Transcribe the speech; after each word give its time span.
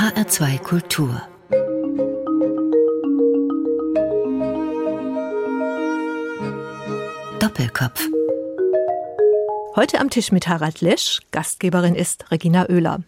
HR2 0.00 0.58
Kultur 0.60 1.20
Doppelkopf 7.38 8.08
Heute 9.76 10.00
am 10.00 10.08
Tisch 10.08 10.32
mit 10.32 10.48
Harald 10.48 10.80
Lesch, 10.80 11.20
Gastgeberin 11.32 11.94
ist 11.94 12.30
Regina 12.30 12.66
Oehler. 12.70 13.02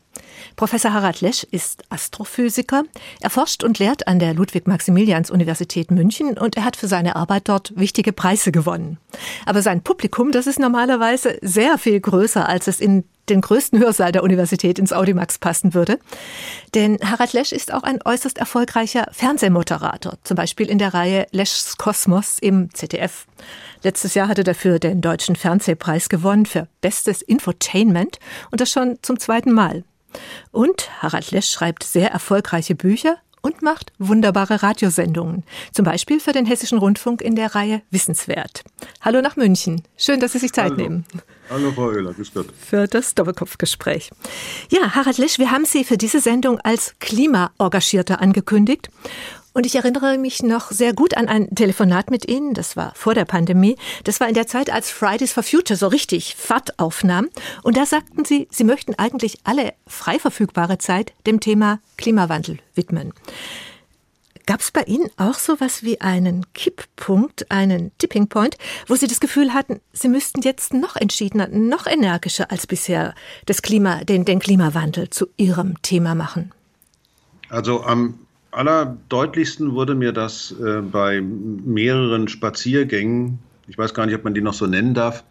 Professor 0.56 0.92
Harald 0.92 1.22
Lesch 1.22 1.44
ist 1.44 1.82
Astrophysiker. 1.88 2.84
Er 3.20 3.30
forscht 3.30 3.64
und 3.64 3.78
lehrt 3.78 4.06
an 4.06 4.18
der 4.18 4.34
Ludwig-Maximilians-Universität 4.34 5.90
München 5.90 6.36
und 6.38 6.56
er 6.56 6.64
hat 6.64 6.76
für 6.76 6.88
seine 6.88 7.16
Arbeit 7.16 7.48
dort 7.48 7.72
wichtige 7.74 8.12
Preise 8.12 8.52
gewonnen. 8.52 8.98
Aber 9.46 9.62
sein 9.62 9.82
Publikum, 9.82 10.30
das 10.30 10.46
ist 10.46 10.58
normalerweise 10.58 11.38
sehr 11.40 11.78
viel 11.78 12.00
größer, 12.00 12.46
als 12.46 12.68
es 12.68 12.80
in 12.80 13.04
den 13.28 13.40
größten 13.40 13.78
Hörsaal 13.78 14.12
der 14.12 14.22
Universität 14.22 14.78
ins 14.78 14.92
Audimax 14.92 15.38
passen 15.38 15.74
würde. 15.74 15.98
Denn 16.74 16.98
Harald 17.02 17.32
Lesch 17.32 17.52
ist 17.52 17.72
auch 17.72 17.82
ein 17.82 18.00
äußerst 18.04 18.38
erfolgreicher 18.38 19.06
Fernsehmoderator, 19.12 20.18
zum 20.24 20.36
Beispiel 20.36 20.68
in 20.68 20.78
der 20.78 20.94
Reihe 20.94 21.26
Leschs 21.30 21.76
Kosmos 21.76 22.38
im 22.40 22.72
ZDF. 22.74 23.26
Letztes 23.82 24.14
Jahr 24.14 24.28
hat 24.28 24.38
er 24.38 24.44
dafür 24.44 24.78
den 24.78 25.00
Deutschen 25.00 25.36
Fernsehpreis 25.36 26.08
gewonnen 26.08 26.46
für 26.46 26.68
Bestes 26.80 27.22
Infotainment 27.22 28.18
und 28.50 28.60
das 28.60 28.70
schon 28.70 28.98
zum 29.02 29.18
zweiten 29.18 29.52
Mal. 29.52 29.84
Und 30.50 30.90
Harald 31.02 31.30
Lesch 31.30 31.50
schreibt 31.50 31.84
sehr 31.84 32.10
erfolgreiche 32.10 32.74
Bücher 32.74 33.16
und 33.42 33.60
macht 33.60 33.92
wunderbare 33.98 34.62
Radiosendungen. 34.62 35.42
Zum 35.72 35.84
Beispiel 35.84 36.20
für 36.20 36.32
den 36.32 36.46
Hessischen 36.46 36.78
Rundfunk 36.78 37.20
in 37.20 37.36
der 37.36 37.54
Reihe 37.54 37.82
Wissenswert. 37.90 38.64
Hallo 39.00 39.20
nach 39.20 39.36
München. 39.36 39.82
Schön, 39.96 40.20
dass 40.20 40.32
Sie 40.32 40.38
sich 40.38 40.52
Zeit 40.52 40.72
Hallo. 40.72 40.76
nehmen. 40.76 41.04
Hallo 41.50 41.72
Frau 41.72 41.88
Oehler, 41.88 42.14
grüß 42.14 42.32
Gott. 42.32 42.46
Für 42.58 42.86
das 42.86 43.14
Doppelkopfgespräch. 43.14 44.10
Ja, 44.70 44.94
Harald 44.94 45.18
Lesch, 45.18 45.38
wir 45.38 45.50
haben 45.50 45.66
Sie 45.66 45.84
für 45.84 45.98
diese 45.98 46.20
Sendung 46.20 46.58
als 46.60 46.94
Klimaengagierter 47.00 48.20
angekündigt. 48.22 48.88
Und 49.54 49.66
ich 49.66 49.74
erinnere 49.74 50.16
mich 50.16 50.42
noch 50.42 50.70
sehr 50.70 50.94
gut 50.94 51.16
an 51.16 51.28
ein 51.28 51.54
Telefonat 51.54 52.10
mit 52.10 52.26
Ihnen, 52.28 52.54
das 52.54 52.76
war 52.76 52.94
vor 52.94 53.14
der 53.14 53.26
Pandemie. 53.26 53.76
Das 54.04 54.18
war 54.18 54.28
in 54.28 54.34
der 54.34 54.46
Zeit, 54.46 54.70
als 54.70 54.90
Fridays 54.90 55.32
for 55.32 55.42
Future 55.42 55.76
so 55.76 55.88
richtig 55.88 56.36
Fahrt 56.36 56.78
aufnahm. 56.78 57.28
Und 57.62 57.76
da 57.76 57.84
sagten 57.84 58.24
Sie, 58.24 58.48
Sie 58.50 58.64
möchten 58.64 58.94
eigentlich 58.94 59.38
alle 59.44 59.74
frei 59.86 60.18
verfügbare 60.18 60.78
Zeit 60.78 61.12
dem 61.26 61.40
Thema 61.40 61.80
Klimawandel 61.98 62.58
widmen. 62.74 63.12
Gab 64.46 64.60
es 64.60 64.72
bei 64.72 64.82
Ihnen 64.82 65.08
auch 65.18 65.38
so 65.38 65.60
was 65.60 65.84
wie 65.84 66.00
einen 66.00 66.46
Kipppunkt, 66.54 67.50
einen 67.50 67.92
Tipping 67.98 68.28
Point, 68.28 68.56
wo 68.88 68.96
Sie 68.96 69.06
das 69.06 69.20
Gefühl 69.20 69.54
hatten, 69.54 69.80
Sie 69.92 70.08
müssten 70.08 70.40
jetzt 70.40 70.74
noch 70.74 70.96
entschiedener, 70.96 71.46
noch 71.48 71.86
energischer 71.86 72.50
als 72.50 72.66
bisher 72.66 73.14
das 73.46 73.62
Klima, 73.62 74.02
den, 74.02 74.24
den 74.24 74.40
Klimawandel 74.40 75.10
zu 75.10 75.26
Ihrem 75.36 75.80
Thema 75.82 76.14
machen? 76.14 76.52
Also 77.50 77.82
am 77.84 78.18
allerdeutlichsten 78.52 79.74
wurde 79.74 79.94
mir 79.94 80.12
das 80.12 80.54
äh, 80.60 80.80
bei 80.80 81.20
mehreren 81.20 82.28
Spaziergängen, 82.28 83.38
ich 83.66 83.76
weiß 83.76 83.94
gar 83.94 84.06
nicht, 84.06 84.14
ob 84.14 84.24
man 84.24 84.34
die 84.34 84.40
noch 84.40 84.54
so 84.54 84.66
nennen 84.66 84.94
darf, 84.94 85.24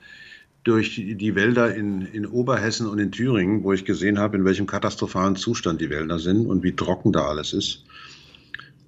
durch 0.63 0.95
die 0.95 1.35
Wälder 1.35 1.73
in, 1.73 2.01
in 2.01 2.25
Oberhessen 2.25 2.87
und 2.87 2.99
in 2.99 3.11
Thüringen, 3.11 3.63
wo 3.63 3.73
ich 3.73 3.85
gesehen 3.85 4.19
habe, 4.19 4.37
in 4.37 4.45
welchem 4.45 4.67
katastrophalen 4.67 5.35
Zustand 5.35 5.81
die 5.81 5.89
Wälder 5.89 6.19
sind 6.19 6.45
und 6.45 6.61
wie 6.61 6.75
trocken 6.75 7.11
da 7.11 7.25
alles 7.25 7.53
ist. 7.53 7.83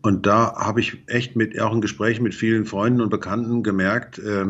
Und 0.03 0.25
da 0.25 0.53
habe 0.55 0.81
ich 0.81 0.97
echt 1.07 1.35
mit, 1.35 1.59
auch 1.59 1.73
in 1.73 1.81
Gesprächen 1.81 2.23
mit 2.23 2.35
vielen 2.35 2.65
Freunden 2.65 3.01
und 3.01 3.09
Bekannten 3.09 3.63
gemerkt, 3.63 4.19
äh, 4.19 4.45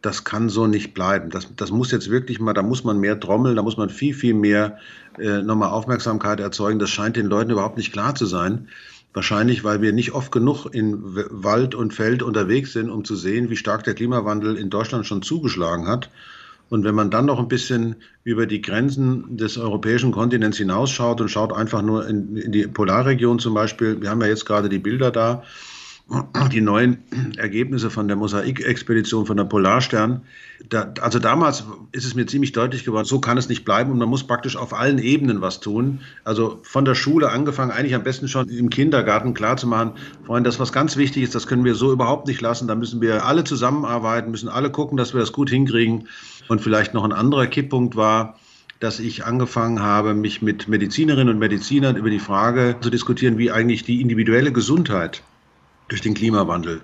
das 0.00 0.24
kann 0.24 0.48
so 0.48 0.66
nicht 0.66 0.94
bleiben. 0.94 1.30
Das, 1.30 1.48
das 1.56 1.70
muss 1.70 1.90
jetzt 1.90 2.10
wirklich 2.10 2.38
mal, 2.38 2.52
da 2.52 2.62
muss 2.62 2.84
man 2.84 3.00
mehr 3.00 3.18
trommeln, 3.18 3.56
da 3.56 3.62
muss 3.62 3.76
man 3.76 3.88
viel, 3.88 4.14
viel 4.14 4.34
mehr 4.34 4.78
äh, 5.18 5.42
nochmal 5.42 5.70
Aufmerksamkeit 5.70 6.40
erzeugen. 6.40 6.78
Das 6.78 6.90
scheint 6.90 7.16
den 7.16 7.26
Leuten 7.26 7.50
überhaupt 7.50 7.78
nicht 7.78 7.92
klar 7.92 8.14
zu 8.14 8.26
sein. 8.26 8.68
Wahrscheinlich, 9.14 9.62
weil 9.62 9.80
wir 9.80 9.92
nicht 9.92 10.12
oft 10.12 10.32
genug 10.32 10.66
in 10.72 10.98
Wald 11.30 11.76
und 11.76 11.94
Feld 11.94 12.22
unterwegs 12.22 12.72
sind, 12.72 12.90
um 12.90 13.04
zu 13.04 13.14
sehen, 13.14 13.48
wie 13.48 13.56
stark 13.56 13.84
der 13.84 13.94
Klimawandel 13.94 14.56
in 14.56 14.70
Deutschland 14.70 15.06
schon 15.06 15.22
zugeschlagen 15.22 15.86
hat. 15.86 16.10
Und 16.68 16.82
wenn 16.82 16.96
man 16.96 17.12
dann 17.12 17.26
noch 17.26 17.38
ein 17.38 17.46
bisschen 17.46 17.94
über 18.24 18.46
die 18.46 18.60
Grenzen 18.60 19.36
des 19.36 19.56
europäischen 19.56 20.10
Kontinents 20.10 20.58
hinausschaut 20.58 21.20
und 21.20 21.28
schaut 21.28 21.52
einfach 21.52 21.82
nur 21.82 22.08
in, 22.08 22.36
in 22.36 22.50
die 22.50 22.66
Polarregion 22.66 23.38
zum 23.38 23.54
Beispiel, 23.54 24.00
wir 24.02 24.10
haben 24.10 24.20
ja 24.20 24.26
jetzt 24.26 24.46
gerade 24.46 24.68
die 24.68 24.80
Bilder 24.80 25.12
da, 25.12 25.44
die 26.52 26.60
neuen 26.60 26.98
Ergebnisse 27.38 27.88
von 27.88 28.08
der 28.08 28.16
Mosaik-Expedition 28.16 29.24
von 29.24 29.36
der 29.38 29.44
Polarstern. 29.44 30.22
Da, 30.68 30.92
also 31.00 31.18
damals 31.18 31.64
ist 31.92 32.04
es 32.04 32.14
mir 32.14 32.26
ziemlich 32.26 32.52
deutlich 32.52 32.84
geworden, 32.84 33.06
so 33.06 33.20
kann 33.20 33.38
es 33.38 33.48
nicht 33.48 33.64
bleiben 33.64 33.90
und 33.90 33.98
man 33.98 34.08
muss 34.08 34.26
praktisch 34.26 34.56
auf 34.56 34.74
allen 34.74 34.98
Ebenen 34.98 35.40
was 35.40 35.60
tun. 35.60 36.00
Also 36.22 36.60
von 36.62 36.84
der 36.84 36.94
Schule 36.94 37.30
angefangen, 37.30 37.70
eigentlich 37.70 37.94
am 37.94 38.02
besten 38.02 38.28
schon 38.28 38.48
im 38.50 38.68
Kindergarten 38.68 39.32
klarzumachen, 39.32 39.92
Freunde, 40.26 40.48
das 40.48 40.60
was 40.60 40.72
ganz 40.72 40.96
wichtig 40.96 41.22
ist, 41.22 41.34
das 41.34 41.46
können 41.46 41.64
wir 41.64 41.74
so 41.74 41.90
überhaupt 41.90 42.26
nicht 42.26 42.40
lassen. 42.40 42.68
Da 42.68 42.74
müssen 42.74 43.00
wir 43.00 43.24
alle 43.24 43.44
zusammenarbeiten, 43.44 44.30
müssen 44.30 44.48
alle 44.48 44.70
gucken, 44.70 44.98
dass 44.98 45.14
wir 45.14 45.20
das 45.20 45.32
gut 45.32 45.48
hinkriegen. 45.48 46.08
Und 46.48 46.60
vielleicht 46.60 46.92
noch 46.92 47.04
ein 47.04 47.12
anderer 47.12 47.46
Kipppunkt 47.46 47.96
war, 47.96 48.38
dass 48.78 49.00
ich 49.00 49.24
angefangen 49.24 49.80
habe, 49.80 50.12
mich 50.12 50.42
mit 50.42 50.68
Medizinerinnen 50.68 51.32
und 51.32 51.38
Medizinern 51.38 51.96
über 51.96 52.10
die 52.10 52.18
Frage 52.18 52.76
zu 52.82 52.90
diskutieren, 52.90 53.38
wie 53.38 53.50
eigentlich 53.50 53.84
die 53.84 54.02
individuelle 54.02 54.52
Gesundheit 54.52 55.22
durch 55.88 56.00
den 56.00 56.14
Klimawandel 56.14 56.80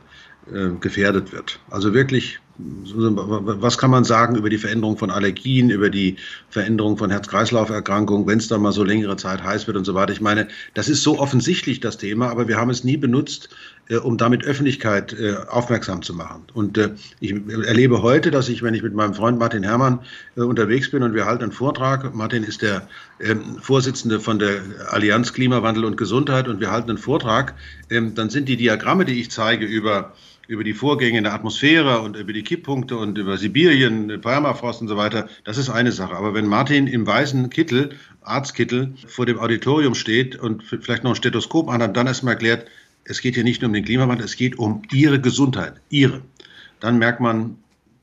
äh, 0.53 0.71
gefährdet 0.81 1.33
wird. 1.33 1.61
Also 1.71 1.95
wirklich, 1.95 2.39
was 2.59 3.79
kann 3.79 3.91
man 3.91 4.05
sagen 4.05 4.37
über 4.37 4.51
die 4.51 4.59
Veränderung 4.59 4.97
von 4.97 5.11
Allergien, 5.11 5.71
über 5.71 5.91
die 5.91 6.17
Veränderung 6.49 6.97
von 6.97 7.11
Herz-Kreislauf-Erkrankungen, 7.11 8.27
wenn 8.27 8.39
es 8.39 8.49
dann 8.49 8.63
mal 8.63 8.73
so 8.73 8.85
längere 8.85 9.17
Zeit 9.17 9.43
heiß 9.43 9.67
wird 9.67 9.77
und 9.77 9.85
so 9.85 9.95
weiter. 9.95 10.13
Ich 10.13 10.21
meine, 10.21 10.49
das 10.75 10.89
ist 10.89 11.03
so 11.03 11.19
offensichtlich 11.19 11.81
das 11.81 11.99
Thema, 11.99 12.31
aber 12.31 12.49
wir 12.49 12.57
haben 12.57 12.71
es 12.71 12.85
nie 12.85 12.97
benutzt, 12.97 13.49
äh, 13.91 13.97
um 13.97 14.17
damit 14.17 14.45
Öffentlichkeit 14.45 15.13
äh, 15.13 15.35
aufmerksam 15.49 16.03
zu 16.03 16.15
machen. 16.15 16.45
Und 16.55 16.79
äh, 16.79 16.91
ich 17.19 17.33
erlebe 17.33 18.03
heute, 18.03 18.31
dass 18.31 18.49
ich, 18.49 18.63
wenn 18.63 18.73
ich 18.73 18.83
mit 18.83 18.95
meinem 18.95 19.15
Freund 19.15 19.39
Martin 19.39 19.65
Herrmann 19.65 20.01
äh, 20.37 20.43
unterwegs 20.43 20.91
bin 20.91 21.03
und 21.03 21.15
wir 21.15 21.27
halten 21.27 21.43
einen 21.43 21.53
Vortrag, 21.53 22.15
Martin 22.15 22.45
ist 22.45 22.63
der 22.63 22.87
ähm, 23.21 23.59
Vorsitzende 23.61 24.21
von 24.21 24.39
der 24.39 24.61
Allianz 24.89 25.33
Klimawandel 25.33 25.85
und 25.85 25.97
Gesundheit 25.97 26.47
und 26.47 26.61
wir 26.61 26.71
halten 26.71 26.91
einen 26.91 26.99
Vortrag, 26.99 27.55
ähm, 27.91 28.15
dann 28.15 28.31
sind 28.31 28.49
die 28.49 28.57
Diagramme, 28.57 29.05
die 29.05 29.21
ich 29.21 29.31
zeige 29.31 29.67
über 29.67 30.13
über 30.51 30.65
die 30.65 30.75
Vorgänge 30.75 31.19
in 31.19 31.23
der 31.23 31.33
Atmosphäre 31.33 32.01
und 32.01 32.17
über 32.17 32.33
die 32.33 32.43
Kipppunkte 32.43 32.97
und 32.97 33.17
über 33.17 33.39
Sibirien, 33.39 34.21
Permafrost 34.21 34.81
und 34.81 34.89
so 34.89 34.97
weiter, 34.97 35.29
das 35.45 35.59
ist 35.59 35.71
eine 35.71 35.93
Sache. 35.93 36.17
Aber 36.17 36.35
wenn 36.35 36.49
Martin 36.49 36.89
im 36.89 37.07
weißen 37.07 37.51
Kittel, 37.51 37.91
Arztkittel, 38.23 38.95
vor 39.07 39.27
dem 39.27 39.39
Auditorium 39.39 39.95
steht 39.95 40.35
und 40.35 40.65
vielleicht 40.65 41.05
noch 41.05 41.13
ein 41.13 41.17
Stethoskop 41.17 41.69
anhat, 41.69 41.97
dann 41.97 42.09
erstmal 42.09 42.35
erklärt, 42.35 42.67
es 43.11 43.21
geht 43.21 43.35
hier 43.35 43.45
nicht 43.45 43.61
nur 43.61 43.69
um 43.69 43.75
den 43.75 43.85
Klimawandel, 43.85 44.25
es 44.25 44.37
geht 44.37 44.59
um 44.59 44.83
ihre 44.93 45.21
Gesundheit, 45.21 45.75
ihre. 45.91 46.23
Dann 46.79 46.99
merkt 46.99 47.21
man, 47.21 47.57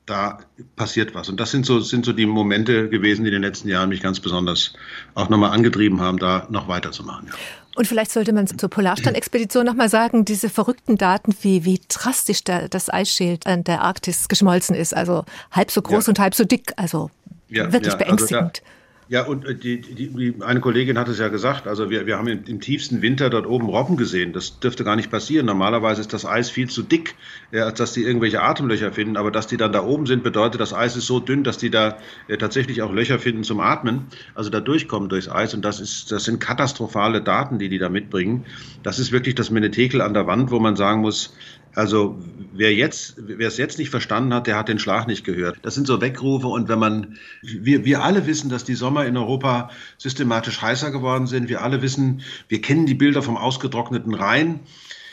da 0.04 0.38
passiert 0.76 1.14
was. 1.14 1.28
Und 1.28 1.40
das 1.40 1.50
sind 1.50 1.66
so, 1.66 1.80
sind 1.80 2.04
so 2.04 2.12
die 2.12 2.26
Momente 2.26 2.88
gewesen, 2.88 3.24
die 3.24 3.28
in 3.28 3.34
den 3.34 3.42
letzten 3.42 3.68
Jahren 3.68 3.88
mich 3.88 4.02
ganz 4.02 4.20
besonders 4.20 4.74
auch 5.14 5.28
nochmal 5.28 5.50
angetrieben 5.50 6.00
haben, 6.00 6.18
da 6.18 6.46
noch 6.50 6.68
weiterzumachen. 6.68 7.28
Ja. 7.28 7.34
Und 7.74 7.86
vielleicht 7.86 8.10
sollte 8.10 8.32
man 8.32 8.46
zur 8.46 8.68
Polarstern-Expedition 8.68 9.64
nochmal 9.64 9.88
sagen, 9.88 10.24
diese 10.24 10.48
verrückten 10.48 10.96
Daten, 10.96 11.34
wie, 11.42 11.64
wie 11.64 11.80
drastisch 11.88 12.42
der, 12.42 12.68
das 12.68 12.92
Eisschild 12.92 13.46
an 13.46 13.64
der 13.64 13.82
Arktis 13.82 14.28
geschmolzen 14.28 14.74
ist. 14.74 14.96
Also 14.96 15.24
halb 15.52 15.70
so 15.70 15.80
groß 15.80 16.06
ja. 16.06 16.10
und 16.10 16.18
halb 16.18 16.34
so 16.34 16.44
dick. 16.44 16.72
Also 16.76 17.10
ja, 17.48 17.72
wirklich 17.72 17.94
beängstigend. 17.94 18.62
Also 18.64 18.77
ja, 19.10 19.24
und 19.24 19.46
äh, 19.46 19.54
die, 19.54 19.80
die, 19.80 20.34
eine 20.40 20.60
Kollegin 20.60 20.98
hat 20.98 21.08
es 21.08 21.18
ja 21.18 21.28
gesagt, 21.28 21.66
also 21.66 21.88
wir, 21.88 22.06
wir 22.06 22.18
haben 22.18 22.28
im, 22.28 22.44
im, 22.44 22.60
tiefsten 22.60 23.00
Winter 23.00 23.30
dort 23.30 23.46
oben 23.46 23.66
Robben 23.66 23.96
gesehen. 23.96 24.34
Das 24.34 24.60
dürfte 24.60 24.84
gar 24.84 24.96
nicht 24.96 25.10
passieren. 25.10 25.46
Normalerweise 25.46 26.02
ist 26.02 26.12
das 26.12 26.26
Eis 26.26 26.50
viel 26.50 26.68
zu 26.68 26.82
dick, 26.82 27.14
als 27.50 27.78
dass 27.78 27.94
die 27.94 28.02
irgendwelche 28.02 28.42
Atemlöcher 28.42 28.92
finden. 28.92 29.16
Aber 29.16 29.30
dass 29.30 29.46
die 29.46 29.56
dann 29.56 29.72
da 29.72 29.82
oben 29.82 30.04
sind, 30.04 30.22
bedeutet, 30.22 30.60
das 30.60 30.74
Eis 30.74 30.94
ist 30.94 31.06
so 31.06 31.20
dünn, 31.20 31.42
dass 31.42 31.56
die 31.56 31.70
da 31.70 31.96
äh, 32.28 32.36
tatsächlich 32.36 32.82
auch 32.82 32.92
Löcher 32.92 33.18
finden 33.18 33.44
zum 33.44 33.60
Atmen, 33.60 34.08
also 34.34 34.50
da 34.50 34.60
durchkommen 34.60 35.08
durchs 35.08 35.30
Eis. 35.30 35.54
Und 35.54 35.64
das, 35.64 35.80
ist, 35.80 36.12
das 36.12 36.24
sind 36.24 36.38
katastrophale 36.38 37.22
Daten, 37.22 37.58
die 37.58 37.70
die 37.70 37.78
da 37.78 37.88
mitbringen. 37.88 38.44
Das 38.82 38.98
ist 38.98 39.10
wirklich 39.10 39.34
das 39.34 39.50
Menetekel 39.50 40.02
an 40.02 40.12
der 40.12 40.26
Wand, 40.26 40.50
wo 40.50 40.60
man 40.60 40.76
sagen 40.76 41.00
muss, 41.00 41.34
also 41.74 42.18
wer 42.52 42.74
jetzt, 42.74 43.14
wer 43.18 43.48
es 43.48 43.56
jetzt 43.56 43.78
nicht 43.78 43.90
verstanden 43.90 44.34
hat, 44.34 44.46
der 44.46 44.56
hat 44.56 44.68
den 44.68 44.78
Schlag 44.78 45.06
nicht 45.06 45.24
gehört. 45.24 45.58
Das 45.62 45.74
sind 45.74 45.86
so 45.86 46.00
Weckrufe 46.00 46.48
und 46.48 46.68
wenn 46.68 46.78
man, 46.78 47.18
wir, 47.42 47.84
wir 47.84 48.02
alle 48.02 48.26
wissen, 48.26 48.50
dass 48.50 48.64
die 48.64 48.74
Sommer 48.74 49.06
in 49.06 49.16
Europa 49.16 49.70
systematisch 49.96 50.60
heißer 50.60 50.90
geworden 50.90 51.26
sind. 51.26 51.48
Wir 51.48 51.62
alle 51.62 51.82
wissen, 51.82 52.22
wir 52.48 52.60
kennen 52.60 52.86
die 52.86 52.94
Bilder 52.94 53.22
vom 53.22 53.36
ausgetrockneten 53.36 54.14
Rhein. 54.14 54.60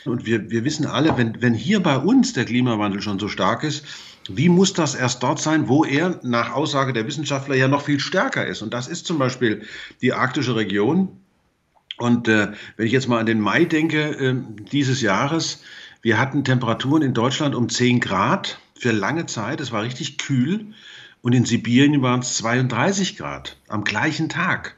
Und 0.04 0.24
wir, 0.24 0.50
wir 0.50 0.64
wissen 0.64 0.86
alle, 0.86 1.16
wenn, 1.18 1.42
wenn 1.42 1.54
hier 1.54 1.80
bei 1.82 1.96
uns 1.96 2.32
der 2.32 2.44
Klimawandel 2.44 3.02
schon 3.02 3.18
so 3.18 3.28
stark 3.28 3.64
ist, 3.64 3.84
wie 4.28 4.48
muss 4.48 4.72
das 4.72 4.94
erst 4.94 5.22
dort 5.22 5.40
sein, 5.40 5.68
wo 5.68 5.84
er 5.84 6.20
nach 6.22 6.52
Aussage 6.52 6.92
der 6.92 7.06
Wissenschaftler 7.06 7.54
ja 7.54 7.68
noch 7.68 7.82
viel 7.82 8.00
stärker 8.00 8.46
ist? 8.46 8.62
Und 8.62 8.74
das 8.74 8.88
ist 8.88 9.06
zum 9.06 9.18
Beispiel 9.18 9.62
die 10.02 10.12
arktische 10.12 10.56
Region. 10.56 11.08
Und 11.98 12.28
äh, 12.28 12.48
wenn 12.76 12.86
ich 12.86 12.92
jetzt 12.92 13.08
mal 13.08 13.18
an 13.18 13.26
den 13.26 13.40
Mai 13.40 13.64
denke 13.64 13.98
äh, 13.98 14.34
dieses 14.72 15.00
Jahres, 15.00 15.62
wir 16.06 16.20
hatten 16.20 16.44
Temperaturen 16.44 17.02
in 17.02 17.14
Deutschland 17.14 17.56
um 17.56 17.68
10 17.68 17.98
Grad 17.98 18.60
für 18.78 18.92
lange 18.92 19.26
Zeit. 19.26 19.60
Es 19.60 19.72
war 19.72 19.82
richtig 19.82 20.18
kühl. 20.18 20.66
Und 21.20 21.32
in 21.32 21.44
Sibirien 21.44 22.00
waren 22.00 22.20
es 22.20 22.36
32 22.36 23.16
Grad 23.16 23.56
am 23.66 23.82
gleichen 23.82 24.28
Tag. 24.28 24.76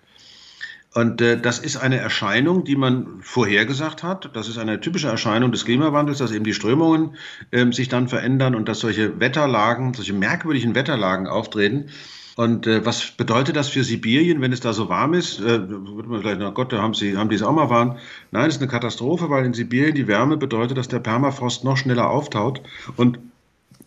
Und 0.95 1.21
äh, 1.21 1.39
das 1.39 1.59
ist 1.59 1.77
eine 1.77 1.99
Erscheinung, 1.99 2.65
die 2.65 2.77
man 2.77 3.21
vorhergesagt 3.21 4.03
hat. 4.03 4.31
Das 4.33 4.49
ist 4.49 4.57
eine 4.57 4.81
typische 4.81 5.09
Erscheinung 5.09 5.53
des 5.53 5.67
Klimawandels, 5.67 6.17
dass 6.17 6.33
eben 6.33 6.45
die 6.45 6.55
Strömungen 6.55 7.15
äh, 7.51 7.71
sich 7.73 7.91
dann 7.91 8.09
verändern 8.09 8.55
und 8.55 8.67
dass 8.67 8.79
solche 8.79 9.21
Wetterlagen, 9.21 9.93
solche 9.93 10.15
merkwürdigen 10.15 10.75
Wetterlagen 10.75 11.27
auftreten. 11.27 11.91
Und 12.39 12.69
äh, 12.69 12.87
was 12.87 13.11
bedeutet 13.11 13.57
das 13.57 13.69
für 13.69 13.83
Sibirien, 13.83 14.41
wenn 14.41 14.53
es 14.53 14.61
da 14.61 14.73
so 14.73 14.89
warm 14.89 15.13
ist? 15.13 15.41
Äh, 15.41 15.69
würde 15.69 16.09
man 16.09 16.21
vielleicht, 16.21 16.39
na 16.39 16.51
Gott, 16.51 16.73
da 16.73 16.81
haben 16.81 16.95
sie, 16.95 17.17
haben 17.17 17.31
die 17.31 17.35
es 17.35 17.43
auch 17.43 17.53
mal 17.53 17.69
warm. 17.69 17.99
Nein, 18.31 18.49
es 18.49 18.55
ist 18.55 18.63
eine 18.63 18.71
Katastrophe, 18.71 19.29
weil 19.29 19.45
in 19.45 19.55
Sibirien 19.55 19.97
die 19.97 20.07
Wärme 20.07 20.37
bedeutet, 20.37 20.79
dass 20.79 20.87
der 20.87 21.01
Permafrost 21.01 21.65
noch 21.65 21.77
schneller 21.77 22.09
auftaut. 22.09 22.63
Und 22.97 23.19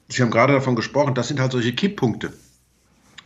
Sie 0.10 0.22
haben 0.22 0.32
gerade 0.32 0.52
davon 0.52 0.76
gesprochen, 0.76 1.16
das 1.16 1.30
sind 1.30 1.40
halt 1.40 1.54
solche 1.54 1.72
Kipppunkte. 1.72 2.34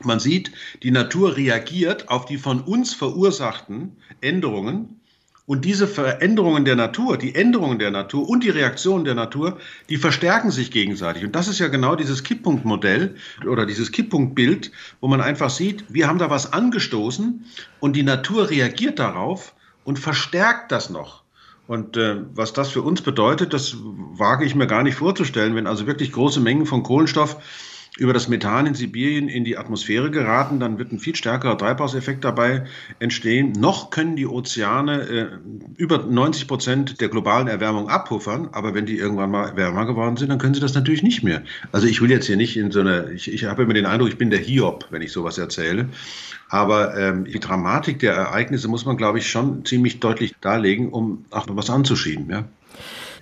Man 0.03 0.19
sieht, 0.19 0.51
die 0.83 0.91
Natur 0.91 1.35
reagiert 1.35 2.09
auf 2.09 2.25
die 2.25 2.37
von 2.37 2.61
uns 2.61 2.93
verursachten 2.93 3.97
Änderungen. 4.21 4.99
Und 5.47 5.63
diese 5.63 5.87
Veränderungen 5.87 6.65
der 6.65 6.75
Natur, 6.75 7.17
die 7.17 7.35
Änderungen 7.35 7.77
der 7.77 7.91
Natur 7.91 8.27
und 8.27 8.43
die 8.43 8.49
Reaktionen 8.49 9.05
der 9.05 9.13
Natur, 9.13 9.59
die 9.89 9.97
verstärken 9.97 10.49
sich 10.49 10.71
gegenseitig. 10.71 11.23
Und 11.23 11.35
das 11.35 11.47
ist 11.47 11.59
ja 11.59 11.67
genau 11.67 11.95
dieses 11.95 12.23
Kipppunktmodell 12.23 13.15
oder 13.47 13.67
dieses 13.67 13.91
Kipppunktbild, 13.91 14.71
wo 15.01 15.07
man 15.07 15.21
einfach 15.21 15.51
sieht, 15.51 15.85
wir 15.87 16.07
haben 16.07 16.17
da 16.17 16.31
was 16.31 16.51
angestoßen 16.51 17.45
und 17.79 17.95
die 17.95 18.01
Natur 18.01 18.49
reagiert 18.49 18.97
darauf 18.97 19.53
und 19.83 19.99
verstärkt 19.99 20.71
das 20.71 20.89
noch. 20.89 21.23
Und 21.67 21.97
äh, 21.97 22.17
was 22.33 22.53
das 22.53 22.69
für 22.69 22.81
uns 22.81 23.01
bedeutet, 23.01 23.53
das 23.53 23.75
wage 23.77 24.45
ich 24.45 24.55
mir 24.55 24.67
gar 24.67 24.83
nicht 24.83 24.95
vorzustellen, 24.95 25.55
wenn 25.55 25.67
also 25.67 25.87
wirklich 25.87 26.11
große 26.11 26.39
Mengen 26.39 26.65
von 26.65 26.83
Kohlenstoff 26.83 27.37
über 27.97 28.11
das 28.11 28.27
Methan 28.27 28.65
in 28.65 28.73
Sibirien 28.73 29.29
in 29.29 29.45
die 29.45 29.57
Atmosphäre 29.57 30.11
geraten, 30.11 30.59
dann 30.59 30.77
wird 30.77 30.91
ein 30.91 30.99
viel 30.99 31.15
stärkerer 31.15 31.57
Treibhauseffekt 31.57 32.25
dabei 32.25 32.65
entstehen. 32.99 33.53
Noch 33.53 33.89
können 33.89 34.17
die 34.17 34.27
Ozeane 34.27 35.01
äh, 35.01 35.27
über 35.77 35.99
90 35.99 36.47
Prozent 36.47 37.01
der 37.01 37.07
globalen 37.07 37.47
Erwärmung 37.47 37.87
abpuffern, 37.87 38.49
aber 38.51 38.73
wenn 38.73 38.85
die 38.85 38.97
irgendwann 38.97 39.31
mal 39.31 39.55
wärmer 39.55 39.85
geworden 39.85 40.17
sind, 40.17 40.29
dann 40.29 40.39
können 40.39 40.53
sie 40.53 40.59
das 40.59 40.73
natürlich 40.73 41.03
nicht 41.03 41.23
mehr. 41.23 41.43
Also 41.71 41.87
ich 41.87 42.01
will 42.01 42.11
jetzt 42.11 42.25
hier 42.25 42.37
nicht 42.37 42.57
in 42.57 42.71
so 42.71 42.81
eine, 42.81 43.11
ich, 43.13 43.31
ich 43.31 43.45
habe 43.45 43.63
immer 43.63 43.73
den 43.73 43.85
Eindruck, 43.85 44.09
ich 44.09 44.17
bin 44.17 44.29
der 44.29 44.39
Hiob, 44.39 44.87
wenn 44.89 45.01
ich 45.01 45.13
sowas 45.13 45.37
erzähle. 45.37 45.87
Aber 46.49 46.97
ähm, 46.97 47.25
die 47.25 47.39
Dramatik 47.39 47.99
der 47.99 48.13
Ereignisse 48.13 48.67
muss 48.67 48.85
man, 48.85 48.97
glaube 48.97 49.19
ich, 49.19 49.29
schon 49.29 49.65
ziemlich 49.65 49.99
deutlich 49.99 50.35
darlegen, 50.41 50.89
um 50.89 51.25
auch 51.31 51.47
was 51.49 51.69
anzuschieben. 51.69 52.29
Ja? 52.29 52.45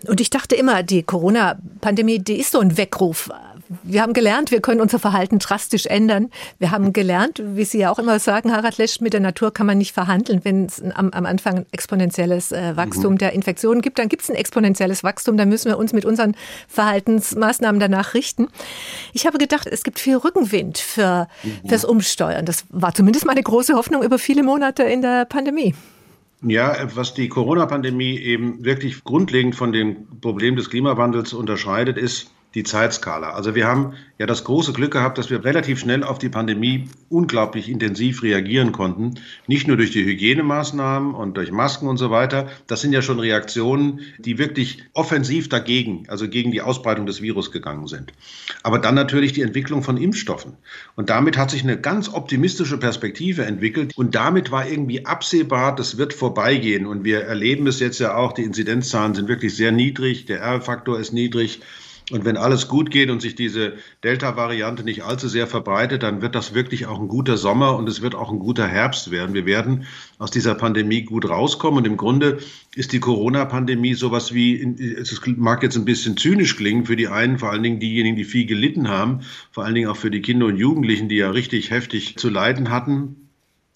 Und 0.07 0.21
ich 0.21 0.29
dachte 0.29 0.55
immer, 0.55 0.83
die 0.83 1.03
Corona-Pandemie, 1.03 2.19
die 2.19 2.39
ist 2.39 2.51
so 2.51 2.59
ein 2.59 2.77
Weckruf 2.77 3.29
wir 3.83 4.01
haben 4.01 4.13
gelernt, 4.13 4.51
wir 4.51 4.61
können 4.61 4.81
unser 4.81 4.99
Verhalten 4.99 5.39
drastisch 5.39 5.85
ändern. 5.85 6.29
Wir 6.59 6.71
haben 6.71 6.93
gelernt, 6.93 7.41
wie 7.43 7.65
Sie 7.65 7.79
ja 7.79 7.91
auch 7.91 7.99
immer 7.99 8.19
sagen, 8.19 8.51
Harald 8.51 8.77
Lesch, 8.77 9.01
mit 9.01 9.13
der 9.13 9.19
Natur 9.19 9.53
kann 9.53 9.65
man 9.65 9.77
nicht 9.77 9.93
verhandeln. 9.93 10.41
Wenn 10.43 10.65
es 10.65 10.81
am, 10.81 11.09
am 11.09 11.25
Anfang 11.25 11.59
ein 11.59 11.65
exponentielles 11.71 12.51
äh, 12.51 12.75
Wachstum 12.75 13.13
mhm. 13.13 13.17
der 13.19 13.33
Infektionen 13.33 13.81
gibt, 13.81 13.99
dann 13.99 14.09
gibt 14.09 14.23
es 14.23 14.29
ein 14.29 14.35
exponentielles 14.35 15.03
Wachstum. 15.03 15.37
Dann 15.37 15.49
müssen 15.49 15.69
wir 15.69 15.77
uns 15.77 15.93
mit 15.93 16.05
unseren 16.05 16.35
Verhaltensmaßnahmen 16.67 17.79
danach 17.79 18.13
richten. 18.13 18.47
Ich 19.13 19.25
habe 19.25 19.37
gedacht, 19.37 19.67
es 19.67 19.83
gibt 19.83 19.99
viel 19.99 20.17
Rückenwind 20.17 20.77
für, 20.77 21.27
mhm. 21.43 21.69
fürs 21.69 21.85
Umsteuern. 21.85 22.45
Das 22.45 22.65
war 22.69 22.93
zumindest 22.93 23.25
meine 23.25 23.41
große 23.41 23.73
Hoffnung 23.73 24.03
über 24.03 24.19
viele 24.19 24.43
Monate 24.43 24.83
in 24.83 25.01
der 25.01 25.25
Pandemie. 25.25 25.73
Ja, 26.45 26.75
was 26.95 27.13
die 27.13 27.29
Corona-Pandemie 27.29 28.17
eben 28.17 28.65
wirklich 28.65 29.03
grundlegend 29.03 29.55
von 29.55 29.71
dem 29.71 30.19
Problem 30.19 30.57
des 30.57 30.69
Klimawandels 30.69 31.33
unterscheidet, 31.33 31.97
ist, 31.97 32.31
die 32.55 32.63
Zeitskala. 32.63 33.31
Also 33.31 33.55
wir 33.55 33.67
haben 33.67 33.93
ja 34.19 34.27
das 34.27 34.43
große 34.43 34.73
Glück 34.73 34.91
gehabt, 34.91 35.17
dass 35.17 35.31
wir 35.31 35.43
relativ 35.43 35.79
schnell 35.79 36.03
auf 36.03 36.19
die 36.19 36.29
Pandemie 36.29 36.87
unglaublich 37.09 37.67
intensiv 37.67 38.21
reagieren 38.21 38.71
konnten. 38.71 39.15
Nicht 39.47 39.67
nur 39.67 39.75
durch 39.75 39.91
die 39.91 40.05
Hygienemaßnahmen 40.05 41.15
und 41.15 41.35
durch 41.35 41.51
Masken 41.51 41.87
und 41.87 41.97
so 41.97 42.11
weiter. 42.11 42.47
Das 42.67 42.81
sind 42.81 42.93
ja 42.93 43.01
schon 43.01 43.19
Reaktionen, 43.19 44.01
die 44.19 44.37
wirklich 44.37 44.83
offensiv 44.93 45.49
dagegen, 45.49 46.05
also 46.09 46.29
gegen 46.29 46.51
die 46.51 46.61
Ausbreitung 46.61 47.07
des 47.07 47.21
Virus 47.21 47.51
gegangen 47.51 47.87
sind. 47.87 48.13
Aber 48.61 48.77
dann 48.77 48.93
natürlich 48.93 49.33
die 49.33 49.41
Entwicklung 49.41 49.81
von 49.81 49.97
Impfstoffen. 49.97 50.53
Und 50.95 51.09
damit 51.09 51.37
hat 51.37 51.49
sich 51.49 51.63
eine 51.63 51.79
ganz 51.79 52.07
optimistische 52.13 52.77
Perspektive 52.77 53.45
entwickelt. 53.45 53.97
Und 53.97 54.13
damit 54.13 54.51
war 54.51 54.67
irgendwie 54.67 55.07
absehbar, 55.07 55.75
das 55.75 55.97
wird 55.97 56.13
vorbeigehen. 56.13 56.85
Und 56.85 57.03
wir 57.03 57.21
erleben 57.21 57.65
es 57.65 57.79
jetzt 57.79 57.99
ja 57.99 58.15
auch, 58.15 58.33
die 58.33 58.43
Inzidenzzahlen 58.43 59.15
sind 59.15 59.27
wirklich 59.27 59.55
sehr 59.55 59.71
niedrig, 59.71 60.25
der 60.25 60.39
R-Faktor 60.39 60.99
ist 60.99 61.13
niedrig. 61.13 61.61
Und 62.13 62.25
wenn 62.25 62.37
alles 62.37 62.67
gut 62.67 62.91
geht 62.91 63.09
und 63.09 63.23
sich 63.23 63.33
diese 63.33 63.73
Delta-Variante 64.03 64.83
nicht 64.83 65.03
allzu 65.03 65.27
sehr 65.27 65.47
verbreitet, 65.47 66.03
dann 66.03 66.21
wird 66.21 66.35
das 66.35 66.53
wirklich 66.53 66.85
auch 66.85 66.99
ein 66.99 67.07
guter 67.07 67.37
Sommer 67.37 67.75
und 67.75 67.89
es 67.89 68.03
wird 68.03 68.13
auch 68.13 68.31
ein 68.31 68.37
guter 68.37 68.67
Herbst 68.67 69.09
werden. 69.09 69.33
Wir 69.33 69.47
werden 69.47 69.85
aus 70.19 70.29
dieser 70.29 70.53
Pandemie 70.53 71.01
gut 71.01 71.27
rauskommen. 71.27 71.79
Und 71.79 71.87
im 71.87 71.97
Grunde 71.97 72.37
ist 72.75 72.93
die 72.93 72.99
Corona-Pandemie 72.99 73.95
sowas 73.95 74.31
wie, 74.31 74.61
es 74.61 75.19
mag 75.25 75.63
jetzt 75.63 75.75
ein 75.75 75.85
bisschen 75.85 76.15
zynisch 76.15 76.55
klingen 76.55 76.85
für 76.85 76.95
die 76.95 77.07
einen, 77.07 77.39
vor 77.39 77.49
allen 77.49 77.63
Dingen 77.63 77.79
diejenigen, 77.79 78.15
die 78.15 78.25
viel 78.25 78.45
gelitten 78.45 78.89
haben, 78.89 79.21
vor 79.51 79.65
allen 79.65 79.73
Dingen 79.73 79.89
auch 79.89 79.97
für 79.97 80.11
die 80.11 80.21
Kinder 80.21 80.45
und 80.45 80.57
Jugendlichen, 80.57 81.09
die 81.09 81.17
ja 81.17 81.31
richtig 81.31 81.71
heftig 81.71 82.17
zu 82.17 82.29
leiden 82.29 82.69
hatten 82.69 83.23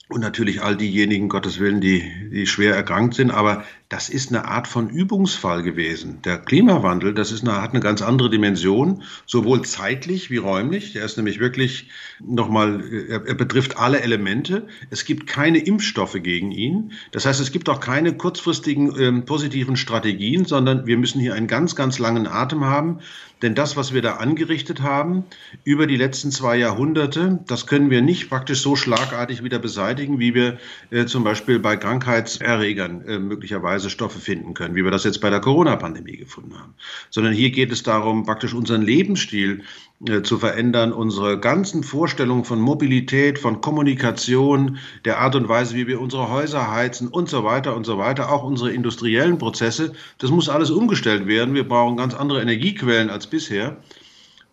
und 0.10 0.22
natürlich 0.22 0.62
all 0.62 0.78
diejenigen, 0.78 1.28
Gottes 1.28 1.60
Willen, 1.60 1.82
die, 1.82 2.04
die 2.32 2.48
schwer 2.48 2.76
erkrankt 2.76 3.16
sind. 3.16 3.32
Aber 3.32 3.66
das 3.90 4.10
ist 4.10 4.30
eine 4.30 4.46
Art 4.46 4.68
von 4.68 4.90
Übungsfall 4.90 5.64
gewesen. 5.64 6.22
Der 6.24 6.40
Klimawandel, 6.40 7.14
das 7.14 7.32
ist 7.32 7.48
eine, 7.48 7.62
hat 7.62 7.72
eine 7.72 7.80
ganz 7.80 8.02
andere 8.02 8.30
Dimension, 8.30 9.04
sowohl 9.26 9.62
zeitlich 9.62 10.30
wie 10.30 10.38
räumlich. 10.38 10.92
Der 10.92 11.06
ist 11.06 11.16
nämlich 11.16 11.40
wirklich 11.40 11.90
nochmal, 12.20 12.84
er, 12.92 13.26
er 13.26 13.36
betrifft 13.36 13.78
alle 13.78 14.02
Elemente. 14.02 14.68
Es 14.90 15.06
gibt 15.06 15.26
keine 15.26 15.60
Impfstoffe 15.60 16.22
gegen 16.22 16.52
ihn. 16.52 16.92
Das 17.12 17.26
heißt, 17.26 17.40
es 17.40 17.52
gibt 17.54 17.70
auch 17.70 17.80
keine 17.80 18.14
kurzfristigen 18.18 18.96
äh, 18.96 19.22
positiven 19.22 19.78
Strategien, 19.78 20.44
sondern 20.44 20.86
wir 20.86 20.98
müssen 20.98 21.22
hier 21.22 21.36
einen 21.36 21.48
ganz, 21.48 21.76
ganz 21.78 21.98
langen 21.98 22.28
Atem 22.28 22.66
haben. 22.66 23.00
Denn 23.42 23.54
das, 23.54 23.78
was 23.78 23.94
wir 23.94 24.02
da 24.02 24.16
angerichtet 24.16 24.82
haben 24.82 25.26
über 25.64 25.86
die 25.86 25.96
letzten 25.96 26.32
zwei 26.32 26.58
Jahrhunderte, 26.58 27.40
das 27.46 27.68
können 27.68 27.92
wir 27.92 28.02
nicht 28.02 28.30
praktisch 28.30 28.62
so 28.62 28.76
schlagartig 28.76 29.44
wieder 29.44 29.60
beseitigen, 29.60 30.20
wie 30.20 30.34
wir 30.34 30.58
äh, 30.90 31.06
zum 31.06 31.24
Beispiel 31.24 31.60
bei 31.60 31.78
Krankheitserregern 31.78 33.06
äh, 33.06 33.20
möglicherweise 33.20 33.77
Stoffe 33.80 34.20
finden 34.20 34.54
können, 34.54 34.76
wie 34.76 34.84
wir 34.84 34.92
das 34.92 35.04
jetzt 35.04 35.22
bei 35.22 35.30
der 35.30 35.40
Corona-Pandemie 35.40 36.18
gefunden 36.18 36.58
haben. 36.60 36.74
Sondern 37.10 37.34
hier 37.34 37.52
geht 37.52 37.72
es 37.72 37.84
darum, 37.84 38.26
praktisch 38.26 38.54
unseren 38.54 38.82
Lebensstil 38.82 39.64
äh, 40.08 40.22
zu 40.22 40.38
verändern, 40.38 40.92
unsere 40.92 41.40
ganzen 41.40 41.84
Vorstellungen 41.84 42.44
von 42.44 42.60
Mobilität, 42.60 43.40
von 43.40 43.62
Kommunikation, 43.62 44.78
der 45.06 45.20
Art 45.20 45.36
und 45.36 45.48
Weise, 45.48 45.76
wie 45.76 45.88
wir 45.88 46.02
unsere 46.02 46.30
Häuser 46.30 46.72
heizen 46.72 47.08
und 47.08 47.30
so 47.30 47.44
weiter 47.44 47.76
und 47.76 47.86
so 47.86 47.98
weiter, 47.98 48.32
auch 48.32 48.44
unsere 48.44 48.72
industriellen 48.72 49.38
Prozesse, 49.38 49.94
das 50.18 50.32
muss 50.32 50.50
alles 50.50 50.70
umgestellt 50.70 51.28
werden. 51.28 51.54
Wir 51.56 51.68
brauchen 51.68 51.98
ganz 51.98 52.14
andere 52.14 52.42
Energiequellen 52.42 53.10
als 53.10 53.28
bisher. 53.28 53.78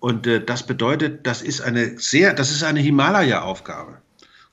Und 0.01 0.27
äh, 0.27 0.45
das 0.45 0.67
bedeutet, 0.67 1.27
das 1.27 1.43
ist 1.43 1.61
eine 1.63 1.99
sehr, 1.99 2.35
das 2.35 2.51
ist 2.51 2.63
eine 2.63 2.81
Himalaya-Aufgabe. 2.81 3.99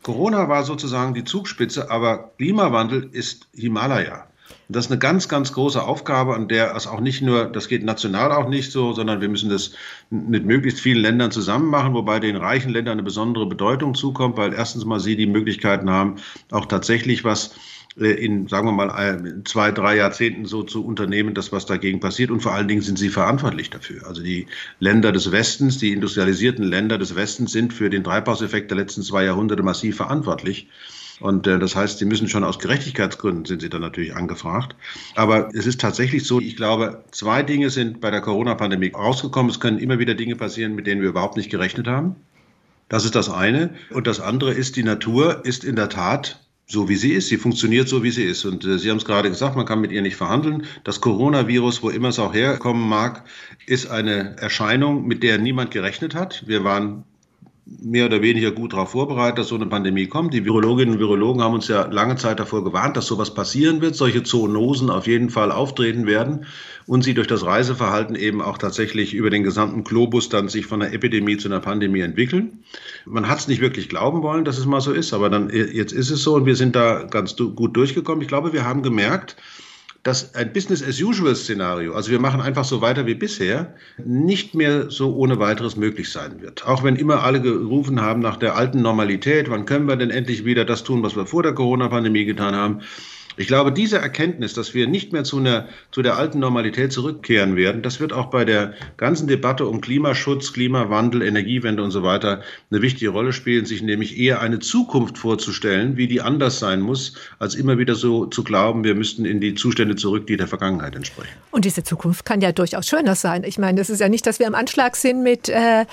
Corona 0.03 0.49
war 0.49 0.63
sozusagen 0.63 1.13
die 1.13 1.23
Zugspitze, 1.23 1.91
aber 1.91 2.31
Klimawandel 2.37 3.09
ist 3.11 3.47
Himalaya. 3.53 4.27
Und 4.67 4.75
das 4.75 4.85
ist 4.85 4.91
eine 4.91 4.99
ganz, 4.99 5.27
ganz 5.27 5.53
große 5.53 5.81
Aufgabe, 5.81 6.35
an 6.35 6.47
der 6.47 6.75
es 6.75 6.87
auch 6.87 6.99
nicht 6.99 7.21
nur, 7.21 7.45
das 7.45 7.67
geht 7.67 7.83
national 7.83 8.31
auch 8.31 8.49
nicht 8.49 8.71
so, 8.71 8.93
sondern 8.93 9.21
wir 9.21 9.29
müssen 9.29 9.49
das 9.49 9.71
mit 10.09 10.45
möglichst 10.45 10.79
vielen 10.79 11.01
Ländern 11.01 11.31
zusammen 11.31 11.69
machen, 11.69 11.93
wobei 11.93 12.19
den 12.19 12.35
reichen 12.35 12.71
Ländern 12.71 12.93
eine 12.93 13.03
besondere 13.03 13.45
Bedeutung 13.45 13.95
zukommt, 13.95 14.37
weil 14.37 14.53
erstens 14.53 14.85
mal 14.85 14.99
sie 14.99 15.15
die 15.15 15.27
Möglichkeiten 15.27 15.89
haben, 15.89 16.15
auch 16.51 16.65
tatsächlich 16.65 17.23
was 17.23 17.55
äh, 17.99 18.11
in, 18.11 18.47
sagen 18.47 18.67
wir 18.67 18.71
mal, 18.71 18.89
äh, 18.89 19.43
zwei, 19.43 19.71
drei 19.71 19.97
Jahrzehnten 19.97 20.45
so 20.45 20.63
zu 20.63 20.85
unternehmen, 20.85 21.33
das, 21.33 21.51
was 21.51 21.65
dagegen 21.65 21.99
passiert. 21.99 22.31
Und 22.31 22.41
vor 22.41 22.53
allen 22.53 22.67
Dingen 22.67 22.81
sind 22.81 22.97
sie 22.97 23.09
verantwortlich 23.09 23.69
dafür. 23.69 24.07
Also 24.07 24.21
die 24.21 24.47
Länder 24.79 25.11
des 25.11 25.31
Westens, 25.31 25.77
die 25.77 25.91
industrialisierten 25.91 26.63
Länder 26.63 26.97
des 26.97 27.15
Westens 27.15 27.51
sind 27.51 27.73
für 27.73 27.89
den 27.89 28.03
Treibhauseffekt 28.03 28.71
der 28.71 28.77
letzten 28.77 29.03
zwei 29.03 29.25
Jahrhunderte 29.25 29.63
massiv 29.63 29.97
verantwortlich. 29.97 30.67
Und 31.21 31.47
äh, 31.47 31.59
das 31.59 31.75
heißt, 31.75 31.99
sie 31.99 32.05
müssen 32.05 32.27
schon 32.27 32.43
aus 32.43 32.59
Gerechtigkeitsgründen 32.59 33.45
sind 33.45 33.61
sie 33.61 33.69
dann 33.69 33.81
natürlich 33.81 34.15
angefragt. 34.15 34.75
Aber 35.15 35.49
es 35.53 35.65
ist 35.67 35.79
tatsächlich 35.79 36.25
so, 36.25 36.41
ich 36.41 36.55
glaube, 36.55 37.03
zwei 37.11 37.43
Dinge 37.43 37.69
sind 37.69 38.01
bei 38.01 38.11
der 38.11 38.21
Corona-Pandemie 38.21 38.91
rausgekommen. 38.93 39.49
Es 39.49 39.59
können 39.59 39.79
immer 39.79 39.99
wieder 39.99 40.15
Dinge 40.15 40.35
passieren, 40.35 40.75
mit 40.75 40.87
denen 40.87 41.01
wir 41.01 41.09
überhaupt 41.09 41.37
nicht 41.37 41.49
gerechnet 41.49 41.87
haben. 41.87 42.15
Das 42.89 43.05
ist 43.05 43.15
das 43.15 43.29
eine. 43.29 43.75
Und 43.91 44.07
das 44.07 44.19
andere 44.19 44.51
ist, 44.51 44.75
die 44.75 44.83
Natur 44.83 45.45
ist 45.45 45.63
in 45.63 45.75
der 45.75 45.89
Tat 45.89 46.39
so 46.71 46.87
wie 46.87 46.95
sie 46.95 47.11
ist. 47.11 47.27
Sie 47.27 47.37
funktioniert 47.37 47.89
so, 47.89 48.01
wie 48.01 48.11
sie 48.11 48.23
ist. 48.23 48.45
Und 48.45 48.65
äh, 48.65 48.79
Sie 48.79 48.89
haben 48.89 48.97
es 48.97 49.05
gerade 49.05 49.29
gesagt, 49.29 49.55
man 49.57 49.65
kann 49.65 49.81
mit 49.81 49.91
ihr 49.91 50.01
nicht 50.01 50.15
verhandeln. 50.15 50.65
Das 50.85 51.01
Coronavirus, 51.01 51.83
wo 51.83 51.89
immer 51.89 52.09
es 52.09 52.19
auch 52.19 52.33
herkommen 52.33 52.87
mag, 52.87 53.25
ist 53.65 53.91
eine 53.91 54.37
Erscheinung, 54.37 55.05
mit 55.05 55.21
der 55.21 55.37
niemand 55.37 55.71
gerechnet 55.71 56.15
hat. 56.15 56.47
Wir 56.47 56.63
waren 56.63 57.03
mehr 57.79 58.05
oder 58.05 58.21
weniger 58.21 58.51
gut 58.51 58.73
darauf 58.73 58.91
vorbereitet, 58.91 59.39
dass 59.39 59.47
so 59.47 59.55
eine 59.55 59.67
Pandemie 59.67 60.07
kommt. 60.07 60.33
Die 60.33 60.45
Virologinnen 60.45 60.95
und 60.95 60.99
Virologen 60.99 61.41
haben 61.41 61.53
uns 61.53 61.67
ja 61.67 61.85
lange 61.85 62.15
Zeit 62.15 62.39
davor 62.39 62.63
gewarnt, 62.63 62.97
dass 62.97 63.05
sowas 63.05 63.33
passieren 63.33 63.81
wird, 63.81 63.95
solche 63.95 64.23
Zoonosen 64.23 64.89
auf 64.89 65.07
jeden 65.07 65.29
Fall 65.29 65.51
auftreten 65.51 66.05
werden 66.05 66.45
und 66.87 67.03
sie 67.03 67.13
durch 67.13 67.27
das 67.27 67.45
Reiseverhalten 67.45 68.15
eben 68.15 68.41
auch 68.41 68.57
tatsächlich 68.57 69.13
über 69.13 69.29
den 69.29 69.43
gesamten 69.43 69.83
Globus 69.83 70.29
dann 70.29 70.49
sich 70.49 70.65
von 70.65 70.81
einer 70.81 70.93
Epidemie 70.93 71.37
zu 71.37 71.47
einer 71.47 71.59
Pandemie 71.59 72.01
entwickeln. 72.01 72.63
Man 73.05 73.29
hat 73.29 73.39
es 73.39 73.47
nicht 73.47 73.61
wirklich 73.61 73.89
glauben 73.89 74.21
wollen, 74.21 74.45
dass 74.45 74.57
es 74.57 74.65
mal 74.65 74.81
so 74.81 74.91
ist, 74.91 75.13
aber 75.13 75.29
dann 75.29 75.49
jetzt 75.49 75.93
ist 75.93 76.09
es 76.09 76.23
so 76.23 76.35
und 76.35 76.45
wir 76.45 76.55
sind 76.55 76.75
da 76.75 77.03
ganz 77.03 77.35
gut 77.35 77.75
durchgekommen. 77.75 78.21
Ich 78.21 78.27
glaube, 78.27 78.53
wir 78.53 78.65
haben 78.65 78.83
gemerkt, 78.83 79.37
dass 80.03 80.33
ein 80.33 80.51
Business-as-usual-Szenario, 80.51 81.93
also 81.93 82.09
wir 82.09 82.19
machen 82.19 82.41
einfach 82.41 82.65
so 82.65 82.81
weiter 82.81 83.05
wie 83.05 83.13
bisher, 83.13 83.75
nicht 84.03 84.55
mehr 84.55 84.89
so 84.89 85.15
ohne 85.15 85.37
weiteres 85.37 85.75
möglich 85.75 86.11
sein 86.11 86.41
wird. 86.41 86.65
Auch 86.65 86.83
wenn 86.83 86.95
immer 86.95 87.23
alle 87.23 87.39
gerufen 87.39 88.01
haben 88.01 88.19
nach 88.19 88.37
der 88.37 88.55
alten 88.55 88.81
Normalität, 88.81 89.49
wann 89.49 89.65
können 89.65 89.87
wir 89.87 89.97
denn 89.97 90.09
endlich 90.09 90.43
wieder 90.43 90.65
das 90.65 90.83
tun, 90.83 91.03
was 91.03 91.15
wir 91.15 91.27
vor 91.27 91.43
der 91.43 91.53
Corona-Pandemie 91.53 92.25
getan 92.25 92.55
haben, 92.55 92.81
ich 93.37 93.47
glaube, 93.47 93.71
diese 93.71 93.97
Erkenntnis, 93.97 94.53
dass 94.53 94.73
wir 94.73 94.87
nicht 94.87 95.13
mehr 95.13 95.23
zu, 95.23 95.37
einer, 95.37 95.67
zu 95.91 96.01
der 96.01 96.17
alten 96.17 96.39
Normalität 96.39 96.91
zurückkehren 96.91 97.55
werden, 97.55 97.81
das 97.81 97.99
wird 97.99 98.13
auch 98.13 98.27
bei 98.27 98.45
der 98.45 98.73
ganzen 98.97 99.27
Debatte 99.27 99.65
um 99.65 99.81
Klimaschutz, 99.81 100.53
Klimawandel, 100.53 101.21
Energiewende 101.21 101.83
und 101.83 101.91
so 101.91 102.03
weiter 102.03 102.41
eine 102.69 102.81
wichtige 102.81 103.11
Rolle 103.11 103.33
spielen, 103.33 103.65
sich 103.65 103.81
nämlich 103.81 104.19
eher 104.19 104.41
eine 104.41 104.59
Zukunft 104.59 105.17
vorzustellen, 105.17 105.97
wie 105.97 106.07
die 106.07 106.21
anders 106.21 106.59
sein 106.59 106.81
muss, 106.81 107.15
als 107.39 107.55
immer 107.55 107.77
wieder 107.77 107.95
so 107.95 108.25
zu 108.25 108.43
glauben, 108.43 108.83
wir 108.83 108.95
müssten 108.95 109.25
in 109.25 109.39
die 109.39 109.55
Zustände 109.55 109.95
zurück, 109.95 110.27
die 110.27 110.37
der 110.37 110.47
Vergangenheit 110.47 110.95
entsprechen. 110.95 111.31
Und 111.51 111.65
diese 111.65 111.83
Zukunft 111.83 112.25
kann 112.25 112.41
ja 112.41 112.51
durchaus 112.51 112.87
schöner 112.87 113.15
sein. 113.15 113.43
Ich 113.43 113.57
meine, 113.57 113.81
es 113.81 113.89
ist 113.89 113.99
ja 113.99 114.09
nicht, 114.09 114.25
dass 114.25 114.39
wir 114.39 114.47
im 114.47 114.55
Anschlag 114.55 114.95
sind 114.95 115.23
mit 115.23 115.49
äh, 115.49 115.85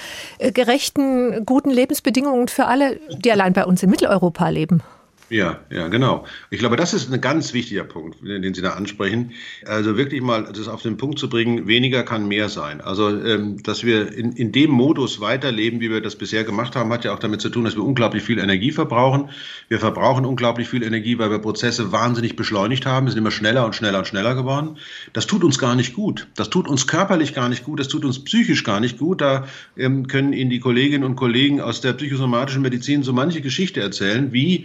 gerechten, 0.52 1.44
guten 1.44 1.70
Lebensbedingungen 1.70 2.48
für 2.48 2.66
alle, 2.66 2.98
die 3.10 3.30
allein 3.30 3.52
bei 3.52 3.64
uns 3.64 3.82
in 3.82 3.90
Mitteleuropa 3.90 4.48
leben. 4.48 4.82
Ja, 5.30 5.60
ja, 5.70 5.88
genau. 5.88 6.24
Ich 6.48 6.58
glaube, 6.58 6.76
das 6.76 6.94
ist 6.94 7.12
ein 7.12 7.20
ganz 7.20 7.52
wichtiger 7.52 7.84
Punkt, 7.84 8.16
den 8.26 8.54
Sie 8.54 8.62
da 8.62 8.70
ansprechen. 8.70 9.32
Also 9.66 9.98
wirklich 9.98 10.22
mal 10.22 10.44
das 10.44 10.68
auf 10.68 10.80
den 10.80 10.96
Punkt 10.96 11.18
zu 11.18 11.28
bringen, 11.28 11.66
weniger 11.66 12.02
kann 12.02 12.28
mehr 12.28 12.48
sein. 12.48 12.80
Also, 12.80 13.10
ähm, 13.10 13.62
dass 13.62 13.84
wir 13.84 14.10
in, 14.14 14.32
in 14.32 14.52
dem 14.52 14.70
Modus 14.70 15.20
weiterleben, 15.20 15.80
wie 15.80 15.90
wir 15.90 16.00
das 16.00 16.16
bisher 16.16 16.44
gemacht 16.44 16.76
haben, 16.76 16.90
hat 16.92 17.04
ja 17.04 17.12
auch 17.12 17.18
damit 17.18 17.42
zu 17.42 17.50
tun, 17.50 17.64
dass 17.64 17.76
wir 17.76 17.84
unglaublich 17.84 18.22
viel 18.22 18.38
Energie 18.38 18.70
verbrauchen. 18.70 19.28
Wir 19.68 19.78
verbrauchen 19.78 20.24
unglaublich 20.24 20.66
viel 20.66 20.82
Energie, 20.82 21.18
weil 21.18 21.30
wir 21.30 21.40
Prozesse 21.40 21.92
wahnsinnig 21.92 22.34
beschleunigt 22.34 22.86
haben. 22.86 23.06
Wir 23.06 23.10
sind 23.10 23.18
immer 23.18 23.30
schneller 23.30 23.66
und 23.66 23.74
schneller 23.74 23.98
und 23.98 24.06
schneller 24.06 24.34
geworden. 24.34 24.78
Das 25.12 25.26
tut 25.26 25.44
uns 25.44 25.58
gar 25.58 25.74
nicht 25.74 25.92
gut. 25.92 26.26
Das 26.36 26.48
tut 26.48 26.66
uns 26.66 26.86
körperlich 26.86 27.34
gar 27.34 27.50
nicht 27.50 27.64
gut. 27.64 27.80
Das 27.80 27.88
tut 27.88 28.06
uns 28.06 28.24
psychisch 28.24 28.64
gar 28.64 28.80
nicht 28.80 28.98
gut. 28.98 29.20
Da 29.20 29.46
ähm, 29.76 30.06
können 30.06 30.32
Ihnen 30.32 30.48
die 30.48 30.60
Kolleginnen 30.60 31.04
und 31.04 31.16
Kollegen 31.16 31.60
aus 31.60 31.82
der 31.82 31.92
psychosomatischen 31.92 32.62
Medizin 32.62 33.02
so 33.02 33.12
manche 33.12 33.42
Geschichte 33.42 33.82
erzählen, 33.82 34.32
wie 34.32 34.64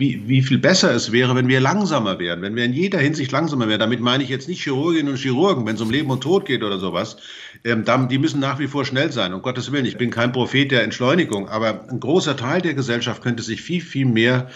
wie, 0.00 0.26
wie 0.26 0.40
viel 0.40 0.58
besser 0.58 0.92
es 0.94 1.12
wäre, 1.12 1.36
wenn 1.36 1.46
wir 1.46 1.60
langsamer 1.60 2.18
wären, 2.18 2.40
wenn 2.40 2.56
wir 2.56 2.64
in 2.64 2.72
jeder 2.72 2.98
Hinsicht 2.98 3.30
langsamer 3.30 3.68
wären. 3.68 3.80
Damit 3.80 4.00
meine 4.00 4.24
ich 4.24 4.30
jetzt 4.30 4.48
nicht 4.48 4.62
Chirurginnen 4.62 5.12
und 5.12 5.18
Chirurgen, 5.18 5.66
wenn 5.66 5.76
es 5.76 5.80
um 5.82 5.90
Leben 5.90 6.10
und 6.10 6.22
Tod 6.22 6.46
geht 6.46 6.64
oder 6.64 6.78
sowas. 6.78 7.18
Ähm, 7.64 7.84
die 8.08 8.18
müssen 8.18 8.40
nach 8.40 8.58
wie 8.58 8.66
vor 8.66 8.86
schnell 8.86 9.12
sein, 9.12 9.34
um 9.34 9.42
Gottes 9.42 9.70
Willen. 9.70 9.84
Ich 9.84 9.98
bin 9.98 10.10
kein 10.10 10.32
Prophet 10.32 10.70
der 10.70 10.82
Entschleunigung, 10.84 11.48
aber 11.50 11.86
ein 11.88 12.00
großer 12.00 12.36
Teil 12.36 12.62
der 12.62 12.72
Gesellschaft 12.74 13.22
könnte 13.22 13.42
sich 13.42 13.60
viel, 13.60 13.82
viel 13.82 14.06
mehr 14.06 14.48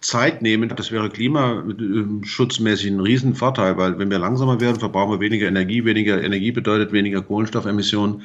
Zeit 0.00 0.40
nehmen. 0.40 0.72
Das 0.74 0.90
wäre 0.90 1.10
klimaschutzmäßig 1.10 2.90
ein 2.90 3.00
Riesenvorteil, 3.00 3.76
weil 3.76 3.98
wenn 3.98 4.10
wir 4.10 4.18
langsamer 4.18 4.60
werden, 4.62 4.80
verbrauchen 4.80 5.12
wir 5.12 5.20
weniger 5.20 5.46
Energie. 5.46 5.84
Weniger 5.84 6.22
Energie 6.22 6.52
bedeutet 6.52 6.92
weniger 6.92 7.20
Kohlenstoffemissionen 7.20 8.22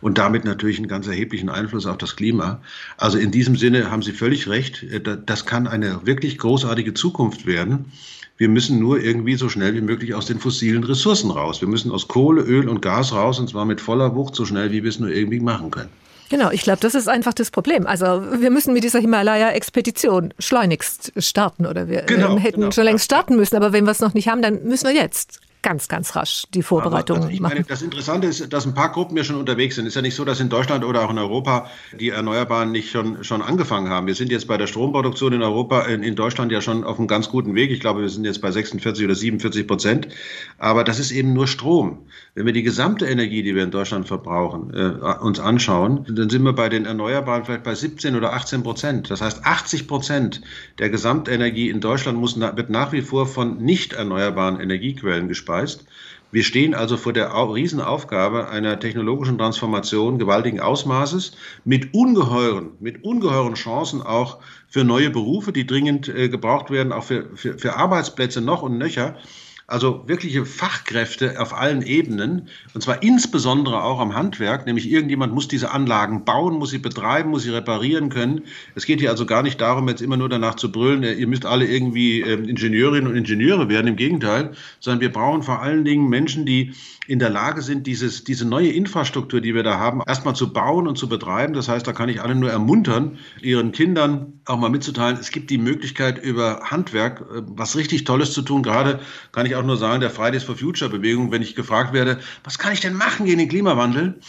und 0.00 0.18
damit 0.18 0.44
natürlich 0.44 0.78
einen 0.78 0.88
ganz 0.88 1.06
erheblichen 1.06 1.48
Einfluss 1.48 1.86
auf 1.86 1.98
das 1.98 2.16
Klima. 2.16 2.60
Also 2.96 3.18
in 3.18 3.30
diesem 3.30 3.56
Sinne 3.56 3.90
haben 3.90 4.02
Sie 4.02 4.12
völlig 4.12 4.48
recht. 4.48 4.82
Äh, 4.82 5.00
das 5.24 5.46
kann 5.46 5.66
eine 5.66 6.06
wirklich 6.06 6.38
großartige 6.38 6.94
Zukunft 6.94 7.46
werden. 7.46 7.92
Wir 8.36 8.48
müssen 8.48 8.78
nur 8.78 9.00
irgendwie 9.00 9.34
so 9.34 9.48
schnell 9.48 9.74
wie 9.74 9.80
möglich 9.80 10.14
aus 10.14 10.26
den 10.26 10.38
fossilen 10.38 10.84
Ressourcen 10.84 11.30
raus. 11.30 11.60
Wir 11.60 11.68
müssen 11.68 11.90
aus 11.90 12.06
Kohle, 12.06 12.42
Öl 12.42 12.68
und 12.68 12.80
Gas 12.80 13.12
raus 13.12 13.40
und 13.40 13.50
zwar 13.50 13.64
mit 13.64 13.80
voller 13.80 14.14
Wucht 14.14 14.36
so 14.36 14.44
schnell, 14.44 14.70
wie 14.70 14.84
wir 14.84 14.90
es 14.90 15.00
nur 15.00 15.10
irgendwie 15.10 15.40
machen 15.40 15.72
können. 15.72 15.90
Genau, 16.30 16.50
ich 16.50 16.62
glaube, 16.62 16.78
das 16.80 16.94
ist 16.94 17.08
einfach 17.08 17.32
das 17.32 17.50
Problem. 17.50 17.86
Also 17.86 18.04
wir 18.06 18.50
müssen 18.50 18.74
mit 18.74 18.84
dieser 18.84 19.00
Himalaya-Expedition 19.00 20.34
schleunigst 20.38 21.12
starten 21.16 21.66
oder 21.66 21.88
wir 21.88 22.02
genau, 22.02 22.32
ähm, 22.32 22.38
hätten 22.38 22.60
genau. 22.60 22.70
schon 22.70 22.84
längst 22.84 23.06
starten 23.06 23.36
müssen. 23.36 23.56
Aber 23.56 23.72
wenn 23.72 23.84
wir 23.84 23.92
es 23.92 24.00
noch 24.00 24.14
nicht 24.14 24.28
haben, 24.28 24.42
dann 24.42 24.62
müssen 24.64 24.86
wir 24.86 24.94
jetzt 24.94 25.40
ganz, 25.68 25.86
ganz 25.86 26.16
rasch 26.16 26.44
die 26.54 26.62
Vorbereitungen 26.62 27.24
also 27.24 27.42
machen. 27.42 27.56
Meine, 27.56 27.66
das 27.66 27.82
Interessante 27.82 28.26
ist, 28.26 28.50
dass 28.54 28.64
ein 28.64 28.72
paar 28.72 28.90
Gruppen 28.90 29.18
ja 29.18 29.24
schon 29.24 29.36
unterwegs 29.36 29.74
sind. 29.74 29.84
Es 29.84 29.90
ist 29.90 29.96
ja 29.96 30.02
nicht 30.02 30.14
so, 30.14 30.24
dass 30.24 30.40
in 30.40 30.48
Deutschland 30.48 30.82
oder 30.82 31.04
auch 31.04 31.10
in 31.10 31.18
Europa 31.18 31.68
die 32.00 32.08
Erneuerbaren 32.08 32.72
nicht 32.72 32.90
schon, 32.90 33.22
schon 33.22 33.42
angefangen 33.42 33.90
haben. 33.90 34.06
Wir 34.06 34.14
sind 34.14 34.32
jetzt 34.32 34.48
bei 34.48 34.56
der 34.56 34.66
Stromproduktion 34.66 35.34
in 35.34 35.42
Europa, 35.42 35.82
in, 35.82 36.02
in 36.02 36.16
Deutschland 36.16 36.52
ja 36.52 36.62
schon 36.62 36.84
auf 36.84 36.98
einem 36.98 37.06
ganz 37.06 37.28
guten 37.28 37.54
Weg. 37.54 37.70
Ich 37.70 37.80
glaube, 37.80 38.00
wir 38.00 38.08
sind 38.08 38.24
jetzt 38.24 38.40
bei 38.40 38.50
46 38.50 39.04
oder 39.04 39.14
47 39.14 39.66
Prozent. 39.66 40.08
Aber 40.56 40.84
das 40.84 40.98
ist 40.98 41.10
eben 41.10 41.34
nur 41.34 41.46
Strom. 41.46 42.06
Wenn 42.38 42.46
wir 42.46 42.52
die 42.52 42.62
gesamte 42.62 43.04
Energie, 43.04 43.42
die 43.42 43.56
wir 43.56 43.64
in 43.64 43.72
Deutschland 43.72 44.06
verbrauchen, 44.06 44.72
äh, 44.72 44.92
uns 45.20 45.40
anschauen, 45.40 46.06
dann 46.08 46.30
sind 46.30 46.44
wir 46.44 46.52
bei 46.52 46.68
den 46.68 46.84
Erneuerbaren 46.84 47.44
vielleicht 47.44 47.64
bei 47.64 47.74
17 47.74 48.14
oder 48.14 48.32
18 48.32 48.62
Prozent. 48.62 49.10
Das 49.10 49.20
heißt, 49.20 49.44
80 49.44 49.88
Prozent 49.88 50.40
der 50.78 50.88
Gesamtenergie 50.88 51.68
in 51.68 51.80
Deutschland 51.80 52.16
muss, 52.16 52.38
wird 52.38 52.70
nach 52.70 52.92
wie 52.92 53.02
vor 53.02 53.26
von 53.26 53.56
nicht 53.56 53.94
erneuerbaren 53.94 54.60
Energiequellen 54.60 55.26
gespeist. 55.26 55.84
Wir 56.30 56.44
stehen 56.44 56.76
also 56.76 56.96
vor 56.96 57.12
der 57.12 57.32
Riesenaufgabe 57.34 58.48
einer 58.48 58.78
technologischen 58.78 59.36
Transformation 59.36 60.20
gewaltigen 60.20 60.60
Ausmaßes 60.60 61.32
mit 61.64 61.92
ungeheuren, 61.92 62.68
mit 62.78 63.02
ungeheuren 63.02 63.54
Chancen 63.54 64.00
auch 64.00 64.38
für 64.68 64.84
neue 64.84 65.10
Berufe, 65.10 65.52
die 65.52 65.66
dringend 65.66 66.06
äh, 66.06 66.28
gebraucht 66.28 66.70
werden, 66.70 66.92
auch 66.92 67.02
für, 67.02 67.34
für, 67.34 67.58
für 67.58 67.74
Arbeitsplätze 67.74 68.40
noch 68.40 68.62
und 68.62 68.78
nöcher. 68.78 69.16
Also 69.70 70.08
wirkliche 70.08 70.46
Fachkräfte 70.46 71.38
auf 71.38 71.52
allen 71.52 71.82
Ebenen, 71.82 72.48
und 72.72 72.80
zwar 72.80 73.02
insbesondere 73.02 73.84
auch 73.84 74.00
am 74.00 74.14
Handwerk, 74.14 74.64
nämlich 74.64 74.90
irgendjemand 74.90 75.34
muss 75.34 75.46
diese 75.46 75.72
Anlagen 75.72 76.24
bauen, 76.24 76.54
muss 76.54 76.70
sie 76.70 76.78
betreiben, 76.78 77.28
muss 77.28 77.42
sie 77.42 77.50
reparieren 77.50 78.08
können. 78.08 78.46
Es 78.74 78.86
geht 78.86 79.00
hier 79.00 79.10
also 79.10 79.26
gar 79.26 79.42
nicht 79.42 79.60
darum, 79.60 79.86
jetzt 79.86 80.00
immer 80.00 80.16
nur 80.16 80.30
danach 80.30 80.54
zu 80.54 80.72
brüllen, 80.72 81.02
ihr 81.02 81.26
müsst 81.26 81.44
alle 81.44 81.66
irgendwie 81.66 82.22
ähm, 82.22 82.48
Ingenieurinnen 82.48 83.10
und 83.10 83.14
Ingenieure 83.14 83.68
werden, 83.68 83.88
im 83.88 83.96
Gegenteil, 83.96 84.52
sondern 84.80 85.02
wir 85.02 85.12
brauchen 85.12 85.42
vor 85.42 85.60
allen 85.60 85.84
Dingen 85.84 86.08
Menschen, 86.08 86.46
die 86.46 86.72
in 87.08 87.18
der 87.18 87.30
Lage 87.30 87.62
sind, 87.62 87.86
dieses, 87.86 88.22
diese 88.22 88.46
neue 88.46 88.68
Infrastruktur, 88.68 89.40
die 89.40 89.54
wir 89.54 89.62
da 89.62 89.78
haben, 89.78 90.02
erstmal 90.06 90.36
zu 90.36 90.52
bauen 90.52 90.86
und 90.86 90.98
zu 90.98 91.08
betreiben. 91.08 91.54
Das 91.54 91.66
heißt, 91.66 91.86
da 91.86 91.94
kann 91.94 92.10
ich 92.10 92.20
alle 92.20 92.34
nur 92.34 92.50
ermuntern, 92.50 93.18
ihren 93.40 93.72
Kindern 93.72 94.40
auch 94.44 94.58
mal 94.58 94.68
mitzuteilen, 94.68 95.16
es 95.18 95.30
gibt 95.30 95.48
die 95.48 95.56
Möglichkeit, 95.56 96.22
über 96.22 96.60
Handwerk 96.64 97.22
äh, 97.22 97.40
was 97.46 97.76
richtig 97.76 98.04
Tolles 98.04 98.32
zu 98.34 98.42
tun. 98.42 98.62
Gerade 98.62 99.00
kann 99.32 99.46
ich 99.46 99.56
auch 99.56 99.64
nur 99.64 99.78
sagen, 99.78 100.00
der 100.02 100.10
Fridays 100.10 100.44
for 100.44 100.54
Future 100.54 100.90
Bewegung, 100.90 101.32
wenn 101.32 101.40
ich 101.40 101.54
gefragt 101.54 101.94
werde, 101.94 102.18
was 102.44 102.58
kann 102.58 102.74
ich 102.74 102.80
denn 102.80 102.92
machen 102.92 103.24
gegen 103.24 103.38
den 103.38 103.48
Klimawandel? 103.48 104.20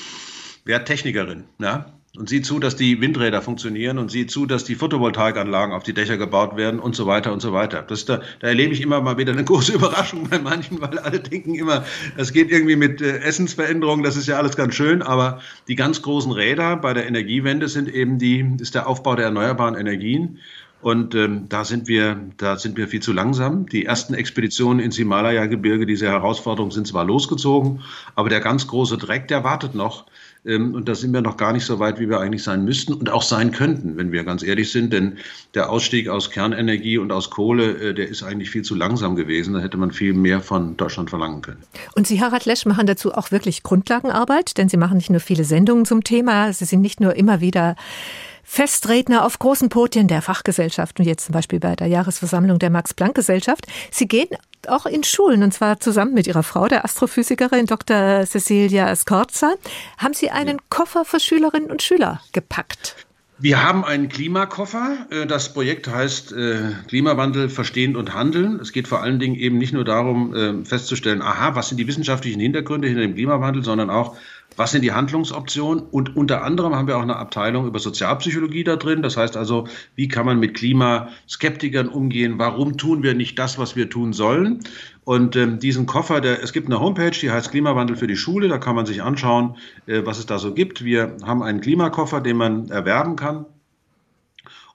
Wer 0.64 0.86
Technikerin, 0.86 1.44
ja? 1.60 1.99
Und 2.20 2.28
sieht 2.28 2.46
zu, 2.46 2.60
dass 2.60 2.76
die 2.76 3.00
Windräder 3.00 3.42
funktionieren 3.42 3.98
und 3.98 4.12
sieht 4.12 4.30
zu, 4.30 4.46
dass 4.46 4.66
die 4.66 4.76
Photovoltaikanlagen 4.76 5.74
auf 5.74 5.84
die 5.84 5.94
Dächer 5.94 6.18
gebaut 6.18 6.58
werden 6.58 6.82
und 6.82 6.94
so 6.94 7.08
weiter 7.08 7.32
und 7.32 7.42
so 7.42 7.54
weiter. 7.54 7.82
Das 7.82 8.04
da, 8.04 8.20
da 8.42 8.48
erlebe 8.50 8.74
ich 8.74 8.82
immer 8.82 9.00
mal 9.00 9.18
wieder 9.18 9.32
eine 9.32 9.44
große 9.46 9.72
Überraschung 9.72 10.28
bei 10.30 10.38
manchen, 10.38 10.82
weil 10.82 11.00
alle 11.00 11.22
denken 11.22 11.56
immer, 11.56 11.86
es 12.18 12.34
geht 12.34 12.52
irgendwie 12.52 12.76
mit 12.76 13.02
äh, 13.02 13.20
Essensveränderungen, 13.20 14.04
das 14.04 14.18
ist 14.18 14.28
ja 14.28 14.36
alles 14.36 14.58
ganz 14.58 14.76
schön, 14.76 15.02
aber 15.02 15.40
die 15.70 15.76
ganz 15.76 16.02
großen 16.02 16.34
Räder 16.34 16.76
bei 16.76 16.94
der 16.94 17.08
Energiewende 17.08 17.70
sind 17.70 17.88
eben 17.88 18.20
die, 18.20 18.46
ist 18.60 18.76
der 18.76 18.88
Aufbau 18.88 19.16
der 19.16 19.26
erneuerbaren 19.26 19.76
Energien. 19.76 20.40
Und 20.82 21.14
ähm, 21.14 21.48
da 21.50 21.66
sind 21.66 21.88
wir, 21.88 22.18
da 22.38 22.58
sind 22.58 22.78
wir 22.78 22.88
viel 22.88 23.02
zu 23.02 23.12
langsam. 23.12 23.66
Die 23.68 23.86
ersten 23.86 24.14
Expeditionen 24.14 24.80
ins 24.80 24.96
Himalaya-Gebirge, 24.96 25.86
diese 25.86 26.08
Herausforderungen 26.08 26.72
sind 26.72 26.88
zwar 26.88 27.04
losgezogen, 27.04 27.82
aber 28.16 28.30
der 28.30 28.40
ganz 28.40 28.68
große 28.68 28.98
Dreck, 28.98 29.28
der 29.28 29.44
wartet 29.44 29.76
noch. 29.76 30.06
Ähm, 30.46 30.74
und 30.74 30.88
da 30.88 30.96
sind 30.96 31.14
wir 31.14 31.22
noch 31.22 31.38
gar 31.38 31.54
nicht 31.54 31.66
so 31.66 31.80
weit, 31.80 32.00
wie 32.00 32.10
wir 32.10 32.20
eigentlich 32.20 32.44
sein 32.44 32.64
müssten 32.64 32.94
und 32.94 33.10
auch 33.10 33.24
sein 33.24 33.52
könnten, 33.52 33.98
wenn 33.98 34.12
wir 34.12 34.24
ganz 34.24 34.44
ehrlich 34.44 34.72
sind. 34.72 34.94
Denn 34.94 35.18
der 35.54 35.70
Ausstieg 35.70 36.08
aus 36.08 36.32
Kernenergie 36.32 36.98
und 36.98 37.12
aus 37.12 37.30
Kohle, 37.30 37.90
äh, 37.90 37.94
der 37.94 38.08
ist 38.08 38.24
eigentlich 38.24 38.50
viel 38.50 38.64
zu 38.64 38.76
langsam 38.76 39.16
gewesen. 39.16 39.54
Da 39.54 39.60
hätte 39.60 39.78
man 39.78 39.92
viel 39.92 40.14
mehr 40.14 40.42
von 40.42 40.78
Deutschland 40.78 41.10
verlangen 41.10 41.42
können. 41.42 41.64
Und 41.96 42.08
Sie, 42.08 42.22
Harald 42.22 42.46
Lesch, 42.46 42.66
machen 42.66 42.88
dazu 42.88 43.14
auch 43.14 43.32
wirklich 43.32 43.64
Grundlagenarbeit, 43.64 44.58
denn 44.58 44.70
Sie 44.70 44.78
machen 44.78 44.98
nicht 44.98 45.10
nur 45.10 45.20
viele 45.20 45.44
Sendungen 45.44 45.86
zum 45.86 46.04
Thema, 46.04 46.54
Sie 46.54 46.66
sind 46.66 46.82
nicht 46.82 47.00
nur 47.00 47.16
immer 47.16 47.42
wieder 47.42 47.76
Festredner 48.52 49.26
auf 49.26 49.38
großen 49.38 49.70
Podien 49.70 50.08
der 50.08 50.24
Fachgesellschaften, 50.24 51.06
jetzt 51.06 51.26
zum 51.26 51.34
Beispiel 51.34 51.60
bei 51.60 51.76
der 51.76 51.86
Jahresversammlung 51.86 52.58
der 52.58 52.72
Max-Planck-Gesellschaft. 52.72 53.68
Sie 53.92 54.08
gehen 54.08 54.30
auch 54.68 54.88
in 54.88 55.04
Schulen 55.04 55.44
und 55.44 55.54
zwar 55.54 55.80
zusammen 55.80 56.16
mit 56.16 56.26
Ihrer 56.26 56.42
Frau, 56.42 56.68
der 56.68 56.84
Astrophysikerin 56.84 57.68
Dr. 57.68 58.26
Cecilia 58.26 58.94
Scorza. 58.96 59.54
Haben 60.00 60.16
Sie 60.16 60.32
einen 60.32 60.58
Koffer 60.72 61.06
für 61.06 61.20
Schülerinnen 61.20 61.70
und 61.70 61.84
Schüler 61.84 62.22
gepackt? 62.32 62.96
Wir 63.38 63.64
haben 63.64 63.86
einen 63.86 64.10
Klimakoffer. 64.10 65.06
Äh, 65.12 65.28
das 65.28 65.54
Projekt 65.54 65.88
heißt 65.88 66.34
äh, 66.34 66.72
Klimawandel 66.88 67.50
verstehen 67.50 67.96
und 67.96 68.16
handeln. 68.16 68.60
Es 68.60 68.74
geht 68.74 68.88
vor 68.88 69.04
allen 69.04 69.20
Dingen 69.20 69.36
eben 69.36 69.60
nicht 69.60 69.74
nur 69.74 69.86
darum, 69.86 70.34
äh, 70.36 70.66
festzustellen, 70.66 71.22
aha, 71.22 71.54
was 71.54 71.70
sind 71.70 71.78
die 71.78 71.88
wissenschaftlichen 71.88 72.40
Hintergründe 72.40 72.88
hinter 72.88 73.04
dem 73.04 73.14
Klimawandel, 73.14 73.64
sondern 73.64 73.92
auch, 73.92 74.18
Was 74.60 74.72
sind 74.72 74.82
die 74.82 74.92
Handlungsoptionen? 74.92 75.86
Und 75.90 76.18
unter 76.18 76.44
anderem 76.44 76.76
haben 76.76 76.86
wir 76.86 76.98
auch 76.98 77.02
eine 77.02 77.16
Abteilung 77.16 77.66
über 77.66 77.80
Sozialpsychologie 77.80 78.66
da 78.66 78.76
drin. 78.76 79.02
Das 79.02 79.16
heißt 79.16 79.38
also, 79.38 79.68
wie 79.96 80.10
kann 80.10 80.26
man 80.26 80.38
mit 80.38 80.54
Klimaskeptikern 80.54 81.88
umgehen? 81.88 82.40
Warum 82.40 82.76
tun 82.76 83.02
wir 83.02 83.14
nicht 83.14 83.40
das, 83.40 83.58
was 83.58 83.78
wir 83.78 83.90
tun 83.90 84.12
sollen? 84.12 84.60
Und 85.06 85.38
ähm, 85.38 85.60
diesen 85.60 85.86
Koffer, 85.86 86.20
der, 86.20 86.44
es 86.44 86.52
gibt 86.52 86.68
eine 86.68 86.82
Homepage, 86.82 87.12
die 87.12 87.32
heißt 87.32 87.52
Klimawandel 87.52 87.96
für 87.96 88.08
die 88.08 88.18
Schule. 88.18 88.50
Da 88.50 88.58
kann 88.58 88.76
man 88.76 88.86
sich 88.86 89.02
anschauen, 89.02 89.56
äh, 89.86 90.02
was 90.04 90.20
es 90.20 90.26
da 90.26 90.40
so 90.40 90.54
gibt. 90.54 90.84
Wir 90.84 91.16
haben 91.24 91.42
einen 91.42 91.62
Klimakoffer, 91.62 92.20
den 92.20 92.36
man 92.36 92.70
erwerben 92.70 93.16
kann 93.16 93.46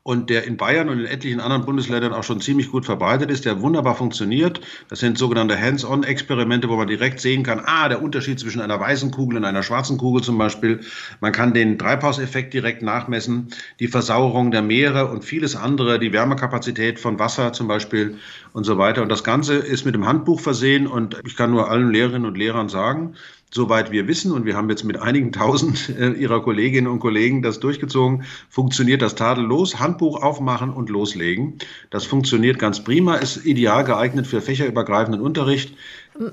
und 0.04 0.28
der 0.28 0.44
in 0.44 0.58
Bayern 0.58 0.90
und 0.90 1.00
in 1.00 1.06
etlichen 1.06 1.40
anderen 1.40 1.64
Bundesländern 1.64 2.12
auch 2.12 2.22
schon 2.22 2.42
ziemlich 2.42 2.70
gut 2.70 2.84
verbreitet 2.84 3.30
ist, 3.30 3.46
der 3.46 3.62
wunderbar 3.62 3.94
funktioniert. 3.94 4.60
Das 4.90 5.00
sind 5.00 5.16
sogenannte 5.16 5.58
Hands-on-Experimente, 5.58 6.68
wo 6.68 6.76
man 6.76 6.86
direkt 6.86 7.20
sehen 7.20 7.42
kann, 7.42 7.62
ah, 7.64 7.88
der 7.88 8.02
Unterschied 8.02 8.38
zwischen 8.38 8.60
einer 8.60 8.78
weißen 8.78 9.10
Kugel 9.10 9.38
und 9.38 9.46
einer 9.46 9.62
schwarzen 9.62 9.96
Kugel 9.96 10.22
zum 10.22 10.36
Beispiel. 10.36 10.80
Man 11.20 11.32
kann 11.32 11.54
den 11.54 11.78
Treibhauseffekt 11.78 12.52
direkt 12.52 12.82
nachmessen, 12.82 13.48
die 13.80 13.88
Versauerung 13.88 14.50
der 14.50 14.60
Meere 14.60 15.08
und 15.10 15.24
vieles 15.24 15.56
andere, 15.56 15.98
die 15.98 16.12
Wärmekapazität 16.12 17.00
von 17.00 17.18
Wasser 17.18 17.54
zum 17.54 17.66
Beispiel 17.66 18.18
und 18.52 18.64
so 18.64 18.76
weiter. 18.76 19.00
Und 19.00 19.08
das 19.08 19.24
Ganze 19.24 19.54
ist 19.54 19.86
mit 19.86 19.94
dem 19.94 20.06
Handbuch 20.06 20.40
versehen 20.40 20.86
und 20.86 21.18
ich 21.24 21.34
kann 21.34 21.50
nur 21.50 21.70
allen 21.70 21.90
Lehrerinnen 21.90 22.26
und 22.26 22.36
Lehrern 22.36 22.68
sagen, 22.68 23.14
soweit 23.54 23.92
wir 23.92 24.08
wissen, 24.08 24.32
und 24.32 24.44
wir 24.44 24.56
haben 24.56 24.68
jetzt 24.68 24.82
mit 24.84 25.00
einigen 25.00 25.30
tausend 25.30 25.88
äh, 25.88 26.10
Ihrer 26.10 26.42
Kolleginnen 26.42 26.88
und 26.88 26.98
Kollegen 26.98 27.40
das 27.40 27.60
durchgezogen, 27.60 28.24
funktioniert 28.50 29.00
das 29.00 29.14
tadellos. 29.14 29.78
Handbuch 29.78 30.22
aufmachen 30.22 30.70
und 30.70 30.90
loslegen. 30.90 31.58
Das 31.90 32.04
funktioniert 32.04 32.58
ganz 32.58 32.82
prima, 32.82 33.14
ist 33.14 33.46
ideal 33.46 33.84
geeignet 33.84 34.26
für 34.26 34.40
fächerübergreifenden 34.40 35.22
Unterricht. 35.22 35.72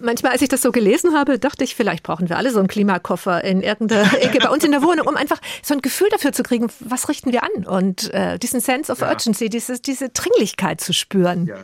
Manchmal, 0.01 0.31
als 0.31 0.41
ich 0.41 0.49
das 0.49 0.61
so 0.61 0.71
gelesen 0.71 1.13
habe, 1.13 1.37
dachte 1.39 1.63
ich, 1.63 1.75
vielleicht 1.75 2.03
brauchen 2.03 2.27
wir 2.29 2.37
alle 2.37 2.51
so 2.51 2.59
einen 2.59 2.67
Klimakoffer 2.67 3.43
in 3.43 3.61
irgendeiner 3.61 4.13
Ecke 4.21 4.39
bei 4.39 4.49
uns 4.49 4.63
in 4.63 4.71
der 4.71 4.81
Wohnung, 4.81 5.07
um 5.07 5.15
einfach 5.15 5.39
so 5.61 5.75
ein 5.75 5.81
Gefühl 5.81 6.07
dafür 6.11 6.33
zu 6.33 6.43
kriegen, 6.43 6.67
was 6.79 7.07
richten 7.07 7.31
wir 7.31 7.43
an 7.43 7.65
und 7.65 8.11
äh, 8.13 8.39
diesen 8.39 8.59
Sense 8.59 8.91
of 8.91 9.01
ja. 9.01 9.09
Urgency, 9.09 9.49
dieses, 9.49 9.81
diese 9.81 10.09
Dringlichkeit 10.09 10.81
zu 10.81 10.93
spüren. 10.93 11.45
Ja. 11.47 11.55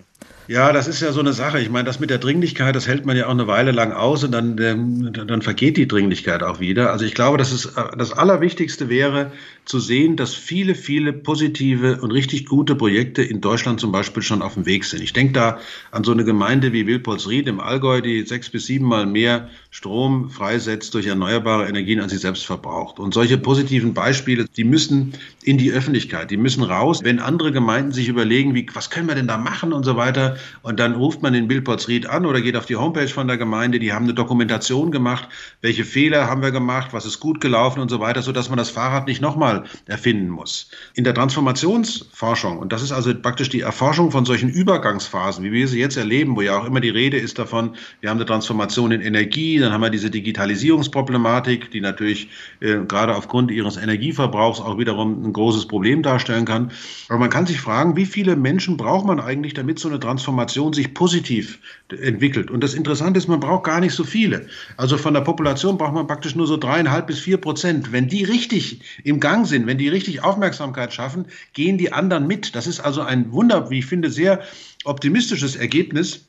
Ja, 0.49 0.71
das 0.71 0.87
ist 0.87 1.01
ja 1.01 1.11
so 1.11 1.19
eine 1.19 1.33
Sache. 1.33 1.59
Ich 1.59 1.69
meine, 1.69 1.83
das 1.83 1.99
mit 1.99 2.09
der 2.09 2.19
Dringlichkeit, 2.19 2.73
das 2.73 2.87
hält 2.87 3.05
man 3.05 3.17
ja 3.17 3.25
auch 3.25 3.31
eine 3.31 3.47
Weile 3.47 3.71
lang 3.71 3.91
aus 3.91 4.23
und 4.23 4.31
dann, 4.31 4.57
ähm, 4.59 5.11
dann 5.11 5.41
vergeht 5.41 5.75
die 5.75 5.89
Dringlichkeit 5.89 6.41
auch 6.41 6.61
wieder. 6.61 6.89
Also 6.93 7.03
ich 7.03 7.13
glaube, 7.13 7.37
dass 7.37 7.51
es 7.51 7.65
äh, 7.65 7.83
das 7.97 8.13
Allerwichtigste 8.13 8.87
wäre, 8.87 9.33
zu 9.65 9.81
sehen, 9.81 10.15
dass 10.15 10.33
viele, 10.33 10.75
viele 10.75 11.11
positive 11.11 11.99
und 11.99 12.11
richtig 12.11 12.45
gute 12.45 12.75
Projekte 12.75 13.23
in 13.23 13.41
Deutschland 13.41 13.81
zum 13.81 13.91
Beispiel 13.91 14.23
schon 14.23 14.41
auf 14.41 14.53
dem 14.53 14.65
Weg 14.65 14.85
sind. 14.85 15.03
Ich 15.03 15.11
denke 15.11 15.33
da 15.33 15.59
an 15.91 16.05
so 16.05 16.13
eine 16.13 16.23
Gemeinde 16.23 16.71
wie 16.71 16.87
Wilpolsried 16.87 17.45
im 17.47 17.59
Allgäu, 17.59 17.99
die 17.99 18.21
sechs 18.21 18.49
bis 18.49 18.67
siebenmal 18.67 19.05
mehr 19.05 19.49
Strom 19.69 20.29
freisetzt 20.29 20.93
durch 20.93 21.07
erneuerbare 21.07 21.67
Energien, 21.67 21.99
als 21.99 22.13
sie 22.13 22.17
selbst 22.17 22.45
verbraucht. 22.45 22.99
Und 22.99 23.13
solche 23.13 23.37
positiven 23.37 23.93
Beispiele, 23.93 24.45
die 24.45 24.63
müssen 24.63 25.11
in 25.43 25.57
die 25.57 25.73
Öffentlichkeit, 25.73 26.31
die 26.31 26.37
müssen 26.37 26.63
raus. 26.63 27.03
Wenn 27.03 27.19
andere 27.19 27.51
Gemeinden 27.51 27.91
sich 27.91 28.07
überlegen, 28.07 28.55
wie, 28.55 28.65
was 28.73 28.89
können 28.89 29.09
wir 29.09 29.15
denn 29.15 29.27
da 29.27 29.37
machen 29.37 29.73
und 29.73 29.83
so 29.83 29.97
weiter, 29.97 30.36
und 30.61 30.79
dann 30.79 30.95
ruft 30.95 31.21
man 31.21 31.33
den 31.33 31.49
Wilpolsried 31.49 32.07
an 32.07 32.25
oder 32.25 32.41
geht 32.41 32.55
auf 32.55 32.65
die 32.65 32.75
Homepage 32.75 33.07
von 33.07 33.27
der 33.27 33.37
Gemeinde, 33.37 33.79
die 33.79 33.93
haben 33.93 34.05
eine 34.05 34.13
Dokumentation 34.13 34.91
gemacht, 34.91 35.27
welche 35.61 35.85
Fehler 35.85 36.27
haben 36.27 36.41
wir 36.41 36.51
gemacht, 36.51 36.89
was 36.93 37.05
ist 37.05 37.19
gut 37.19 37.41
gelaufen 37.41 37.79
und 37.79 37.89
so 37.89 37.99
weiter, 37.99 38.21
sodass 38.21 38.49
man 38.49 38.57
das 38.57 38.69
Fahrrad 38.69 39.07
nicht 39.07 39.21
nochmal 39.21 39.63
erfinden 39.85 40.29
muss. 40.29 40.69
In 40.93 41.03
der 41.03 41.13
Transformationsforschung, 41.13 42.59
und 42.59 42.71
das 42.71 42.81
ist 42.81 42.91
also 42.91 43.13
praktisch 43.13 43.49
die 43.49 43.61
Erforschung 43.61 44.11
von 44.11 44.25
solchen 44.25 44.49
Übergangsphasen, 44.49 45.43
wie 45.43 45.51
wir 45.51 45.67
sie 45.67 45.79
jetzt 45.79 45.97
erleben, 45.97 46.35
wo 46.35 46.41
ja 46.41 46.59
auch 46.59 46.65
immer 46.65 46.79
die 46.79 46.89
Rede 46.89 47.17
ist 47.17 47.39
davon, 47.39 47.75
wir 48.01 48.09
haben 48.09 48.17
eine 48.17 48.25
Transformation 48.25 48.91
in 48.91 49.01
Energie, 49.01 49.59
dann 49.59 49.71
haben 49.73 49.81
wir 49.81 49.89
diese 49.89 50.09
Digitalisierungsproblematik, 50.09 51.71
die 51.71 51.81
natürlich 51.81 52.29
äh, 52.59 52.77
gerade 52.87 53.15
aufgrund 53.15 53.51
ihres 53.51 53.77
Energieverbrauchs 53.77 54.59
auch 54.59 54.77
wiederum 54.77 55.23
ein 55.23 55.33
großes 55.33 55.67
Problem 55.67 56.03
darstellen 56.03 56.45
kann. 56.45 56.71
Aber 57.09 57.19
man 57.19 57.29
kann 57.29 57.45
sich 57.45 57.59
fragen, 57.59 57.95
wie 57.95 58.05
viele 58.05 58.35
Menschen 58.35 58.77
braucht 58.77 59.05
man 59.05 59.19
eigentlich, 59.19 59.53
damit 59.53 59.79
so 59.79 59.87
eine 59.87 59.99
Transformation 59.99 60.26
sich 60.73 60.93
positiv 60.93 61.59
entwickelt? 61.89 62.51
Und 62.51 62.63
das 62.63 62.73
Interessante 62.73 63.17
ist, 63.17 63.27
man 63.27 63.39
braucht 63.39 63.63
gar 63.63 63.79
nicht 63.79 63.93
so 63.93 64.03
viele. 64.03 64.47
Also 64.77 64.97
von 64.97 65.13
der 65.13 65.21
Population 65.21 65.77
braucht 65.77 65.93
man 65.93 66.07
praktisch 66.07 66.35
nur 66.35 66.47
so 66.47 66.57
dreieinhalb 66.57 67.07
bis 67.07 67.19
vier 67.19 67.37
Prozent. 67.37 67.91
Wenn 67.91 68.07
die 68.07 68.23
richtig 68.23 68.81
im 69.03 69.19
Gang 69.19 69.47
sind, 69.47 69.67
wenn 69.67 69.77
die 69.77 69.89
richtig 69.89 70.23
Aufmerksamkeit 70.23 70.93
schaffen, 70.93 71.25
gehen 71.53 71.77
die 71.77 71.93
anderen 71.93 72.27
mit. 72.27 72.55
Das 72.55 72.67
ist 72.67 72.79
also 72.79 73.01
ein 73.01 73.31
Wunder, 73.31 73.69
wie 73.69 73.79
ich 73.79 73.85
finde, 73.85 74.09
sehr 74.09 74.41
optimistisches 74.83 75.55
Ergebnis 75.55 76.26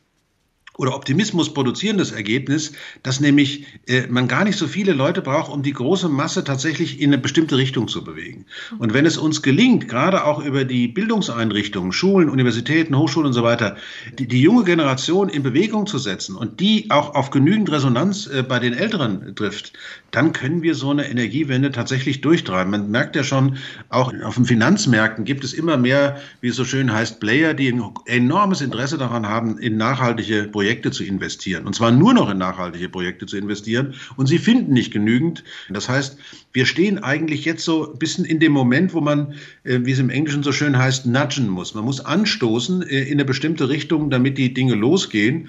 oder 0.79 0.95
Optimismus 0.95 1.53
produzierendes 1.53 2.13
Ergebnis, 2.13 2.73
dass 3.03 3.21
nämlich 3.21 3.67
äh, 3.89 4.07
man 4.07 4.29
gar 4.29 4.45
nicht 4.45 4.57
so 4.57 4.69
viele 4.69 4.93
Leute 4.93 5.23
braucht, 5.23 5.51
um 5.51 5.63
die 5.65 5.73
große 5.73 6.09
Masse 6.09 6.45
tatsächlich 6.45 7.01
in 7.01 7.11
eine 7.11 7.19
bestimmte 7.19 7.57
Richtung 7.57 7.89
zu 7.89 8.05
bewegen. 8.05 8.47
Und 8.79 8.95
wenn 8.95 9.05
es 9.05 9.19
uns 9.19 9.43
gelingt, 9.43 9.89
gerade 9.89 10.25
auch 10.25 10.39
über 10.43 10.65
die 10.65 10.87
Bildungseinrichtungen, 10.87 11.91
Schulen, 11.91 12.31
Universitäten, 12.31 12.97
Hochschulen 12.97 13.27
und 13.27 13.33
so 13.33 13.43
weiter, 13.43 13.77
die, 14.19 14.29
die 14.29 14.41
junge 14.41 14.63
Generation 14.63 15.29
in 15.29 15.43
Bewegung 15.43 15.87
zu 15.89 15.99
setzen 15.99 16.37
und 16.37 16.61
die 16.61 16.89
auch 16.91 17.17
auf 17.17 17.31
genügend 17.31 17.73
Resonanz 17.73 18.29
äh, 18.29 18.45
bei 18.45 18.61
den 18.61 18.73
Älteren 18.73 19.35
trifft, 19.35 19.73
dann 20.13 20.33
können 20.33 20.63
wir 20.63 20.77
so 20.77 20.91
eine 20.91 21.11
Energiewende 21.11 21.73
tatsächlich 21.73 22.21
durchtreiben. 22.21 22.71
Man 22.71 22.91
merkt 22.93 23.17
ja 23.17 23.25
schon, 23.25 23.57
auch 23.89 24.13
auf 24.23 24.37
den 24.37 24.45
Finanzmärkten 24.45 25.25
gibt 25.25 25.43
es 25.43 25.55
immer 25.55 25.77
mehr, 25.77 26.19
wie 26.41 26.49
es 26.49 26.57
so 26.57 26.65
schön 26.65 26.93
heißt, 26.93 27.19
Player, 27.19 27.53
die 27.53 27.73
ein 27.73 27.83
enormes 28.07 28.61
Interesse 28.61 28.97
daran 28.97 29.29
haben, 29.29 29.59
in 29.59 29.77
nachhaltige 29.77 30.45
Projekte 30.45 30.68
Projekte 30.69 30.91
zu 30.91 31.03
investieren. 31.03 31.67
Und 31.67 31.75
zwar 31.75 31.91
nur 31.93 32.13
noch 32.13 32.29
in 32.29 32.37
nachhaltige 32.37 32.91
Projekte 32.91 33.25
zu 33.25 33.39
investieren. 33.39 33.95
Und 34.17 34.27
sie 34.27 34.37
finden 34.37 34.75
nicht 34.75 34.93
genügend. 34.93 35.43
Das 35.71 35.89
heißt, 35.89 36.19
wir 36.53 36.67
stehen 36.67 36.99
eigentlich 36.99 37.47
jetzt 37.47 37.65
so 37.65 37.91
ein 37.91 37.99
bisschen 37.99 38.27
in 38.27 38.39
dem 38.39 38.53
Moment, 38.53 38.93
wo 38.93 39.01
man, 39.01 39.33
äh, 39.65 39.81
wie 39.85 39.93
es 39.93 39.99
im 39.99 40.11
Englischen 40.11 40.43
so 40.43 40.53
schön 40.53 40.77
heißt, 40.77 41.07
nudgen 41.07 41.49
muss. 41.49 41.75
Man 41.75 41.87
muss 41.87 42.01
anstoßen 42.01 42.83
äh, 42.83 43.05
in 43.05 43.13
eine 43.13 43.25
bestimmte 43.25 43.71
Richtung, 43.71 44.11
damit 44.11 44.37
die 44.37 44.53
Dinge 44.53 44.75
losgehen 44.75 45.49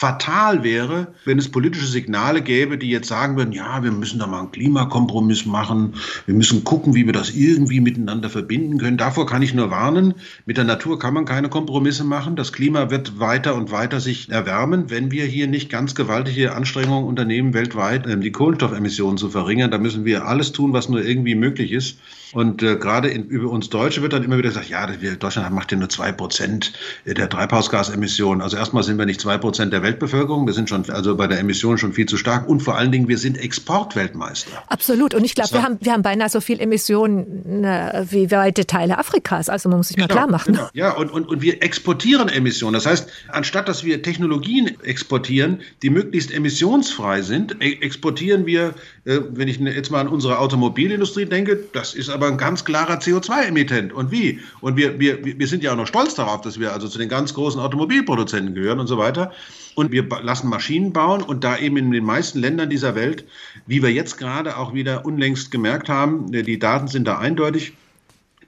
fatal 0.00 0.64
wäre, 0.64 1.08
wenn 1.26 1.38
es 1.38 1.50
politische 1.50 1.86
Signale 1.86 2.40
gäbe, 2.40 2.78
die 2.78 2.88
jetzt 2.88 3.08
sagen 3.08 3.36
würden, 3.36 3.52
ja, 3.52 3.82
wir 3.82 3.92
müssen 3.92 4.18
da 4.18 4.26
mal 4.26 4.38
einen 4.38 4.50
Klimakompromiss 4.50 5.44
machen, 5.44 5.92
wir 6.24 6.34
müssen 6.34 6.64
gucken, 6.64 6.94
wie 6.94 7.04
wir 7.04 7.12
das 7.12 7.28
irgendwie 7.28 7.80
miteinander 7.80 8.30
verbinden 8.30 8.78
können. 8.78 8.96
Davor 8.96 9.26
kann 9.26 9.42
ich 9.42 9.52
nur 9.52 9.70
warnen. 9.70 10.14
Mit 10.46 10.56
der 10.56 10.64
Natur 10.64 10.98
kann 10.98 11.12
man 11.12 11.26
keine 11.26 11.50
Kompromisse 11.50 12.02
machen. 12.04 12.34
Das 12.34 12.54
Klima 12.54 12.90
wird 12.90 13.20
weiter 13.20 13.54
und 13.54 13.72
weiter 13.72 14.00
sich 14.00 14.30
erwärmen, 14.30 14.88
wenn 14.88 15.10
wir 15.10 15.26
hier 15.26 15.46
nicht 15.48 15.68
ganz 15.68 15.94
gewaltige 15.94 16.54
Anstrengungen 16.54 17.06
unternehmen, 17.06 17.52
weltweit 17.52 18.06
ähm, 18.06 18.22
die 18.22 18.32
Kohlenstoffemissionen 18.32 19.18
zu 19.18 19.28
verringern. 19.28 19.70
Da 19.70 19.76
müssen 19.76 20.06
wir 20.06 20.26
alles 20.26 20.52
tun, 20.52 20.72
was 20.72 20.88
nur 20.88 21.04
irgendwie 21.04 21.34
möglich 21.34 21.72
ist. 21.72 21.98
Und 22.32 22.62
äh, 22.62 22.76
gerade 22.76 23.08
über 23.10 23.50
uns 23.50 23.68
Deutsche 23.68 24.02
wird 24.02 24.12
dann 24.12 24.22
immer 24.22 24.38
wieder 24.38 24.48
gesagt, 24.48 24.70
ja, 24.70 24.86
Deutschland 24.86 25.54
macht 25.54 25.72
ja 25.72 25.78
nur 25.78 25.88
zwei 25.88 26.12
Prozent 26.12 26.72
der 27.04 27.28
Treibhausgasemissionen. 27.28 28.40
Also 28.40 28.56
erstmal 28.56 28.82
sind 28.82 28.98
wir 28.98 29.06
nicht 29.06 29.20
zwei 29.20 29.36
Prozent 29.36 29.72
der 29.72 29.82
Weltbevölkerung, 29.90 30.46
wir 30.46 30.54
sind 30.54 30.68
schon 30.68 30.88
also 30.90 31.16
bei 31.16 31.26
der 31.26 31.40
Emission 31.40 31.76
schon 31.76 31.92
viel 31.92 32.06
zu 32.06 32.16
stark 32.16 32.48
und 32.48 32.60
vor 32.60 32.76
allen 32.76 32.92
Dingen 32.92 33.08
wir 33.08 33.18
sind 33.18 33.36
Exportweltmeister. 33.38 34.62
Absolut. 34.68 35.14
Und 35.14 35.24
ich 35.24 35.34
glaube, 35.34 35.52
wir 35.52 35.62
haben, 35.62 35.78
wir 35.80 35.92
haben 35.92 36.02
beinahe 36.02 36.28
so 36.28 36.40
viel 36.40 36.60
Emissionen 36.60 37.64
äh, 37.64 38.06
wie 38.08 38.30
weite 38.30 38.66
Teile 38.66 38.98
Afrikas. 38.98 39.48
Also 39.48 39.68
man 39.68 39.78
muss 39.78 39.88
sich 39.88 39.96
genau, 39.96 40.08
mal 40.08 40.14
klar 40.14 40.30
machen. 40.30 40.54
Genau. 40.54 40.68
Ja, 40.72 40.92
und, 40.92 41.10
und, 41.10 41.28
und 41.28 41.42
wir 41.42 41.62
exportieren 41.62 42.28
Emissionen. 42.28 42.74
Das 42.74 42.86
heißt, 42.86 43.08
anstatt 43.28 43.68
dass 43.68 43.82
wir 43.84 44.02
Technologien 44.02 44.80
exportieren, 44.82 45.60
die 45.82 45.90
möglichst 45.90 46.32
emissionsfrei 46.32 47.22
sind, 47.22 47.56
e 47.60 47.78
exportieren 47.80 48.46
wir, 48.46 48.74
äh, 49.04 49.18
wenn 49.30 49.48
ich 49.48 49.58
jetzt 49.58 49.90
mal 49.90 50.00
an 50.00 50.08
unsere 50.08 50.38
Automobilindustrie 50.38 51.26
denke, 51.26 51.58
das 51.72 51.94
ist 51.94 52.08
aber 52.08 52.20
aber 52.20 52.28
ein 52.28 52.36
ganz 52.36 52.66
klarer 52.66 52.98
CO2-Emittent. 52.98 53.94
Und 53.94 54.10
wie? 54.10 54.40
Und 54.60 54.76
wir, 54.76 55.00
wir, 55.00 55.24
wir 55.24 55.46
sind 55.46 55.62
ja 55.62 55.72
auch 55.72 55.76
noch 55.76 55.86
stolz 55.86 56.14
darauf, 56.14 56.42
dass 56.42 56.60
wir 56.60 56.72
also 56.72 56.86
zu 56.86 56.98
den 56.98 57.08
ganz 57.08 57.32
großen 57.32 57.58
Automobilproduzenten 57.58 58.54
gehören 58.54 58.78
und 58.78 58.88
so 58.88 58.98
weiter. 58.98 59.32
Und 59.80 59.92
wir 59.92 60.06
lassen 60.20 60.50
Maschinen 60.50 60.92
bauen 60.92 61.22
und 61.22 61.42
da 61.42 61.56
eben 61.56 61.78
in 61.78 61.90
den 61.90 62.04
meisten 62.04 62.38
Ländern 62.38 62.68
dieser 62.68 62.94
Welt, 62.94 63.24
wie 63.66 63.82
wir 63.82 63.90
jetzt 63.90 64.18
gerade 64.18 64.58
auch 64.58 64.74
wieder 64.74 65.06
unlängst 65.06 65.50
gemerkt 65.50 65.88
haben, 65.88 66.30
die 66.30 66.58
Daten 66.58 66.86
sind 66.86 67.08
da 67.08 67.16
eindeutig, 67.16 67.72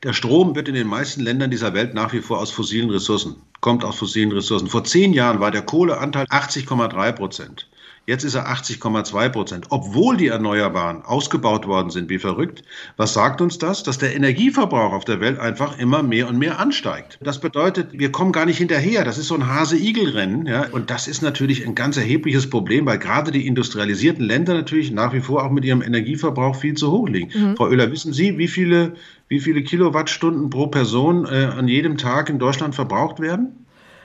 der 0.03 0.13
Strom 0.13 0.55
wird 0.55 0.69
in 0.69 0.75
den 0.75 0.87
meisten 0.87 1.23
Ländern 1.23 1.51
dieser 1.51 1.73
Welt 1.73 1.95
nach 1.95 2.13
wie 2.13 2.21
vor 2.21 2.39
aus 2.39 2.51
fossilen 2.51 2.91
Ressourcen, 2.91 3.37
kommt 3.63 3.83
aus 3.83 3.97
fossilen 3.97 4.31
Ressourcen. 4.31 4.69
Vor 4.69 4.85
zehn 4.85 5.15
Jahren 5.15 5.41
war 5.41 5.51
der 5.51 5.63
Kohleanteil 5.63 6.27
80,3 6.27 7.13
Prozent. 7.13 7.67
Jetzt 8.05 8.25
ist 8.25 8.35
er 8.35 8.49
80,2 8.49 9.29
Prozent, 9.29 9.67
obwohl 9.71 10.17
die 10.17 10.27
Erneuerbaren 10.27 11.03
ausgebaut 11.03 11.69
worden 11.69 11.91
sind 11.91 12.11
wie 12.11 12.19
verrückt. 12.19 12.65
Was 12.97 13.15
sagt 13.15 13.41
uns 13.41 13.59
das? 13.59 13.85
Dass 13.85 13.99
der 13.99 14.17
Energieverbrauch 14.17 14.93
auf 14.93 15.05
der 15.05 15.21
Welt 15.21 15.39
einfach 15.39 15.79
immer 15.79 16.03
mehr 16.03 16.29
und 16.29 16.37
mehr 16.37 16.59
ansteigt. 16.59 17.21
Das 17.23 17.41
bedeutet, 17.41 17.91
wir 17.93 18.11
kommen 18.11 18.33
gar 18.33 18.45
nicht 18.45 18.59
hinterher. 18.59 19.05
Das 19.05 19.19
ist 19.19 19.29
so 19.29 19.37
ein 19.37 19.47
Hase-Igel-Rennen. 19.47 20.47
Ja? 20.47 20.67
Und 20.73 20.91
das 20.91 21.07
ist 21.07 21.23
natürlich 21.23 21.65
ein 21.65 21.77
ganz 21.77 21.97
erhebliches 21.97 22.51
Problem, 22.51 22.87
weil 22.87 22.99
gerade 22.99 23.31
die 23.31 23.47
industrialisierten 23.47 24.25
Länder 24.25 24.55
natürlich 24.55 24.91
nach 24.91 25.13
wie 25.13 25.21
vor 25.21 25.45
auch 25.45 25.53
mit 25.53 25.65
ihrem 25.65 25.81
Energieverbrauch 25.81 26.57
viel 26.57 26.75
zu 26.75 26.91
hoch 26.91 27.09
liegen. 27.09 27.31
Mhm. 27.33 27.57
Frau 27.57 27.67
Oehler, 27.67 27.93
wissen 27.93 28.13
Sie, 28.13 28.37
wie 28.37 28.49
viele, 28.49 28.95
wie 29.29 29.39
viele 29.39 29.63
Kilowattstunden 29.63 30.51
pro 30.51 30.67
Person 30.67 31.25
äh, 31.25 31.45
an 31.45 31.69
jedem 31.69 31.99
Tag 31.99 32.29
in 32.31 32.41
Deutschland 32.41 32.75
verbraucht 32.75 33.21
werden? 33.21 33.62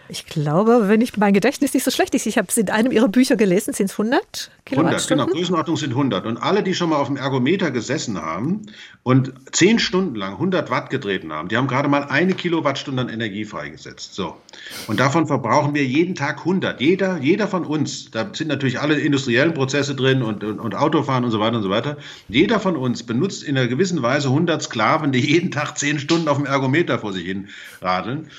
Ich 0.09 0.25
glaube, 0.25 0.87
wenn 0.87 1.01
ich 1.01 1.17
mein 1.17 1.33
Gedächtnis 1.33 1.73
nicht 1.73 1.83
so 1.83 1.91
schlecht 1.91 2.15
ist, 2.15 2.25
ich 2.25 2.37
habe 2.37 2.47
es 2.49 2.57
in 2.57 2.69
einem 2.69 2.91
Ihrer 2.91 3.09
Bücher 3.09 3.35
gelesen, 3.35 3.73
sind 3.73 3.87
es 3.87 3.99
100 3.99 4.51
Kilowattstunden? 4.65 4.95
100, 4.95 5.07
genau, 5.07 5.25
Größenordnung 5.27 5.77
sind 5.77 5.89
100. 5.89 6.25
Und 6.25 6.37
alle, 6.37 6.63
die 6.63 6.73
schon 6.73 6.89
mal 6.89 6.97
auf 6.97 7.07
dem 7.07 7.17
Ergometer 7.17 7.71
gesessen 7.71 8.21
haben 8.21 8.61
und 9.03 9.33
zehn 9.51 9.79
Stunden 9.79 10.15
lang 10.15 10.33
100 10.33 10.69
Watt 10.69 10.89
getreten 10.89 11.33
haben, 11.33 11.49
die 11.49 11.57
haben 11.57 11.67
gerade 11.67 11.89
mal 11.89 12.05
eine 12.05 12.33
Kilowattstunde 12.33 13.01
an 13.01 13.09
Energie 13.09 13.43
freigesetzt. 13.43 14.13
So. 14.13 14.37
Und 14.87 14.99
davon 14.99 15.27
verbrauchen 15.27 15.73
wir 15.73 15.85
jeden 15.85 16.15
Tag 16.15 16.39
100. 16.39 16.79
Jeder, 16.79 17.17
jeder 17.17 17.47
von 17.47 17.65
uns, 17.65 18.09
da 18.09 18.29
sind 18.31 18.47
natürlich 18.47 18.79
alle 18.79 18.97
industriellen 18.99 19.53
Prozesse 19.53 19.93
drin 19.93 20.21
und, 20.21 20.43
und, 20.43 20.59
und 20.59 20.75
Autofahren 20.75 21.25
und 21.25 21.31
so 21.31 21.39
weiter 21.39 21.57
und 21.57 21.63
so 21.63 21.69
weiter. 21.69 21.97
Jeder 22.29 22.59
von 22.59 22.77
uns 22.77 23.03
benutzt 23.03 23.43
in 23.43 23.57
einer 23.57 23.67
gewissen 23.67 24.01
Weise 24.01 24.29
100 24.29 24.61
Sklaven, 24.61 25.11
die 25.11 25.19
jeden 25.19 25.51
Tag 25.51 25.77
zehn 25.77 25.99
Stunden 25.99 26.29
auf 26.29 26.37
dem 26.37 26.45
Ergometer 26.45 26.99
vor 26.99 27.11
sich 27.11 27.25
hin 27.25 27.49
radeln. 27.81 28.29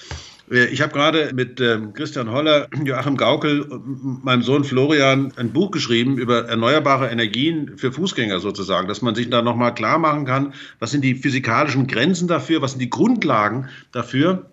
Äh, 0.50 0.66
ich 0.66 0.80
habe 0.82 0.92
gerade 0.92 1.32
mit 1.34 1.60
ähm, 1.60 1.92
Christian 1.92 2.30
Holler, 2.30 2.68
Joachim 2.84 3.16
Gaukel 3.16 3.66
meinem 4.22 4.42
Sohn 4.42 4.64
Florian 4.64 5.32
ein 5.36 5.52
Buch 5.52 5.70
geschrieben 5.70 6.18
über 6.18 6.48
erneuerbare 6.48 7.08
Energien 7.08 7.76
für 7.76 7.92
Fußgänger 7.92 8.40
sozusagen, 8.40 8.88
dass 8.88 9.02
man 9.02 9.14
sich 9.14 9.30
da 9.30 9.42
nochmal 9.42 9.74
klar 9.74 9.98
machen 9.98 10.24
kann, 10.24 10.54
was 10.78 10.90
sind 10.90 11.02
die 11.02 11.14
physikalischen 11.14 11.86
Grenzen 11.86 12.28
dafür, 12.28 12.62
was 12.62 12.72
sind 12.72 12.80
die 12.80 12.90
Grundlagen 12.90 13.68
dafür, 13.92 14.50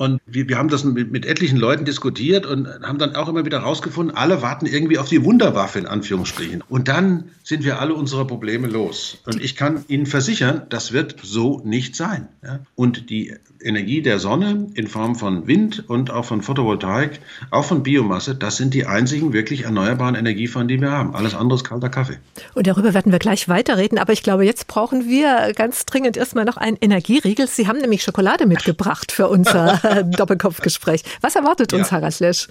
und 0.00 0.18
wir, 0.24 0.48
wir 0.48 0.56
haben 0.56 0.70
das 0.70 0.82
mit, 0.82 1.12
mit, 1.12 1.26
etlichen 1.26 1.58
Leuten 1.58 1.84
diskutiert 1.84 2.46
und 2.46 2.66
haben 2.66 2.98
dann 2.98 3.14
auch 3.16 3.28
immer 3.28 3.44
wieder 3.44 3.60
herausgefunden, 3.60 4.16
alle 4.16 4.40
warten 4.40 4.64
irgendwie 4.64 4.96
auf 4.96 5.10
die 5.10 5.22
Wunderwaffe 5.26 5.78
in 5.78 5.84
Anführungsstrichen. 5.84 6.64
Und 6.70 6.88
dann 6.88 7.24
sind 7.44 7.64
wir 7.64 7.80
alle 7.80 7.92
unsere 7.92 8.26
Probleme 8.26 8.66
los. 8.66 9.18
Und 9.26 9.42
ich 9.42 9.56
kann 9.56 9.84
Ihnen 9.88 10.06
versichern, 10.06 10.62
das 10.70 10.92
wird 10.92 11.16
so 11.22 11.60
nicht 11.66 11.96
sein. 11.96 12.28
Ja? 12.42 12.60
Und 12.76 13.10
die 13.10 13.34
Energie 13.62 14.02
der 14.02 14.18
Sonne 14.18 14.68
in 14.74 14.86
Form 14.86 15.14
von 15.14 15.46
Wind 15.46 15.84
und 15.88 16.10
auch 16.10 16.24
von 16.24 16.42
Photovoltaik, 16.42 17.20
auch 17.50 17.64
von 17.64 17.82
Biomasse, 17.82 18.34
das 18.34 18.56
sind 18.56 18.74
die 18.74 18.86
einzigen 18.86 19.32
wirklich 19.32 19.64
erneuerbaren 19.64 20.14
Energieformen, 20.14 20.68
die 20.68 20.80
wir 20.80 20.90
haben. 20.90 21.14
Alles 21.14 21.34
andere 21.34 21.56
ist 21.56 21.64
kalter 21.64 21.88
Kaffee. 21.88 22.18
Und 22.54 22.66
darüber 22.66 22.94
werden 22.94 23.12
wir 23.12 23.18
gleich 23.18 23.48
weiterreden. 23.48 23.98
Aber 23.98 24.12
ich 24.12 24.22
glaube, 24.22 24.44
jetzt 24.44 24.66
brauchen 24.66 25.08
wir 25.08 25.52
ganz 25.54 25.86
dringend 25.86 26.16
erstmal 26.16 26.44
noch 26.44 26.56
einen 26.56 26.76
Energieriegel. 26.80 27.46
Sie 27.46 27.68
haben 27.68 27.78
nämlich 27.78 28.02
Schokolade 28.02 28.46
mitgebracht 28.46 29.12
für 29.12 29.28
unser 29.28 30.04
Doppelkopfgespräch. 30.16 31.02
Was 31.20 31.36
erwartet 31.36 31.72
uns, 31.72 31.90
ja. 31.90 31.96
Harald 31.96 32.18
Lesch? 32.20 32.48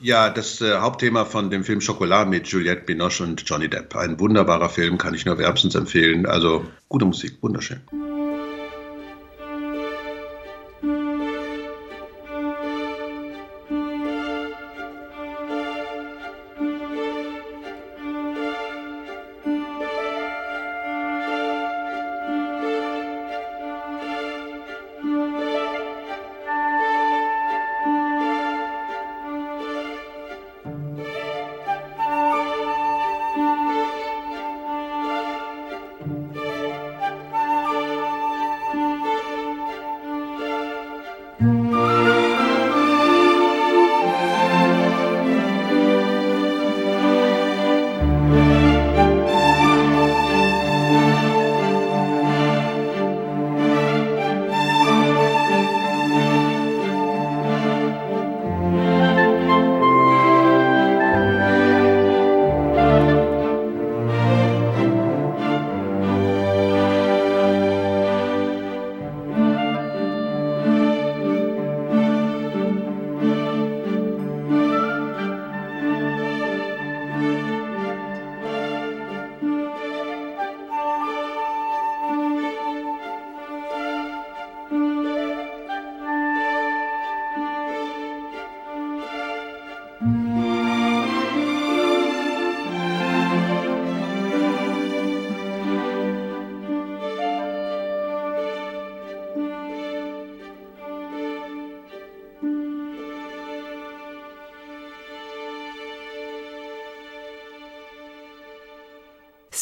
Ja, 0.00 0.30
das 0.30 0.60
äh, 0.60 0.78
Hauptthema 0.78 1.24
von 1.24 1.50
dem 1.50 1.62
Film 1.62 1.80
Schokolade 1.80 2.28
mit 2.28 2.48
Juliette 2.48 2.82
Binoche 2.82 3.22
und 3.22 3.42
Johnny 3.46 3.68
Depp. 3.68 3.94
Ein 3.94 4.18
wunderbarer 4.18 4.68
Film, 4.68 4.98
kann 4.98 5.14
ich 5.14 5.24
nur 5.24 5.38
wärmstens 5.38 5.76
empfehlen. 5.76 6.26
Also 6.26 6.64
gute 6.88 7.04
Musik, 7.04 7.36
wunderschön. 7.40 7.80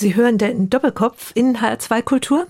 Sie 0.00 0.16
hören 0.16 0.38
den 0.38 0.70
Doppelkopf 0.70 1.32
in 1.34 1.58
HR2 1.58 2.00
Kultur. 2.00 2.46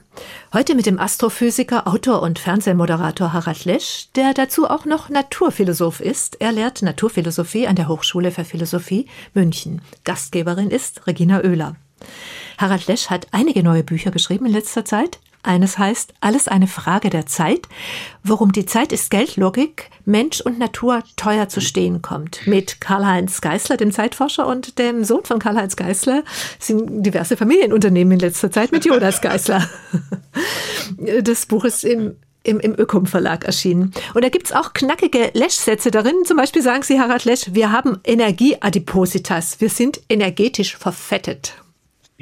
Heute 0.52 0.76
mit 0.76 0.86
dem 0.86 1.00
Astrophysiker, 1.00 1.88
Autor 1.88 2.22
und 2.22 2.38
Fernsehmoderator 2.38 3.32
Harald 3.32 3.64
Lesch, 3.64 4.06
der 4.14 4.34
dazu 4.34 4.70
auch 4.70 4.84
noch 4.84 5.08
Naturphilosoph 5.08 5.98
ist. 5.98 6.40
Er 6.40 6.52
lehrt 6.52 6.80
Naturphilosophie 6.80 7.66
an 7.66 7.74
der 7.74 7.88
Hochschule 7.88 8.30
für 8.30 8.44
Philosophie 8.44 9.06
München. 9.34 9.82
Gastgeberin 10.04 10.70
ist 10.70 11.08
Regina 11.08 11.40
Oehler. 11.42 11.74
Harald 12.56 12.86
Lesch 12.86 13.10
hat 13.10 13.26
einige 13.32 13.64
neue 13.64 13.82
Bücher 13.82 14.12
geschrieben 14.12 14.46
in 14.46 14.52
letzter 14.52 14.84
Zeit. 14.84 15.18
Eines 15.42 15.78
heißt 15.78 16.14
Alles 16.20 16.48
eine 16.48 16.66
Frage 16.66 17.08
der 17.10 17.26
Zeit, 17.26 17.66
worum 18.22 18.52
die 18.52 18.66
Zeit 18.66 18.92
ist 18.92 19.10
Geldlogik, 19.10 19.90
Mensch 20.04 20.40
und 20.40 20.58
Natur 20.58 21.02
teuer 21.16 21.48
zu 21.48 21.60
stehen 21.60 22.02
kommt. 22.02 22.46
Mit 22.46 22.80
Karl-Heinz 22.80 23.40
Geißler, 23.40 23.76
dem 23.76 23.92
Zeitforscher, 23.92 24.46
und 24.46 24.78
dem 24.78 25.04
Sohn 25.04 25.24
von 25.24 25.38
Karl-Heinz 25.38 25.76
Geißler 25.76 26.24
sind 26.58 27.02
diverse 27.04 27.36
Familienunternehmen 27.36 28.12
in 28.12 28.18
letzter 28.18 28.50
Zeit 28.50 28.72
mit 28.72 28.84
Jonas 28.84 29.20
Geißler. 29.20 29.68
Das 31.22 31.46
Buch 31.46 31.64
ist 31.64 31.84
im 31.84 32.16
im, 32.42 32.58
im 32.60 32.74
Ökom 32.78 33.06
Verlag 33.06 33.44
erschienen. 33.44 33.92
Und 34.14 34.24
da 34.24 34.28
gibt's 34.28 34.52
auch 34.52 34.72
knackige 34.72 35.30
Lesch-Sätze 35.34 35.90
darin. 35.90 36.24
Zum 36.24 36.36
Beispiel 36.36 36.62
sagen 36.62 36.82
Sie, 36.82 36.98
Harald 36.98 37.24
Lesch, 37.24 37.50
wir 37.52 37.70
haben 37.70 38.00
Energieadipositas. 38.04 39.60
Wir 39.60 39.68
sind 39.68 40.00
energetisch 40.08 40.76
verfettet. 40.76 41.54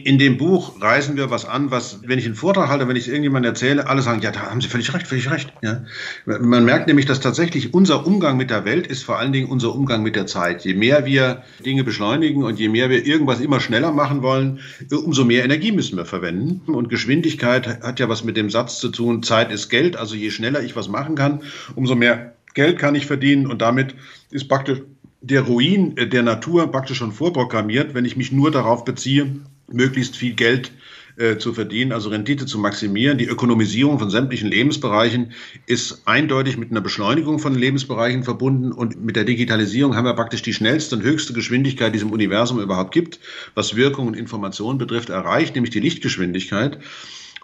In 0.04 0.16
dem 0.16 0.36
Buch 0.36 0.80
reißen 0.80 1.16
wir 1.16 1.28
was 1.28 1.44
an, 1.44 1.72
was, 1.72 2.02
wenn 2.06 2.20
ich 2.20 2.24
einen 2.24 2.36
Vortrag 2.36 2.68
halte, 2.68 2.86
wenn 2.86 2.94
ich 2.94 3.02
es 3.02 3.08
irgendjemandem 3.08 3.50
erzähle, 3.50 3.88
alle 3.88 4.00
sagen, 4.00 4.22
ja, 4.22 4.30
da 4.30 4.42
haben 4.42 4.60
Sie 4.60 4.68
völlig 4.68 4.94
recht, 4.94 5.08
völlig 5.08 5.28
recht. 5.28 5.52
Ja. 5.60 5.82
Man 6.24 6.64
merkt 6.64 6.86
nämlich, 6.86 7.04
dass 7.04 7.18
tatsächlich 7.18 7.74
unser 7.74 8.06
Umgang 8.06 8.36
mit 8.36 8.48
der 8.48 8.64
Welt 8.64 8.86
ist 8.86 9.02
vor 9.02 9.18
allen 9.18 9.32
Dingen 9.32 9.48
unser 9.48 9.74
Umgang 9.74 10.04
mit 10.04 10.14
der 10.14 10.28
Zeit. 10.28 10.64
Je 10.64 10.74
mehr 10.74 11.04
wir 11.04 11.42
Dinge 11.66 11.82
beschleunigen 11.82 12.44
und 12.44 12.60
je 12.60 12.68
mehr 12.68 12.90
wir 12.90 13.04
irgendwas 13.04 13.40
immer 13.40 13.58
schneller 13.58 13.90
machen 13.90 14.22
wollen, 14.22 14.60
umso 14.92 15.24
mehr 15.24 15.44
Energie 15.44 15.72
müssen 15.72 15.96
wir 15.96 16.04
verwenden. 16.04 16.72
Und 16.72 16.90
Geschwindigkeit 16.90 17.82
hat 17.82 17.98
ja 17.98 18.08
was 18.08 18.22
mit 18.22 18.36
dem 18.36 18.50
Satz 18.50 18.78
zu 18.78 18.90
tun, 18.90 19.24
Zeit 19.24 19.50
ist 19.50 19.68
Geld. 19.68 19.96
Also 19.96 20.14
je 20.14 20.30
schneller 20.30 20.62
ich 20.62 20.76
was 20.76 20.88
machen 20.88 21.16
kann, 21.16 21.42
umso 21.74 21.96
mehr 21.96 22.34
Geld 22.54 22.78
kann 22.78 22.94
ich 22.94 23.06
verdienen. 23.06 23.48
Und 23.48 23.62
damit 23.62 23.96
ist 24.30 24.46
praktisch 24.46 24.80
der 25.22 25.40
Ruin 25.40 25.96
der 25.96 26.22
Natur 26.22 26.70
praktisch 26.70 26.98
schon 26.98 27.10
vorprogrammiert, 27.10 27.94
wenn 27.94 28.04
ich 28.04 28.16
mich 28.16 28.30
nur 28.30 28.52
darauf 28.52 28.84
beziehe, 28.84 29.40
möglichst 29.70 30.16
viel 30.16 30.34
Geld 30.34 30.72
äh, 31.18 31.36
zu 31.38 31.52
verdienen, 31.52 31.92
also 31.92 32.10
Rendite 32.10 32.46
zu 32.46 32.58
maximieren. 32.58 33.18
Die 33.18 33.26
Ökonomisierung 33.26 33.98
von 33.98 34.08
sämtlichen 34.08 34.48
Lebensbereichen 34.48 35.32
ist 35.66 36.02
eindeutig 36.06 36.56
mit 36.56 36.70
einer 36.70 36.80
Beschleunigung 36.80 37.38
von 37.38 37.54
Lebensbereichen 37.54 38.22
verbunden 38.22 38.70
und 38.70 39.04
mit 39.04 39.16
der 39.16 39.24
Digitalisierung 39.24 39.96
haben 39.96 40.04
wir 40.04 40.14
praktisch 40.14 40.42
die 40.42 40.54
schnellste 40.54 40.94
und 40.96 41.02
höchste 41.02 41.32
Geschwindigkeit, 41.32 41.92
die 41.92 41.98
es 41.98 42.04
im 42.04 42.12
Universum 42.12 42.60
überhaupt 42.60 42.92
gibt, 42.92 43.18
was 43.54 43.74
Wirkung 43.74 44.06
und 44.06 44.14
Information 44.14 44.78
betrifft, 44.78 45.10
erreicht, 45.10 45.54
nämlich 45.56 45.72
die 45.72 45.80
Lichtgeschwindigkeit. 45.80 46.78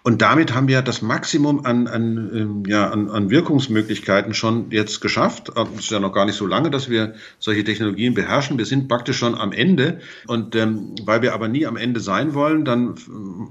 Und 0.05 0.21
damit 0.21 0.53
haben 0.53 0.67
wir 0.67 0.83
das 0.83 1.01
Maximum 1.01 1.65
an, 1.65 1.87
an, 1.87 2.29
ähm, 2.31 2.63
ja, 2.67 2.91
an, 2.91 3.09
an 3.09 3.31
Wirkungsmöglichkeiten 3.31 4.35
schon 4.35 4.69
jetzt 4.69 5.01
geschafft. 5.01 5.51
Es 5.73 5.85
ist 5.85 5.89
ja 5.89 5.99
noch 5.99 6.13
gar 6.13 6.27
nicht 6.27 6.35
so 6.35 6.45
lange, 6.45 6.69
dass 6.69 6.91
wir 6.91 7.15
solche 7.39 7.63
Technologien 7.63 8.13
beherrschen. 8.13 8.59
Wir 8.59 8.67
sind 8.67 8.87
praktisch 8.87 9.17
schon 9.17 9.33
am 9.33 9.51
Ende. 9.51 10.01
Und 10.27 10.55
ähm, 10.55 10.93
weil 11.05 11.23
wir 11.23 11.33
aber 11.33 11.47
nie 11.47 11.65
am 11.65 11.75
Ende 11.75 12.01
sein 12.01 12.35
wollen, 12.35 12.65
dann 12.65 12.93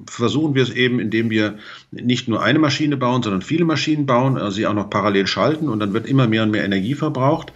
versuchen 0.09 0.55
wir 0.55 0.63
es 0.63 0.71
eben, 0.71 1.01
indem 1.01 1.29
wir 1.29 1.59
nicht 1.91 2.29
nur 2.29 2.41
eine 2.41 2.61
Maschine 2.61 2.97
bauen, 2.97 3.25
sondern 3.25 3.43
viele 3.43 3.65
Maschinen 3.65 4.07
bauen, 4.07 4.39
also 4.39 4.53
sie 4.53 4.69
auch 4.69 4.75
noch 4.75 4.91
parallel 4.91 5.27
schalten 5.27 5.69
und 5.69 5.81
dann 5.81 5.93
wird 5.93 6.07
immer 6.07 6.29
mehr 6.29 6.45
und 6.45 6.53
mehr 6.53 6.65
Energie 6.65 6.95
verbraucht. 6.95 7.53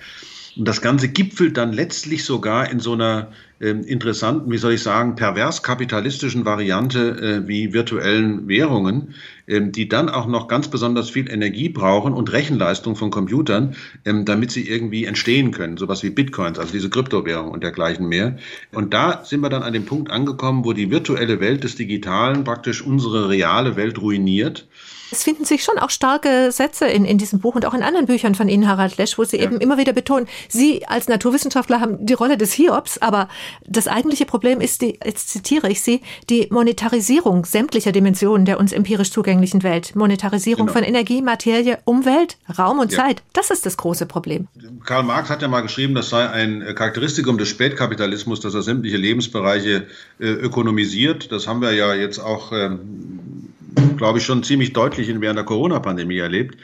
Und 0.56 0.66
das 0.66 0.82
Ganze 0.82 1.06
gipfelt 1.06 1.56
dann 1.56 1.72
letztlich 1.72 2.24
sogar 2.24 2.68
in 2.68 2.80
so 2.80 2.94
einer 2.94 3.28
interessanten, 3.60 4.52
wie 4.52 4.58
soll 4.58 4.74
ich 4.74 4.82
sagen, 4.82 5.16
pervers 5.16 5.64
kapitalistischen 5.64 6.44
Variante 6.44 7.42
äh, 7.44 7.48
wie 7.48 7.72
virtuellen 7.72 8.46
Währungen, 8.46 9.14
äh, 9.46 9.60
die 9.60 9.88
dann 9.88 10.08
auch 10.08 10.26
noch 10.26 10.46
ganz 10.46 10.68
besonders 10.68 11.10
viel 11.10 11.28
Energie 11.28 11.68
brauchen 11.68 12.12
und 12.12 12.32
Rechenleistung 12.32 12.94
von 12.94 13.10
Computern, 13.10 13.74
ähm, 14.04 14.24
damit 14.24 14.52
sie 14.52 14.68
irgendwie 14.68 15.06
entstehen 15.06 15.50
können. 15.50 15.76
Sowas 15.76 16.04
wie 16.04 16.10
Bitcoins, 16.10 16.58
also 16.58 16.72
diese 16.72 16.88
Kryptowährung 16.88 17.50
und 17.50 17.64
dergleichen 17.64 18.08
mehr. 18.08 18.36
Und 18.72 18.94
da 18.94 19.24
sind 19.24 19.40
wir 19.40 19.48
dann 19.48 19.64
an 19.64 19.72
dem 19.72 19.86
Punkt 19.86 20.10
angekommen, 20.10 20.64
wo 20.64 20.72
die 20.72 20.92
virtuelle 20.92 21.40
Welt 21.40 21.64
des 21.64 21.74
Digitalen 21.74 22.44
praktisch 22.44 22.80
unsere 22.80 23.28
reale 23.28 23.74
Welt 23.74 24.00
ruiniert. 24.00 24.68
Es 25.10 25.24
finden 25.24 25.44
sich 25.44 25.64
schon 25.64 25.78
auch 25.78 25.90
starke 25.90 26.52
Sätze 26.52 26.86
in, 26.86 27.04
in 27.04 27.18
diesem 27.18 27.40
Buch 27.40 27.54
und 27.54 27.64
auch 27.64 27.74
in 27.74 27.82
anderen 27.82 28.06
Büchern 28.06 28.34
von 28.34 28.48
Ihnen, 28.48 28.68
Harald 28.68 28.96
Lesch, 28.98 29.18
wo 29.18 29.24
Sie 29.24 29.38
ja. 29.38 29.44
eben 29.44 29.58
immer 29.60 29.78
wieder 29.78 29.92
betonen, 29.92 30.26
Sie 30.48 30.86
als 30.86 31.08
Naturwissenschaftler 31.08 31.80
haben 31.80 32.04
die 32.04 32.14
Rolle 32.14 32.36
des 32.36 32.52
Hiobs, 32.52 32.98
aber 32.98 33.28
das 33.66 33.88
eigentliche 33.88 34.26
Problem 34.26 34.60
ist, 34.60 34.82
die, 34.82 34.98
jetzt 35.04 35.30
zitiere 35.30 35.70
ich 35.70 35.82
Sie, 35.82 36.02
die 36.28 36.48
Monetarisierung 36.50 37.44
sämtlicher 37.44 37.92
Dimensionen 37.92 38.44
der 38.44 38.58
uns 38.58 38.72
empirisch 38.72 39.10
zugänglichen 39.10 39.62
Welt. 39.62 39.94
Monetarisierung 39.94 40.66
genau. 40.66 40.78
von 40.78 40.84
Energie, 40.84 41.22
Materie, 41.22 41.78
Umwelt, 41.84 42.36
Raum 42.58 42.78
und 42.78 42.92
ja. 42.92 43.04
Zeit. 43.04 43.22
Das 43.32 43.50
ist 43.50 43.66
das 43.66 43.76
große 43.76 44.06
Problem. 44.06 44.48
Karl 44.84 45.02
Marx 45.02 45.30
hat 45.30 45.42
ja 45.42 45.48
mal 45.48 45.60
geschrieben, 45.60 45.94
das 45.94 46.10
sei 46.10 46.28
ein 46.28 46.64
Charakteristikum 46.74 47.38
des 47.38 47.48
Spätkapitalismus, 47.48 48.40
dass 48.40 48.54
er 48.54 48.62
sämtliche 48.62 48.96
Lebensbereiche 48.96 49.86
äh, 50.18 50.26
ökonomisiert. 50.26 51.32
Das 51.32 51.46
haben 51.46 51.60
wir 51.60 51.72
ja 51.72 51.94
jetzt 51.94 52.18
auch 52.18 52.52
ähm, 52.52 53.47
glaube 53.96 54.18
ich, 54.18 54.24
schon 54.24 54.42
ziemlich 54.42 54.72
deutlich 54.72 55.08
während 55.08 55.36
der 55.36 55.44
Corona-Pandemie 55.44 56.18
erlebt, 56.18 56.56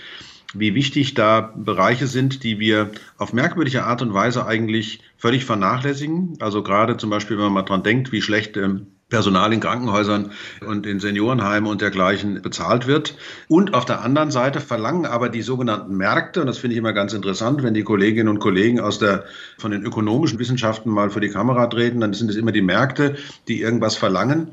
wie 0.55 0.75
wichtig 0.75 1.15
da 1.15 1.53
Bereiche 1.57 2.07
sind, 2.07 2.45
die 2.45 2.59
wir 2.59 2.91
auf 3.19 3.33
merkwürdige 3.33 3.85
Art 3.85 4.03
und 4.03 4.15
Weise 4.15 4.47
eigentlich 4.47 5.01
völlig 5.17 5.45
vernachlässigen. 5.45 6.37
Also 6.41 6.63
gerade 6.63 6.97
zum 6.97 7.11
Beispiel, 7.11 7.37
wenn 7.37 7.45
man 7.45 7.55
mal 7.55 7.63
dran 7.63 7.83
denkt, 7.83 8.13
wie 8.13 8.23
schlecht 8.23 8.57
ähm, 8.57 8.87
Personal 9.11 9.53
in 9.53 9.61
Krankenhäusern 9.61 10.33
und 10.67 10.87
in 10.87 10.99
Seniorenheimen 10.99 11.71
und 11.71 11.81
dergleichen 11.81 12.41
bezahlt 12.41 12.87
wird. 12.87 13.17
Und 13.49 13.75
auf 13.75 13.85
der 13.85 14.01
anderen 14.01 14.31
Seite 14.31 14.61
verlangen 14.61 15.07
aber 15.07 15.29
die 15.29 15.43
sogenannten 15.43 15.97
Märkte, 15.97 16.41
und 16.41 16.47
das 16.47 16.59
finde 16.59 16.75
ich 16.75 16.79
immer 16.79 16.93
ganz 16.93 17.13
interessant, 17.13 17.63
wenn 17.63 17.75
die 17.75 17.85
Kolleginnen 17.85 18.29
und 18.29 18.41
Kollegen 18.41 18.81
aus 18.81 18.99
der, 18.99 19.25
von 19.59 19.71
den 19.71 19.85
ökonomischen 19.85 20.39
Wissenschaften 20.39 20.91
mal 20.91 21.11
vor 21.11 21.21
die 21.21 21.29
Kamera 21.29 21.67
treten, 21.67 22.01
dann 22.01 22.15
sind 22.15 22.31
es 22.31 22.37
immer 22.37 22.51
die 22.51 22.63
Märkte, 22.63 23.17
die 23.47 23.61
irgendwas 23.61 23.97
verlangen. 23.97 24.51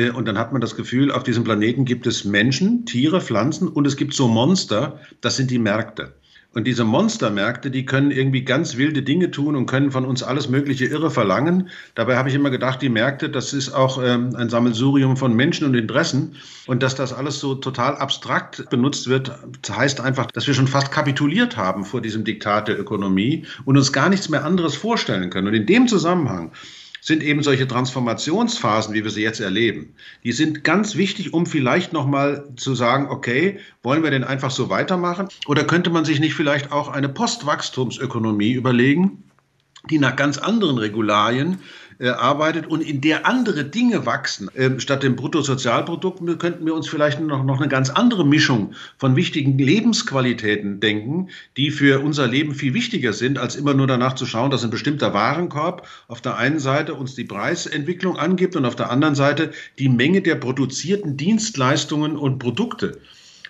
Äh, 0.00 0.10
und 0.10 0.26
dann 0.26 0.38
hat 0.38 0.52
man 0.52 0.60
das 0.60 0.76
Gefühl, 0.76 1.12
auf 1.12 1.22
diesem 1.22 1.44
Planeten 1.44 1.84
gibt 1.84 2.06
es 2.06 2.24
Menschen, 2.24 2.86
Tiere, 2.86 3.20
Pflanzen 3.20 3.68
und 3.68 3.86
es 3.86 3.96
gibt 3.96 4.14
so 4.14 4.28
Monster, 4.28 5.00
das 5.20 5.36
sind 5.36 5.50
die 5.50 5.58
Märkte. 5.58 6.14
Und 6.52 6.66
diese 6.66 6.82
Monstermärkte, 6.82 7.70
die 7.70 7.86
können 7.86 8.10
irgendwie 8.10 8.42
ganz 8.42 8.76
wilde 8.76 9.02
Dinge 9.02 9.30
tun 9.30 9.54
und 9.54 9.66
können 9.66 9.92
von 9.92 10.04
uns 10.04 10.24
alles 10.24 10.48
mögliche 10.48 10.84
Irre 10.84 11.12
verlangen. 11.12 11.68
Dabei 11.94 12.16
habe 12.16 12.28
ich 12.28 12.34
immer 12.34 12.50
gedacht, 12.50 12.82
die 12.82 12.88
Märkte, 12.88 13.30
das 13.30 13.52
ist 13.52 13.70
auch 13.72 14.02
ähm, 14.02 14.34
ein 14.34 14.48
Sammelsurium 14.48 15.16
von 15.16 15.32
Menschen 15.32 15.64
und 15.64 15.76
Interessen. 15.76 16.34
Und 16.66 16.82
dass 16.82 16.96
das 16.96 17.12
alles 17.12 17.38
so 17.38 17.54
total 17.54 17.94
abstrakt 17.94 18.68
benutzt 18.68 19.08
wird, 19.08 19.30
heißt 19.70 20.00
einfach, 20.00 20.26
dass 20.26 20.48
wir 20.48 20.54
schon 20.54 20.66
fast 20.66 20.90
kapituliert 20.90 21.56
haben 21.56 21.84
vor 21.84 22.00
diesem 22.00 22.24
Diktat 22.24 22.66
der 22.66 22.80
Ökonomie 22.80 23.46
und 23.64 23.76
uns 23.76 23.92
gar 23.92 24.08
nichts 24.08 24.28
mehr 24.28 24.44
anderes 24.44 24.74
vorstellen 24.74 25.30
können. 25.30 25.46
Und 25.46 25.54
in 25.54 25.66
dem 25.66 25.86
Zusammenhang 25.86 26.50
sind 27.00 27.22
eben 27.22 27.42
solche 27.42 27.66
Transformationsphasen, 27.66 28.94
wie 28.94 29.04
wir 29.04 29.10
sie 29.10 29.22
jetzt 29.22 29.40
erleben. 29.40 29.94
Die 30.24 30.32
sind 30.32 30.64
ganz 30.64 30.96
wichtig, 30.96 31.32
um 31.32 31.46
vielleicht 31.46 31.92
nochmal 31.92 32.48
zu 32.56 32.74
sagen, 32.74 33.08
okay, 33.08 33.58
wollen 33.82 34.02
wir 34.02 34.10
denn 34.10 34.24
einfach 34.24 34.50
so 34.50 34.68
weitermachen? 34.68 35.28
Oder 35.46 35.64
könnte 35.64 35.90
man 35.90 36.04
sich 36.04 36.20
nicht 36.20 36.34
vielleicht 36.34 36.72
auch 36.72 36.88
eine 36.88 37.08
Postwachstumsökonomie 37.08 38.52
überlegen, 38.52 39.24
die 39.88 39.98
nach 39.98 40.16
ganz 40.16 40.36
anderen 40.38 40.78
Regularien 40.78 41.58
arbeitet 42.08 42.66
und 42.66 42.80
in 42.80 43.00
der 43.00 43.26
andere 43.26 43.64
Dinge 43.64 44.06
wachsen. 44.06 44.50
Ähm, 44.56 44.80
statt 44.80 45.02
dem 45.02 45.16
Bruttosozialprodukt 45.16 46.38
könnten 46.38 46.64
wir 46.64 46.74
uns 46.74 46.88
vielleicht 46.88 47.20
noch, 47.20 47.44
noch 47.44 47.58
eine 47.60 47.68
ganz 47.68 47.90
andere 47.90 48.26
Mischung 48.26 48.74
von 48.96 49.16
wichtigen 49.16 49.58
Lebensqualitäten 49.58 50.80
denken, 50.80 51.28
die 51.56 51.70
für 51.70 52.00
unser 52.00 52.26
Leben 52.26 52.54
viel 52.54 52.72
wichtiger 52.72 53.12
sind, 53.12 53.38
als 53.38 53.56
immer 53.56 53.74
nur 53.74 53.86
danach 53.86 54.14
zu 54.14 54.24
schauen, 54.24 54.50
dass 54.50 54.64
ein 54.64 54.70
bestimmter 54.70 55.12
Warenkorb 55.12 55.86
auf 56.08 56.20
der 56.20 56.36
einen 56.38 56.58
Seite 56.58 56.94
uns 56.94 57.14
die 57.14 57.24
Preisentwicklung 57.24 58.16
angibt 58.16 58.56
und 58.56 58.64
auf 58.64 58.76
der 58.76 58.90
anderen 58.90 59.14
Seite 59.14 59.50
die 59.78 59.88
Menge 59.88 60.22
der 60.22 60.36
produzierten 60.36 61.16
Dienstleistungen 61.16 62.16
und 62.16 62.38
Produkte. 62.38 62.98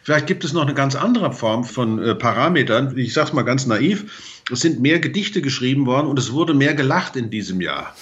Vielleicht 0.03 0.27
gibt 0.27 0.45
es 0.45 0.53
noch 0.53 0.63
eine 0.63 0.75
ganz 0.75 0.97
andere 0.97 1.33
Form 1.33 1.65
von 1.65 2.03
äh, 2.03 2.15
Parametern. 2.15 2.97
Ich 2.97 3.13
sage 3.13 3.29
es 3.29 3.33
mal 3.33 3.43
ganz 3.43 3.67
naiv. 3.67 4.41
Es 4.51 4.61
sind 4.61 4.81
mehr 4.81 4.99
Gedichte 4.99 5.43
geschrieben 5.43 5.87
worden 5.87 6.07
und 6.07 6.19
es 6.19 6.33
wurde 6.33 6.55
mehr 6.55 6.75
gelacht 6.75 7.17
in 7.17 7.31
diesem 7.31 7.61
Jahr. 7.61 7.95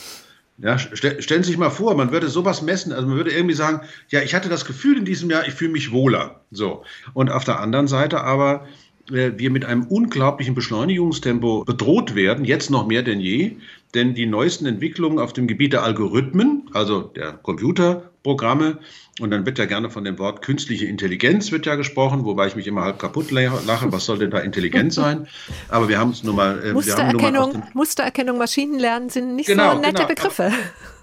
Ja, 0.61 0.77
stell, 0.77 1.23
stellen 1.23 1.45
Sie 1.45 1.51
sich 1.51 1.59
mal 1.59 1.71
vor, 1.71 1.95
man 1.95 2.11
würde 2.11 2.29
sowas 2.29 2.63
messen, 2.63 2.93
also 2.93 3.07
man 3.07 3.17
würde 3.17 3.31
irgendwie 3.31 3.55
sagen, 3.55 3.83
ja, 4.09 4.23
ich 4.23 4.35
hatte 4.35 4.49
das 4.49 4.65
Gefühl 4.65 4.99
in 4.99 5.05
diesem 5.05 5.31
Jahr, 5.31 5.47
ich 5.47 5.55
fühle 5.55 5.71
mich 5.71 5.93
wohler. 5.93 6.41
So. 6.51 6.83
Und 7.15 7.31
auf 7.31 7.45
der 7.45 7.61
anderen 7.61 7.87
Seite 7.87 8.23
aber 8.23 8.67
äh, 9.11 9.33
wir 9.37 9.51
mit 9.51 9.65
einem 9.65 9.85
unglaublichen 9.85 10.55
Beschleunigungstempo 10.55 11.65
bedroht 11.65 12.17
werden, 12.17 12.45
jetzt 12.45 12.71
noch 12.71 12.87
mehr 12.87 13.03
denn 13.03 13.21
je, 13.21 13.57
denn 13.95 14.15
die 14.15 14.27
neuesten 14.27 14.67
Entwicklungen 14.67 15.21
auf 15.21 15.33
dem 15.33 15.47
Gebiet 15.47 15.73
der 15.73 15.85
Algorithmen, 15.85 16.69
also 16.73 17.03
der 17.03 17.33
Computerprogramme, 17.35 18.79
und 19.21 19.31
dann 19.31 19.47
wird 19.47 19.59
ja 19.59 19.65
gerne 19.65 19.91
von 19.91 20.05
dem 20.05 20.19
Wort 20.19 20.43
künstliche 20.43 20.87
Intelligenz 20.87 21.51
wird 21.53 21.67
ja 21.67 21.75
gesprochen, 21.75 22.25
wobei 22.25 22.47
ich 22.47 22.57
mich 22.57 22.67
immer 22.67 22.83
halb 22.83 22.99
kaputt 22.99 23.31
lache. 23.31 23.93
Was 23.93 24.05
soll 24.05 24.19
denn 24.19 24.31
da 24.31 24.39
intelligent 24.39 24.93
sein? 24.93 25.27
Aber 25.69 25.89
wir 25.89 25.99
haben 25.99 26.11
es 26.11 26.23
nun 26.23 26.37
mal. 26.37 26.63
Äh, 26.65 26.73
Mustererkennung, 26.73 27.63
Mustererkennung, 27.75 28.39
Maschinenlernen 28.39 29.09
sind 29.11 29.35
nicht 29.37 29.47
genau, 29.47 29.75
so 29.75 29.81
nette 29.81 29.95
genau. 29.95 30.09
Begriffe. 30.09 30.53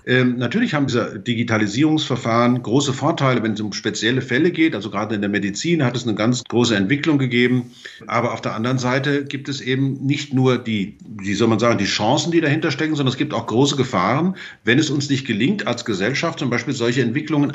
Ähm, 0.08 0.38
natürlich 0.38 0.76
haben 0.76 0.86
diese 0.86 1.20
Digitalisierungsverfahren 1.20 2.62
große 2.62 2.94
Vorteile, 2.94 3.42
wenn 3.42 3.54
es 3.54 3.62
um 3.62 3.74
spezielle 3.74 4.22
Fälle 4.22 4.52
geht. 4.52 4.76
Also 4.76 4.92
gerade 4.92 5.16
in 5.16 5.22
der 5.22 5.32
Medizin 5.32 5.84
hat 5.84 5.96
es 5.96 6.04
eine 6.04 6.14
ganz 6.14 6.44
große 6.44 6.76
Entwicklung 6.76 7.18
gegeben. 7.18 7.72
Aber 8.06 8.34
auf 8.34 8.42
der 8.42 8.54
anderen 8.54 8.78
Seite 8.78 9.26
gibt 9.26 9.50
es 9.50 9.62
eben 9.62 10.06
nicht 10.06 10.32
nur 10.32 10.60
die, 10.60 10.98
wie 11.18 11.34
soll 11.34 11.48
man 11.48 11.58
sagen, 11.58 11.80
die 11.80 11.86
Chancen, 11.86 12.32
die 12.32 12.40
dahinter 12.40 12.70
stecken, 12.70 12.96
sondern 12.96 13.14
es 13.14 13.18
gibt 13.18 13.34
auch 13.34 13.48
große 13.48 13.78
Gefahren, 13.78 14.36
wenn 14.64 14.78
es 14.78 14.92
uns 14.92 15.10
nicht 15.10 15.26
gelingt, 15.26 15.66
als 15.66 15.86
Gesellschaft 15.86 16.38
zum 16.38 16.52
Beispiel 16.52 16.76
solche 16.76 17.02
Entwicklungen 17.02 17.52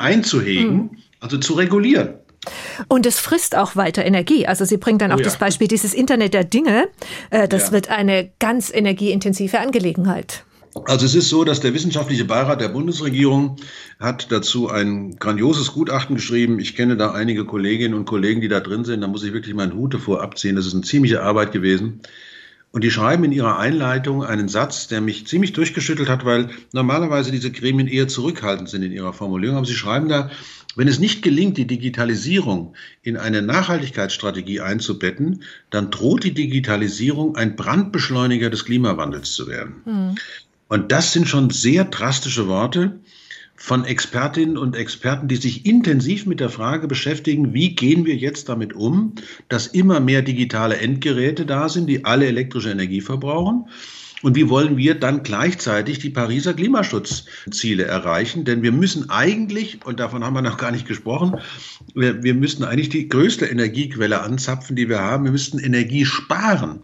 einzuhegen, 0.50 0.76
mhm. 0.76 0.90
also 1.20 1.38
zu 1.38 1.54
regulieren. 1.54 2.14
Und 2.88 3.04
es 3.04 3.20
frisst 3.20 3.54
auch 3.56 3.76
weiter 3.76 4.04
Energie. 4.04 4.46
Also 4.46 4.64
sie 4.64 4.78
bringt 4.78 5.02
dann 5.02 5.12
auch 5.12 5.16
oh 5.16 5.20
ja. 5.20 5.24
das 5.24 5.38
Beispiel 5.38 5.68
dieses 5.68 5.92
Internet 5.92 6.32
der 6.32 6.44
Dinge. 6.44 6.88
Äh, 7.30 7.48
das 7.48 7.66
ja. 7.66 7.72
wird 7.72 7.90
eine 7.90 8.30
ganz 8.38 8.72
energieintensive 8.72 9.58
Angelegenheit. 9.58 10.44
Also 10.86 11.04
es 11.04 11.14
ist 11.14 11.28
so, 11.28 11.44
dass 11.44 11.60
der 11.60 11.74
wissenschaftliche 11.74 12.24
Beirat 12.24 12.60
der 12.60 12.68
Bundesregierung 12.68 13.56
hat 13.98 14.30
dazu 14.30 14.70
ein 14.70 15.16
grandioses 15.16 15.72
Gutachten 15.72 16.14
geschrieben. 16.14 16.60
Ich 16.60 16.76
kenne 16.76 16.96
da 16.96 17.10
einige 17.10 17.44
Kolleginnen 17.44 17.94
und 17.94 18.04
Kollegen, 18.04 18.40
die 18.40 18.48
da 18.48 18.60
drin 18.60 18.84
sind. 18.84 19.00
Da 19.00 19.08
muss 19.08 19.24
ich 19.24 19.32
wirklich 19.32 19.54
meinen 19.54 19.74
Hut 19.74 19.94
davor 19.94 20.22
abziehen. 20.22 20.56
Das 20.56 20.66
ist 20.66 20.74
eine 20.74 20.82
ziemliche 20.82 21.22
Arbeit 21.22 21.52
gewesen. 21.52 22.00
Und 22.72 22.84
die 22.84 22.90
schreiben 22.90 23.24
in 23.24 23.32
ihrer 23.32 23.58
Einleitung 23.58 24.24
einen 24.24 24.48
Satz, 24.48 24.86
der 24.86 25.00
mich 25.00 25.26
ziemlich 25.26 25.52
durchgeschüttelt 25.52 26.08
hat, 26.08 26.24
weil 26.24 26.50
normalerweise 26.72 27.32
diese 27.32 27.50
Gremien 27.50 27.88
eher 27.88 28.06
zurückhaltend 28.06 28.68
sind 28.68 28.82
in 28.82 28.92
ihrer 28.92 29.12
Formulierung. 29.12 29.56
Aber 29.56 29.66
sie 29.66 29.74
schreiben 29.74 30.08
da, 30.08 30.30
wenn 30.76 30.86
es 30.86 31.00
nicht 31.00 31.22
gelingt, 31.22 31.56
die 31.56 31.66
Digitalisierung 31.66 32.74
in 33.02 33.16
eine 33.16 33.42
Nachhaltigkeitsstrategie 33.42 34.60
einzubetten, 34.60 35.42
dann 35.70 35.90
droht 35.90 36.22
die 36.22 36.32
Digitalisierung 36.32 37.34
ein 37.34 37.56
Brandbeschleuniger 37.56 38.50
des 38.50 38.64
Klimawandels 38.64 39.32
zu 39.32 39.48
werden. 39.48 39.82
Mhm. 39.84 40.14
Und 40.68 40.92
das 40.92 41.12
sind 41.12 41.28
schon 41.28 41.50
sehr 41.50 41.84
drastische 41.84 42.46
Worte 42.46 43.00
von 43.62 43.84
Expertinnen 43.84 44.56
und 44.56 44.74
Experten, 44.74 45.28
die 45.28 45.36
sich 45.36 45.66
intensiv 45.66 46.24
mit 46.24 46.40
der 46.40 46.48
Frage 46.48 46.88
beschäftigen, 46.88 47.52
wie 47.52 47.74
gehen 47.74 48.06
wir 48.06 48.16
jetzt 48.16 48.48
damit 48.48 48.72
um, 48.72 49.14
dass 49.48 49.66
immer 49.66 50.00
mehr 50.00 50.22
digitale 50.22 50.78
Endgeräte 50.78 51.44
da 51.44 51.68
sind, 51.68 51.86
die 51.86 52.06
alle 52.06 52.26
elektrische 52.26 52.70
Energie 52.70 53.02
verbrauchen 53.02 53.66
und 54.22 54.36
wie 54.36 54.48
wollen 54.50 54.76
wir 54.76 54.94
dann 54.94 55.22
gleichzeitig 55.22 55.98
die 55.98 56.10
Pariser 56.10 56.52
Klimaschutzziele 56.52 57.84
erreichen? 57.84 58.44
Denn 58.44 58.62
wir 58.62 58.72
müssen 58.72 59.08
eigentlich, 59.08 59.78
und 59.84 59.98
davon 59.98 60.24
haben 60.24 60.34
wir 60.34 60.42
noch 60.42 60.58
gar 60.58 60.72
nicht 60.72 60.86
gesprochen, 60.86 61.38
wir, 61.94 62.22
wir 62.22 62.34
müssten 62.34 62.64
eigentlich 62.64 62.90
die 62.90 63.08
größte 63.08 63.46
Energiequelle 63.46 64.20
anzapfen, 64.20 64.76
die 64.76 64.88
wir 64.88 65.00
haben. 65.00 65.24
Wir 65.24 65.32
müssten 65.32 65.58
Energie 65.58 66.04
sparen. 66.04 66.82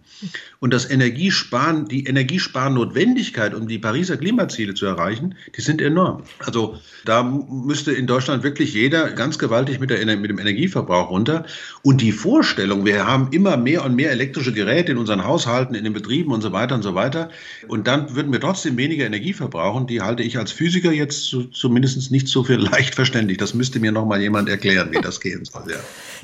Und 0.61 0.73
das 0.73 0.89
Energiesparen, 0.91 1.87
die 1.89 2.05
Energiesparnotwendigkeit, 2.05 3.55
um 3.55 3.69
die 3.69 3.79
Pariser 3.79 4.17
Klimaziele 4.17 4.75
zu 4.75 4.87
erreichen, 4.87 5.35
die 5.57 5.61
sind 5.61 5.81
enorm. 5.83 6.23
Also 6.39 6.79
da 7.05 7.23
müsste 7.23 7.93
in 7.93 8.07
Deutschland 8.07 8.43
wirklich 8.43 8.75
jeder 8.75 9.11
ganz 9.13 9.39
gewaltig 9.39 9.81
mit, 9.81 9.91
der, 9.91 10.05
mit 10.17 10.31
dem 10.31 10.39
Energieverbrauch 10.39 11.11
runter. 11.11 11.45
Und 11.83 12.01
die 12.01 12.13
Vorstellung, 12.13 12.85
wir 12.85 13.07
haben 13.07 13.29
immer 13.33 13.57
mehr 13.57 13.85
und 13.85 13.95
mehr 13.95 14.11
elektrische 14.11 14.53
Geräte 14.53 14.93
in 14.93 14.99
unseren 14.99 15.25
Haushalten, 15.25 15.75
in 15.75 15.85
den 15.85 15.93
Betrieben 15.93 16.33
und 16.33 16.41
so 16.41 16.53
weiter 16.53 16.75
und 16.75 16.83
so 16.83 16.95
weiter, 16.95 17.31
und 17.69 17.87
dann 17.87 18.15
würden 18.15 18.33
wir 18.33 18.41
trotzdem 18.41 18.77
weniger 18.77 19.07
Energie 19.07 19.33
verbrauchen. 19.33 19.87
Die 19.87 20.01
halte 20.01 20.23
ich 20.23 20.39
als 20.39 20.53
Physiker 20.53 20.93
jetzt 20.93 21.25
zu, 21.25 21.45
zumindest 21.45 22.11
nicht 22.11 22.29
so 22.29 22.45
für 22.45 22.57
leicht 22.57 22.95
verständlich. 22.95 23.39
Das 23.39 23.55
müsste 23.55 23.81
mir 23.81 23.93
noch 23.93 24.07
mal 24.07 24.21
jemand 24.21 24.49
erklären, 24.49 24.91
wie 24.93 25.01
das 25.01 25.21
gehen 25.21 25.45
soll. 25.45 25.71
Ja. 25.71 25.77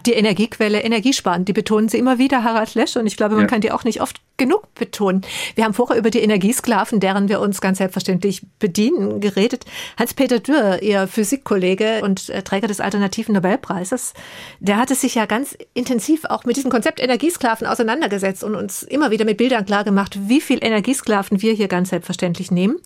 Die 0.07 0.12
Energiequelle 0.12 0.83
Energiesparen, 0.83 1.45
die 1.45 1.53
betonen 1.53 1.88
Sie 1.88 1.99
immer 1.99 2.19
wieder, 2.19 2.45
Harald 2.45 2.75
Lesch. 2.75 2.97
Und 2.97 3.07
ich 3.07 3.17
glaube, 3.17 3.35
man 3.35 3.45
ja. 3.45 3.49
kann 3.49 3.61
die 3.61 3.73
auch 3.73 3.85
nicht 3.85 4.01
oft 4.01 4.21
genug 4.37 4.75
betonen. 4.75 5.23
Wir 5.55 5.65
haben 5.65 5.75
vorher 5.75 5.97
über 5.97 6.11
die 6.11 6.21
Energiesklaven, 6.21 7.01
deren 7.01 7.29
wir 7.29 7.41
uns 7.41 7.61
ganz 7.61 7.79
selbstverständlich 7.79 8.43
bedienen, 8.59 9.21
geredet. 9.21 9.65
Hans-Peter 9.99 10.41
Dürr, 10.41 10.83
Ihr 10.83 11.07
Physikkollege 11.07 12.01
und 12.03 12.27
Träger 12.45 12.67
des 12.67 12.81
Alternativen 12.81 13.35
Nobelpreises, 13.35 14.15
der 14.61 14.79
hatte 14.79 14.95
sich 14.95 15.15
ja 15.15 15.27
ganz 15.27 15.57
intensiv 15.75 16.25
auch 16.25 16.45
mit 16.45 16.57
diesem 16.57 16.71
Konzept 16.71 17.01
Energiesklaven 17.01 17.67
auseinandergesetzt 17.67 18.43
und 18.43 18.57
uns 18.57 18.83
immer 18.83 19.11
wieder 19.11 19.25
mit 19.25 19.37
Bildern 19.37 19.65
klargemacht, 19.67 20.29
wie 20.29 20.41
viel 20.41 20.59
Energiesklaven 20.65 21.43
wir 21.43 21.53
hier 21.53 21.69
ganz 21.69 21.91
selbstverständlich 21.91 22.51
nehmen 22.51 22.81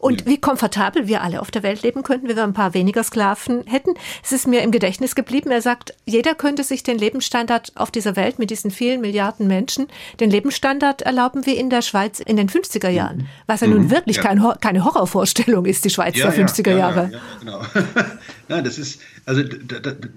und 0.00 0.26
wie 0.26 0.38
komfortabel 0.38 1.06
wir 1.06 1.22
alle 1.22 1.40
auf 1.40 1.50
der 1.50 1.62
Welt 1.62 1.82
leben 1.82 2.02
könnten, 2.02 2.28
wenn 2.28 2.36
wir 2.36 2.44
ein 2.44 2.52
paar 2.52 2.74
weniger 2.74 3.02
Sklaven 3.02 3.64
hätten. 3.66 3.94
Es 4.24 4.32
ist 4.32 4.46
mir 4.46 4.62
im 4.62 4.70
Gedächtnis 4.70 5.14
geblieben. 5.14 5.50
Er 5.50 5.62
sagt, 5.62 5.94
jeder 6.06 6.34
könnte 6.34 6.64
sich 6.64 6.82
den 6.82 6.98
Lebensstandard 6.98 7.72
auf 7.76 7.90
dieser 7.90 8.16
Welt 8.16 8.38
mit 8.38 8.50
diesen 8.50 8.70
vielen 8.70 9.00
Milliarden 9.00 9.46
Menschen, 9.46 9.88
den 10.18 10.30
Lebensstandard 10.30 11.02
erlauben 11.02 11.46
wie 11.46 11.54
in 11.54 11.70
der 11.70 11.82
Schweiz 11.82 12.20
in 12.20 12.36
den 12.36 12.48
50er 12.48 12.88
Jahren. 12.88 13.18
Mhm. 13.18 13.26
Was 13.46 13.60
ja 13.60 13.66
nun 13.66 13.84
mhm. 13.84 13.90
wirklich 13.90 14.16
ja. 14.16 14.22
kein, 14.22 14.42
keine 14.60 14.84
Horrorvorstellung 14.84 15.66
ist, 15.66 15.84
die 15.84 15.90
Schweiz 15.90 16.16
ja, 16.16 16.30
der 16.30 16.48
50er 16.48 16.70
ja, 16.70 16.78
Jahre. 16.78 17.10
Ja, 17.12 17.20
genau. 17.40 17.62
ja, 18.48 18.62
das 18.62 18.78
ist, 18.78 19.00
also 19.26 19.42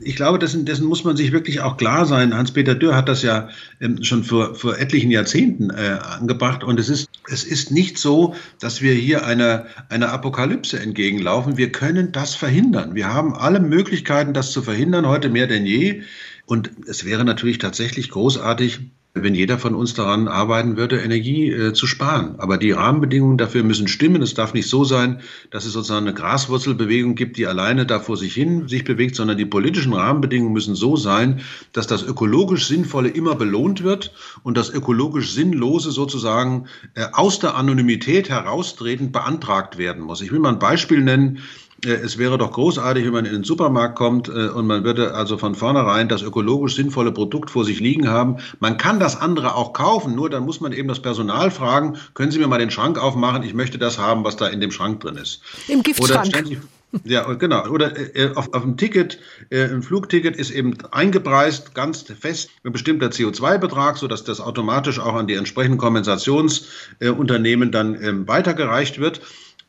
ich 0.02 0.16
glaube, 0.16 0.40
dessen, 0.40 0.66
dessen 0.66 0.86
muss 0.86 1.04
man 1.04 1.18
sich 1.18 1.32
wirklich 1.32 1.62
auch 1.62 1.78
klar 1.78 2.06
sein. 2.06 2.34
Hans-Peter 2.34 2.76
Dürr 2.76 2.96
hat 2.96 3.10
das 3.10 3.22
ja 3.22 3.50
ähm, 3.82 4.04
schon 4.04 4.24
vor, 4.24 4.56
vor 4.56 4.78
etlichen 4.78 5.12
Jahrzehnten 5.12 5.70
äh, 5.70 6.00
angebracht. 6.02 6.64
Und 6.64 6.80
es 6.80 6.90
ist, 6.90 7.10
es 7.30 7.44
ist 7.44 7.72
nicht 7.72 7.98
so, 7.98 8.36
dass 8.60 8.82
wir 8.82 8.94
hier 8.94 9.26
einer, 9.26 9.66
einer 9.90 10.12
Apokalypse 10.12 10.80
entgegenlaufen. 10.80 11.58
Wir 11.58 11.72
können 11.72 12.12
das 12.12 12.36
verhindern. 12.36 12.96
Wir 12.96 13.14
haben 13.14 13.36
alle 13.36 13.60
Möglichkeiten, 13.60 14.34
das 14.34 14.52
zu 14.52 14.62
verhindern, 14.62 15.08
heute 15.08 15.30
mehr 15.30 15.48
denn 15.48 15.66
je. 15.66 16.04
Und 16.46 16.72
es 16.88 17.06
wäre 17.06 17.26
natürlich 17.26 17.58
tatsächlich 17.58 18.10
großartig, 18.10 18.82
wenn 19.16 19.36
jeder 19.36 19.60
von 19.60 19.76
uns 19.76 19.94
daran 19.94 20.28
arbeiten 20.28 20.76
würde, 20.76 21.00
Energie 21.00 21.52
äh, 21.52 21.74
zu 21.74 21.86
sparen. 21.86 22.36
Aber 22.40 22.58
die 22.58 22.72
Rahmenbedingungen 22.72 23.38
dafür 23.38 23.64
müssen 23.64 23.88
stimmen. 23.88 24.24
Es 24.24 24.34
darf 24.34 24.56
nicht 24.56 24.68
so 24.68 24.86
sein, 24.86 25.22
dass 25.52 25.66
es 25.66 25.74
sozusagen 25.74 26.08
eine 26.08 26.16
Graswurzelbewegung 26.16 27.14
gibt, 27.14 27.38
die 27.38 27.46
alleine 27.46 27.86
da 27.86 28.00
vor 28.00 28.18
sich 28.18 28.34
hin 28.34 28.68
sich 28.68 28.84
bewegt, 28.84 29.16
sondern 29.16 29.38
die 29.38 29.46
politischen 29.46 29.94
Rahmenbedingungen 29.94 30.54
müssen 30.54 30.74
so 30.74 30.96
sein, 30.96 31.42
dass 31.74 31.86
das 31.86 32.02
ökologisch 32.02 32.66
Sinnvolle 32.66 33.10
immer 33.10 33.36
belohnt 33.36 33.84
wird 33.84 34.14
und 34.42 34.58
das 34.58 34.72
ökologisch 34.72 35.32
Sinnlose 35.32 35.92
sozusagen 35.92 36.66
äh, 36.96 37.06
aus 37.12 37.38
der 37.38 37.54
Anonymität 37.54 38.30
heraustretend 38.30 39.12
beantragt 39.12 39.78
werden 39.78 40.02
muss. 40.02 40.22
Ich 40.22 40.32
will 40.32 40.40
mal 40.40 40.54
ein 40.54 40.60
Beispiel 40.60 41.02
nennen. 41.04 41.40
Äh, 41.86 41.94
es 41.94 42.18
wäre 42.18 42.38
doch 42.38 42.52
großartig, 42.52 43.06
wenn 43.06 43.14
man 43.14 43.26
in 43.26 43.34
den 43.34 43.44
Supermarkt 43.44 43.96
kommt 43.96 44.28
äh, 44.28 44.50
und 44.50 44.68
man 44.68 44.84
würde 44.84 45.14
also 45.14 45.38
von 45.38 45.56
vornherein 45.56 46.10
das 46.10 46.22
ökologisch 46.22 46.76
sinnvolle 46.76 47.12
Produkt 47.12 47.52
vor 47.52 47.66
sich 47.66 47.80
liegen 47.80 48.10
haben. 48.10 48.38
Man 48.60 48.78
kann 48.78 49.00
das 49.00 49.20
andere 49.20 49.56
auch 49.56 49.74
kaufen, 49.74 50.16
nur 50.16 50.30
dann 50.30 50.44
muss 50.44 50.62
man 50.62 50.72
eben 50.72 50.88
das 50.88 51.02
Personal 51.02 51.52
fragen, 51.52 51.98
können 52.14 52.32
Sie 52.32 52.40
mir 52.40 52.48
mal 52.48 52.60
den 52.60 52.72
Schrank 52.72 52.98
aufmachen, 52.98 53.44
ich 53.44 53.54
möchte 53.54 53.78
das 53.78 53.98
haben, 53.98 54.24
was 54.24 54.36
da 54.36 54.48
in 54.48 54.62
dem 54.62 54.72
Schrank 54.72 55.02
drin 55.02 55.18
ist. 55.18 55.42
Im 55.68 55.84
Giftschrank. 55.84 56.32
Ja, 57.04 57.34
genau. 57.34 57.68
Oder 57.70 58.16
äh, 58.16 58.34
auf, 58.36 58.54
auf 58.54 58.62
dem 58.62 58.78
Ticket, 58.78 59.18
äh, 59.50 59.64
ein 59.64 59.82
Flugticket 59.82 60.36
ist 60.36 60.52
eben 60.52 60.78
eingepreist, 60.92 61.74
ganz 61.74 62.04
fest, 62.04 62.52
ein 62.64 62.72
bestimmter 62.72 63.08
CO2-Betrag, 63.08 63.98
sodass 63.98 64.24
das 64.24 64.40
automatisch 64.40 65.00
auch 65.00 65.16
an 65.16 65.26
die 65.26 65.34
entsprechenden 65.34 65.80
Kompensationsunternehmen 65.80 67.70
äh, 67.70 67.72
dann 67.72 68.00
ähm, 68.02 68.28
weitergereicht 68.28 69.00
wird. 69.00 69.22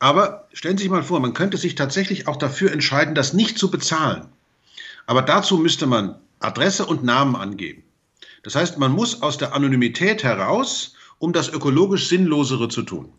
Aber 0.05 0.47
stellen 0.53 0.77
Sie 0.77 0.83
sich 0.83 0.91
mal 0.91 1.01
vor, 1.01 1.19
man 1.19 1.33
könnte 1.33 1.57
sich 1.57 1.73
tatsächlich 1.73 2.27
auch 2.27 2.35
dafür 2.35 2.71
entscheiden, 2.71 3.15
das 3.15 3.33
nicht 3.33 3.57
zu 3.57 3.71
bezahlen. 3.71 4.27
Aber 5.07 5.23
dazu 5.23 5.57
müsste 5.57 5.87
man 5.87 6.19
Adresse 6.39 6.85
und 6.85 7.03
Namen 7.03 7.35
angeben. 7.35 7.81
Das 8.43 8.53
heißt, 8.53 8.77
man 8.77 8.91
muss 8.91 9.23
aus 9.23 9.39
der 9.39 9.55
Anonymität 9.55 10.23
heraus, 10.23 10.93
um 11.17 11.33
das 11.33 11.49
ökologisch 11.49 12.07
Sinnlosere 12.07 12.69
zu 12.69 12.83
tun. 12.83 13.09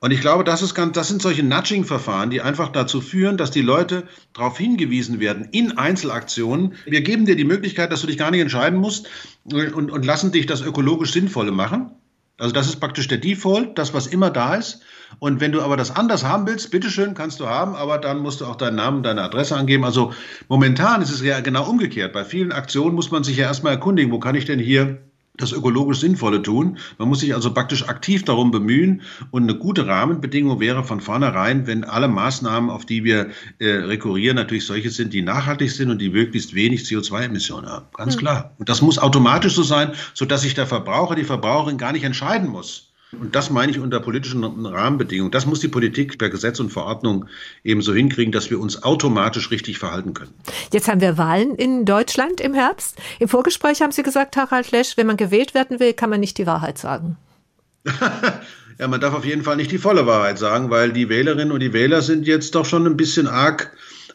Und 0.00 0.10
ich 0.10 0.20
glaube, 0.20 0.44
das, 0.44 0.60
ist 0.60 0.74
ganz, 0.74 0.92
das 0.92 1.08
sind 1.08 1.22
solche 1.22 1.44
Nudging-Verfahren, 1.44 2.28
die 2.28 2.42
einfach 2.42 2.68
dazu 2.68 3.00
führen, 3.00 3.38
dass 3.38 3.50
die 3.50 3.62
Leute 3.62 4.06
darauf 4.34 4.58
hingewiesen 4.58 5.18
werden 5.18 5.48
in 5.50 5.78
Einzelaktionen. 5.78 6.74
Wir 6.84 7.00
geben 7.00 7.24
dir 7.24 7.36
die 7.36 7.44
Möglichkeit, 7.44 7.90
dass 7.90 8.02
du 8.02 8.06
dich 8.06 8.18
gar 8.18 8.30
nicht 8.30 8.42
entscheiden 8.42 8.78
musst 8.78 9.08
und, 9.44 9.90
und 9.90 10.04
lassen 10.04 10.30
dich 10.30 10.44
das 10.44 10.60
ökologisch 10.60 11.12
Sinnvolle 11.12 11.52
machen. 11.52 11.92
Also 12.42 12.52
das 12.52 12.66
ist 12.66 12.80
praktisch 12.80 13.06
der 13.06 13.18
Default, 13.18 13.78
das, 13.78 13.94
was 13.94 14.08
immer 14.08 14.28
da 14.28 14.56
ist. 14.56 14.82
Und 15.20 15.40
wenn 15.40 15.52
du 15.52 15.62
aber 15.62 15.76
das 15.76 15.94
anders 15.94 16.24
haben 16.24 16.44
willst, 16.48 16.72
bitteschön, 16.72 17.14
kannst 17.14 17.38
du 17.38 17.46
haben, 17.46 17.76
aber 17.76 17.98
dann 17.98 18.18
musst 18.18 18.40
du 18.40 18.46
auch 18.46 18.56
deinen 18.56 18.74
Namen, 18.74 19.04
deine 19.04 19.22
Adresse 19.22 19.54
angeben. 19.54 19.84
Also 19.84 20.12
momentan 20.48 21.02
ist 21.02 21.12
es 21.12 21.22
ja 21.22 21.38
genau 21.38 21.70
umgekehrt. 21.70 22.12
Bei 22.12 22.24
vielen 22.24 22.50
Aktionen 22.50 22.96
muss 22.96 23.12
man 23.12 23.22
sich 23.22 23.36
ja 23.36 23.46
erstmal 23.46 23.74
erkundigen, 23.74 24.10
wo 24.10 24.18
kann 24.18 24.34
ich 24.34 24.44
denn 24.44 24.58
hier 24.58 24.98
das 25.42 25.52
ökologisch 25.52 26.00
Sinnvolle 26.00 26.42
tun. 26.42 26.78
Man 26.98 27.08
muss 27.08 27.20
sich 27.20 27.34
also 27.34 27.52
praktisch 27.52 27.88
aktiv 27.88 28.24
darum 28.24 28.50
bemühen. 28.50 29.02
Und 29.30 29.42
eine 29.44 29.56
gute 29.56 29.86
Rahmenbedingung 29.86 30.60
wäre 30.60 30.84
von 30.84 31.00
vornherein, 31.00 31.66
wenn 31.66 31.84
alle 31.84 32.08
Maßnahmen, 32.08 32.70
auf 32.70 32.86
die 32.86 33.04
wir 33.04 33.30
äh, 33.58 33.66
rekurrieren, 33.66 34.36
natürlich 34.36 34.66
solche 34.66 34.90
sind, 34.90 35.12
die 35.12 35.22
nachhaltig 35.22 35.70
sind 35.70 35.90
und 35.90 35.98
die 35.98 36.10
möglichst 36.10 36.54
wenig 36.54 36.82
CO2-Emissionen 36.82 37.68
haben. 37.68 37.86
Ganz 37.94 38.16
mhm. 38.16 38.20
klar. 38.20 38.54
Und 38.58 38.68
das 38.68 38.82
muss 38.82 38.98
automatisch 38.98 39.54
so 39.54 39.62
sein, 39.62 39.92
sodass 40.14 40.42
sich 40.42 40.54
der 40.54 40.66
Verbraucher, 40.66 41.14
die 41.14 41.24
Verbraucherin 41.24 41.78
gar 41.78 41.92
nicht 41.92 42.04
entscheiden 42.04 42.48
muss 42.48 42.91
und 43.20 43.34
das 43.34 43.50
meine 43.50 43.70
ich 43.70 43.78
unter 43.78 44.00
politischen 44.00 44.42
Rahmenbedingungen. 44.64 45.30
Das 45.30 45.44
muss 45.44 45.60
die 45.60 45.68
Politik 45.68 46.18
per 46.18 46.30
Gesetz 46.30 46.60
und 46.60 46.70
Verordnung 46.70 47.26
eben 47.62 47.82
so 47.82 47.92
hinkriegen, 47.92 48.32
dass 48.32 48.50
wir 48.50 48.58
uns 48.58 48.82
automatisch 48.82 49.50
richtig 49.50 49.78
verhalten 49.78 50.14
können. 50.14 50.32
Jetzt 50.72 50.88
haben 50.88 51.00
wir 51.00 51.18
Wahlen 51.18 51.54
in 51.54 51.84
Deutschland 51.84 52.40
im 52.40 52.54
Herbst. 52.54 52.96
Im 53.18 53.28
Vorgespräch 53.28 53.82
haben 53.82 53.92
Sie 53.92 54.02
gesagt, 54.02 54.36
Harald 54.36 54.70
Lesch, 54.70 54.96
wenn 54.96 55.06
man 55.06 55.16
gewählt 55.16 55.54
werden 55.54 55.78
will, 55.78 55.92
kann 55.92 56.10
man 56.10 56.20
nicht 56.20 56.38
die 56.38 56.46
Wahrheit 56.46 56.78
sagen. 56.78 57.16
ja, 58.78 58.88
man 58.88 59.00
darf 59.00 59.14
auf 59.14 59.24
jeden 59.24 59.42
Fall 59.42 59.56
nicht 59.56 59.72
die 59.72 59.78
volle 59.78 60.06
Wahrheit 60.06 60.38
sagen, 60.38 60.70
weil 60.70 60.92
die 60.92 61.08
Wählerinnen 61.08 61.52
und 61.52 61.60
die 61.60 61.72
Wähler 61.72 62.00
sind 62.00 62.26
jetzt 62.26 62.54
doch 62.54 62.64
schon 62.64 62.86
ein 62.86 62.96
bisschen 62.96 63.26
arg 63.26 63.72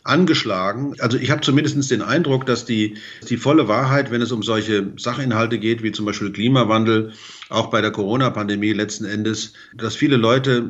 angeschlagen. 0.08 0.96
Also 1.00 1.18
ich 1.18 1.32
habe 1.32 1.42
zumindest 1.42 1.92
den 1.92 2.02
Eindruck, 2.02 2.46
dass 2.46 2.66
die, 2.66 2.98
die 3.28 3.38
volle 3.38 3.68
Wahrheit, 3.68 4.12
wenn 4.12 4.22
es 4.22 4.32
um 4.32 4.44
solche 4.44 4.94
Sachinhalte 4.98 5.60
geht, 5.60 5.84
wie 5.84 5.92
zum 5.92 6.06
Beispiel 6.06 6.32
Klimawandel, 6.32 7.14
auch 7.50 7.68
bei 7.68 7.82
der 7.82 7.92
Corona-Pandemie 7.92 8.74
letzten 8.74 9.06
Endes, 9.06 9.54
dass 9.76 9.96
viele 9.96 10.18
Leute 10.18 10.70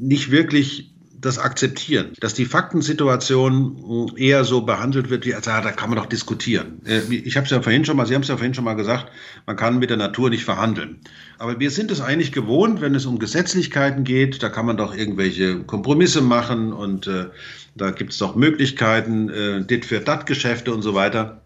nicht 0.00 0.30
wirklich 0.30 0.90
das 1.20 1.38
akzeptieren, 1.38 2.12
dass 2.20 2.34
die 2.34 2.46
Faktensituation 2.46 4.12
eher 4.16 4.44
so 4.44 4.62
behandelt 4.62 5.10
wird, 5.10 5.26
wie 5.26 5.34
als 5.34 5.48
ah, 5.48 5.60
da 5.60 5.70
kann 5.70 5.90
man 5.90 5.98
doch 5.98 6.06
diskutieren. 6.06 6.80
Äh, 6.86 7.00
ich 7.12 7.36
habe 7.36 7.44
es 7.44 7.50
ja 7.50 7.60
vorhin 7.60 7.84
schon 7.84 7.96
mal, 7.96 8.06
Sie 8.06 8.14
haben 8.14 8.22
es 8.22 8.28
ja 8.28 8.36
vorhin 8.36 8.54
schon 8.54 8.64
mal 8.64 8.74
gesagt, 8.74 9.10
man 9.46 9.56
kann 9.56 9.78
mit 9.78 9.90
der 9.90 9.96
Natur 9.96 10.30
nicht 10.30 10.44
verhandeln. 10.44 11.00
Aber 11.38 11.60
wir 11.60 11.70
sind 11.70 11.90
es 11.90 12.00
eigentlich 12.00 12.32
gewohnt, 12.32 12.80
wenn 12.80 12.94
es 12.94 13.06
um 13.06 13.18
Gesetzlichkeiten 13.18 14.04
geht, 14.04 14.42
da 14.42 14.48
kann 14.48 14.66
man 14.66 14.76
doch 14.76 14.96
irgendwelche 14.96 15.62
Kompromisse 15.64 16.22
machen 16.22 16.72
und 16.72 17.06
äh, 17.06 17.26
da 17.80 17.90
gibt 17.90 18.12
es 18.12 18.18
doch 18.18 18.34
Möglichkeiten, 18.36 19.28
äh, 19.28 19.64
dit 19.64 19.84
für 19.84 20.00
dat 20.00 20.26
Geschäfte 20.26 20.74
und 20.74 20.82
so 20.82 20.94
weiter. 20.94 21.42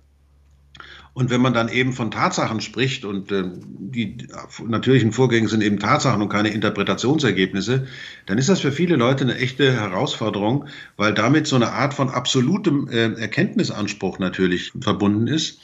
Und 1.14 1.31
wenn 1.31 1.40
man 1.40 1.55
dann 1.55 1.68
eben 1.68 1.92
von 1.92 2.11
Tatsachen 2.11 2.61
spricht 2.61 3.05
und 3.05 3.31
äh, 3.31 3.44
die 3.47 4.27
natürlichen 4.66 5.12
Vorgänge 5.12 5.49
sind 5.49 5.62
eben 5.62 5.79
Tatsachen 5.79 6.20
und 6.20 6.29
keine 6.29 6.49
Interpretationsergebnisse, 6.49 7.87
dann 8.27 8.37
ist 8.37 8.49
das 8.49 8.61
für 8.61 8.73
viele 8.73 8.97
Leute 8.97 9.23
eine 9.23 9.37
echte 9.37 9.73
Herausforderung, 9.73 10.66
weil 10.97 11.14
damit 11.14 11.47
so 11.47 11.55
eine 11.55 11.70
Art 11.70 11.94
von 11.94 12.11
absolutem 12.11 12.88
äh, 12.88 13.12
Erkenntnisanspruch 13.12 14.18
natürlich 14.18 14.73
verbunden 14.81 15.29
ist. 15.29 15.61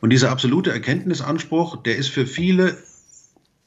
Und 0.00 0.10
dieser 0.10 0.32
absolute 0.32 0.72
Erkenntnisanspruch, 0.72 1.76
der 1.84 1.96
ist 1.96 2.08
für 2.08 2.26
viele 2.26 2.76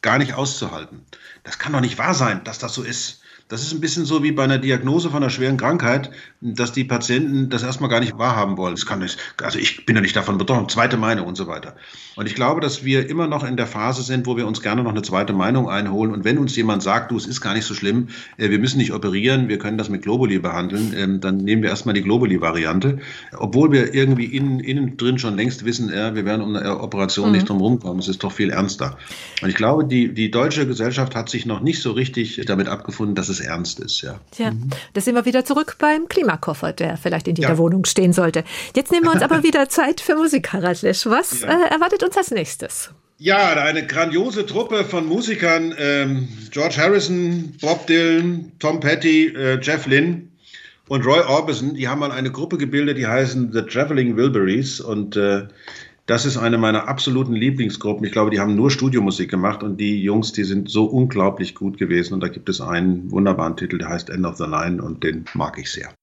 gar 0.01 0.17
nicht 0.17 0.33
auszuhalten. 0.33 1.05
Das 1.43 1.59
kann 1.59 1.71
doch 1.71 1.81
nicht 1.81 1.97
wahr 1.97 2.13
sein, 2.13 2.43
dass 2.43 2.59
das 2.59 2.73
so 2.73 2.83
ist. 2.83 3.20
Das 3.51 3.63
ist 3.63 3.73
ein 3.73 3.81
bisschen 3.81 4.05
so 4.05 4.23
wie 4.23 4.31
bei 4.31 4.45
einer 4.45 4.59
Diagnose 4.59 5.09
von 5.09 5.21
einer 5.21 5.29
schweren 5.29 5.57
Krankheit, 5.57 6.09
dass 6.39 6.71
die 6.71 6.85
Patienten 6.85 7.49
das 7.49 7.63
erstmal 7.63 7.89
gar 7.89 7.99
nicht 7.99 8.17
wahrhaben 8.17 8.55
wollen. 8.55 8.75
Das 8.75 8.85
kann 8.85 8.99
nicht, 8.99 9.17
also 9.43 9.59
ich 9.59 9.85
bin 9.85 9.97
ja 9.97 10.01
nicht 10.01 10.15
davon 10.15 10.37
betroffen, 10.37 10.69
zweite 10.69 10.95
Meinung 10.95 11.27
und 11.27 11.35
so 11.35 11.47
weiter. 11.47 11.75
Und 12.15 12.27
ich 12.27 12.35
glaube, 12.35 12.61
dass 12.61 12.85
wir 12.85 13.09
immer 13.09 13.27
noch 13.27 13.43
in 13.43 13.57
der 13.57 13.67
Phase 13.67 14.03
sind, 14.03 14.25
wo 14.25 14.37
wir 14.37 14.47
uns 14.47 14.61
gerne 14.61 14.83
noch 14.83 14.91
eine 14.91 15.01
zweite 15.01 15.33
Meinung 15.33 15.69
einholen. 15.69 16.13
Und 16.13 16.23
wenn 16.23 16.37
uns 16.37 16.55
jemand 16.55 16.81
sagt, 16.81 17.11
du, 17.11 17.17
es 17.17 17.25
ist 17.25 17.41
gar 17.41 17.53
nicht 17.53 17.65
so 17.65 17.73
schlimm, 17.73 18.07
äh, 18.37 18.49
wir 18.49 18.57
müssen 18.57 18.77
nicht 18.77 18.93
operieren, 18.93 19.49
wir 19.49 19.59
können 19.59 19.77
das 19.77 19.89
mit 19.89 20.03
Globuli 20.03 20.39
behandeln, 20.39 20.93
ähm, 20.95 21.19
dann 21.19 21.35
nehmen 21.35 21.61
wir 21.61 21.71
erstmal 21.71 21.93
die 21.93 22.03
Globuli-Variante. 22.03 22.99
Obwohl 23.37 23.73
wir 23.73 23.93
irgendwie 23.93 24.25
innen, 24.25 24.61
innen 24.61 24.95
drin 24.95 25.19
schon 25.19 25.35
längst 25.35 25.65
wissen, 25.65 25.89
wir 25.89 26.25
werden 26.25 26.41
um 26.41 26.55
eine 26.55 26.79
Operation 26.79 27.27
mhm. 27.27 27.31
nicht 27.33 27.49
drum 27.49 27.59
rumkommen. 27.59 27.99
Es 27.99 28.07
ist 28.07 28.23
doch 28.23 28.31
viel 28.31 28.49
ernster. 28.49 28.97
Und 29.41 29.49
ich 29.49 29.55
glaube, 29.55 29.83
die, 29.83 30.13
die 30.13 30.31
deutsche 30.31 30.65
Gesellschaft 30.65 31.15
hat 31.15 31.27
sich 31.27 31.45
noch 31.45 31.59
nicht 31.59 31.81
so 31.81 31.91
richtig 31.91 32.41
damit 32.45 32.69
abgefunden, 32.69 33.13
dass 33.13 33.27
es 33.27 33.40
ernst 33.41 33.79
ist. 33.79 34.01
Ja, 34.01 34.19
ja 34.37 34.51
mhm. 34.51 34.69
da 34.93 35.01
sind 35.01 35.15
wir 35.15 35.25
wieder 35.25 35.45
zurück 35.45 35.75
beim 35.79 36.07
Klimakoffer, 36.07 36.73
der 36.73 36.97
vielleicht 36.97 37.27
in 37.27 37.35
jeder 37.35 37.49
ja. 37.49 37.57
Wohnung 37.57 37.85
stehen 37.85 38.13
sollte. 38.13 38.43
Jetzt 38.75 38.91
nehmen 38.91 39.05
wir 39.05 39.11
uns 39.11 39.21
aber 39.21 39.43
wieder 39.43 39.69
Zeit 39.69 40.01
für 40.01 40.15
Musik, 40.15 40.53
Harald 40.53 40.81
Lesch. 40.81 41.05
Was 41.05 41.41
ja. 41.41 41.47
äh, 41.47 41.73
erwartet 41.73 42.03
uns 42.03 42.17
als 42.17 42.31
nächstes? 42.31 42.91
Ja, 43.17 43.53
eine 43.53 43.85
grandiose 43.85 44.47
Truppe 44.47 44.83
von 44.83 45.05
Musikern, 45.05 45.75
ähm, 45.77 46.27
George 46.49 46.77
Harrison, 46.77 47.55
Bob 47.61 47.85
Dylan, 47.85 48.51
Tom 48.57 48.79
Petty, 48.79 49.27
äh, 49.27 49.59
Jeff 49.61 49.85
Lynne 49.85 50.23
und 50.87 51.05
Roy 51.05 51.19
Orbison, 51.19 51.75
die 51.75 51.87
haben 51.87 51.99
mal 51.99 52.11
eine 52.11 52.31
Gruppe 52.31 52.57
gebildet, 52.57 52.97
die 52.97 53.05
heißen 53.05 53.53
The 53.53 53.61
Traveling 53.61 54.17
Wilburys 54.17 54.81
und 54.81 55.15
äh, 55.17 55.43
Das 56.11 56.25
ist 56.25 56.35
eine 56.35 56.57
meiner 56.57 56.89
absoluten 56.89 57.31
Lieblingsgruppen. 57.31 58.05
Ich 58.05 58.11
glaube, 58.11 58.31
die 58.31 58.41
haben 58.41 58.53
nur 58.53 58.69
Studiomusik 58.69 59.31
gemacht 59.31 59.63
und 59.63 59.77
die 59.77 60.03
Jungs, 60.03 60.33
die 60.33 60.43
sind 60.43 60.69
so 60.69 60.83
unglaublich 60.83 61.55
gut 61.55 61.77
gewesen. 61.77 62.15
Und 62.15 62.19
da 62.19 62.27
gibt 62.27 62.49
es 62.49 62.59
einen 62.59 63.09
wunderbaren 63.11 63.55
Titel, 63.55 63.77
der 63.77 63.87
heißt 63.87 64.09
End 64.09 64.25
of 64.25 64.35
the 64.35 64.43
Line 64.43 64.83
und 64.83 65.05
den 65.05 65.23
mag 65.35 65.57
ich 65.57 65.71
sehr. 65.71 65.93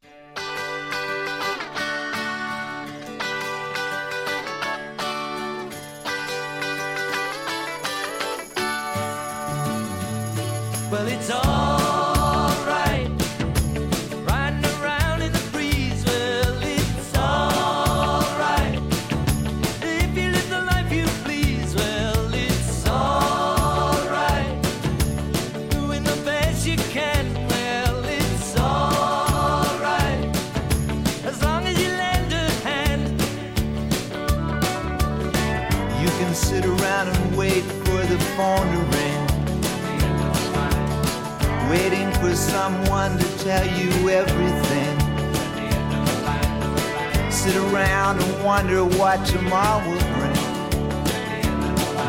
what 49.09 49.25
tomorrow 49.25 49.79
will 49.89 50.07
bring. 50.17 50.37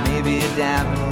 Maybe 0.04 0.40
a 0.40 0.58
diamond 0.58 1.09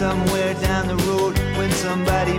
somewhere 0.00 0.54
down 0.54 0.88
the 0.88 0.96
road 1.04 1.36
when 1.58 1.70
somebody 1.72 2.38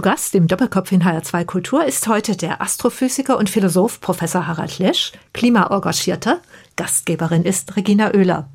Zu 0.00 0.04
Gast 0.04 0.34
im 0.34 0.46
Doppelkopf 0.46 0.92
in 0.92 1.04
HR2 1.04 1.44
Kultur 1.44 1.84
ist 1.84 2.08
heute 2.08 2.34
der 2.34 2.62
Astrophysiker 2.62 3.36
und 3.36 3.50
Philosoph 3.50 4.00
Professor 4.00 4.46
Harald 4.46 4.78
Lesch, 4.78 5.12
Klimaengagierter. 5.34 6.40
Gastgeberin 6.74 7.44
ist 7.44 7.76
Regina 7.76 8.14
Oehler. 8.14 8.48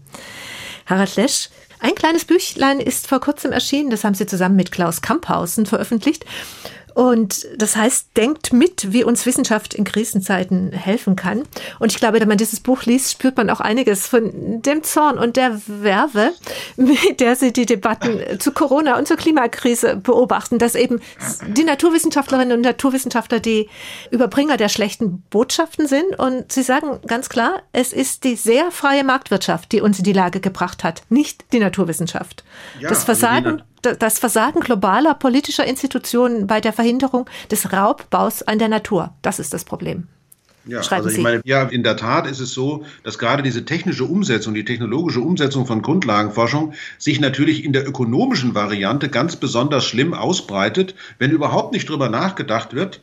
Harald 0.88 1.16
Lesch, 1.18 1.50
ein 1.80 1.94
kleines 1.94 2.26
Büchlein 2.26 2.80
ist 2.80 3.06
vor 3.06 3.20
kurzem 3.20 3.52
erschienen, 3.52 3.92
das 3.92 4.04
haben 4.04 4.16
Sie 4.16 4.26
zusammen 4.26 4.56
mit 4.56 4.72
Klaus 4.72 5.04
Kamphausen 5.04 5.68
veröffentlicht. 5.68 6.26
Und 6.96 7.46
das 7.58 7.76
heißt, 7.76 8.16
denkt 8.16 8.54
mit, 8.54 8.94
wie 8.94 9.04
uns 9.04 9.26
Wissenschaft 9.26 9.74
in 9.74 9.84
Krisenzeiten 9.84 10.72
helfen 10.72 11.18
kann. 11.18 11.44
Und 11.78 11.92
ich 11.92 12.00
glaube, 12.00 12.22
wenn 12.22 12.28
man 12.30 12.38
dieses 12.38 12.62
Buch 12.62 12.84
liest, 12.84 13.12
spürt 13.12 13.36
man 13.36 13.50
auch 13.50 13.60
einiges 13.60 14.08
von 14.08 14.62
dem 14.62 14.82
Zorn 14.82 15.20
und 15.20 15.36
der 15.36 15.60
Werbe, 15.68 16.32
mit 16.78 17.20
der 17.20 17.36
Sie 17.36 17.52
die 17.52 17.66
Debatten 17.66 18.40
zu 18.40 18.54
Corona 18.54 18.98
und 18.98 19.10
zur 19.10 19.18
Klimakrise 19.18 19.98
beobachten, 19.98 20.58
dass 20.58 20.74
eben 20.74 21.02
die 21.50 21.66
Naturwissenschaftlerinnen 21.66 22.58
und 22.58 22.62
Naturwissenschaftler 22.62 23.42
die 23.42 23.68
Überbringer 24.10 24.56
der 24.56 24.70
schlechten 24.70 25.22
Botschaften 25.30 25.88
sind. 25.88 26.18
Und 26.18 26.50
Sie 26.54 26.64
sagen 26.64 27.02
ganz 27.08 27.28
klar, 27.28 27.62
es 27.74 27.92
ist 27.92 28.24
die 28.24 28.38
sehr 28.38 28.72
freie 28.72 29.04
Marktwirtschaft, 29.04 29.74
die 29.74 29.82
uns 29.82 29.98
in 29.98 30.06
die 30.06 30.14
Lage 30.14 30.40
gebracht 30.40 30.86
hat, 30.86 31.04
nicht 31.10 31.44
die 31.52 31.60
Naturwissenschaft. 31.60 32.46
Ja, 32.80 32.88
das 32.88 33.00
also 33.00 33.06
Versagen 33.06 33.64
das 33.94 34.20
Versagen 34.20 34.60
globaler 34.60 35.14
politischer 35.14 35.66
Institutionen 35.66 36.48
bei 36.48 36.62
der 36.62 36.74
Verhinderung 36.74 37.30
des 37.52 37.72
Raubbaus 37.72 38.42
an 38.44 38.60
der 38.60 38.70
Natur. 38.70 39.14
Das 39.22 39.40
ist 39.40 39.54
das 39.54 39.66
Problem. 39.66 40.08
Ja, 40.68 40.82
Schreiben 40.82 41.06
also 41.06 41.10
ich 41.10 41.16
Sie. 41.18 41.22
meine, 41.22 41.42
ja, 41.46 41.64
in 41.64 41.84
der 41.84 41.96
Tat 41.96 42.26
ist 42.26 42.40
es 42.40 42.54
so, 42.54 42.86
dass 43.04 43.20
gerade 43.20 43.44
diese 43.44 43.66
technische 43.66 44.06
Umsetzung, 44.06 44.56
die 44.56 44.66
technologische 44.66 45.22
Umsetzung 45.22 45.68
von 45.68 45.82
Grundlagenforschung 45.82 46.74
sich 46.98 47.20
natürlich 47.20 47.64
in 47.64 47.72
der 47.72 47.88
ökonomischen 47.88 48.56
Variante 48.56 49.10
ganz 49.10 49.36
besonders 49.36 49.86
schlimm 49.86 50.14
ausbreitet, 50.14 50.96
wenn 51.20 51.32
überhaupt 51.32 51.74
nicht 51.74 51.88
drüber 51.88 52.10
nachgedacht 52.10 52.74
wird, 52.74 53.02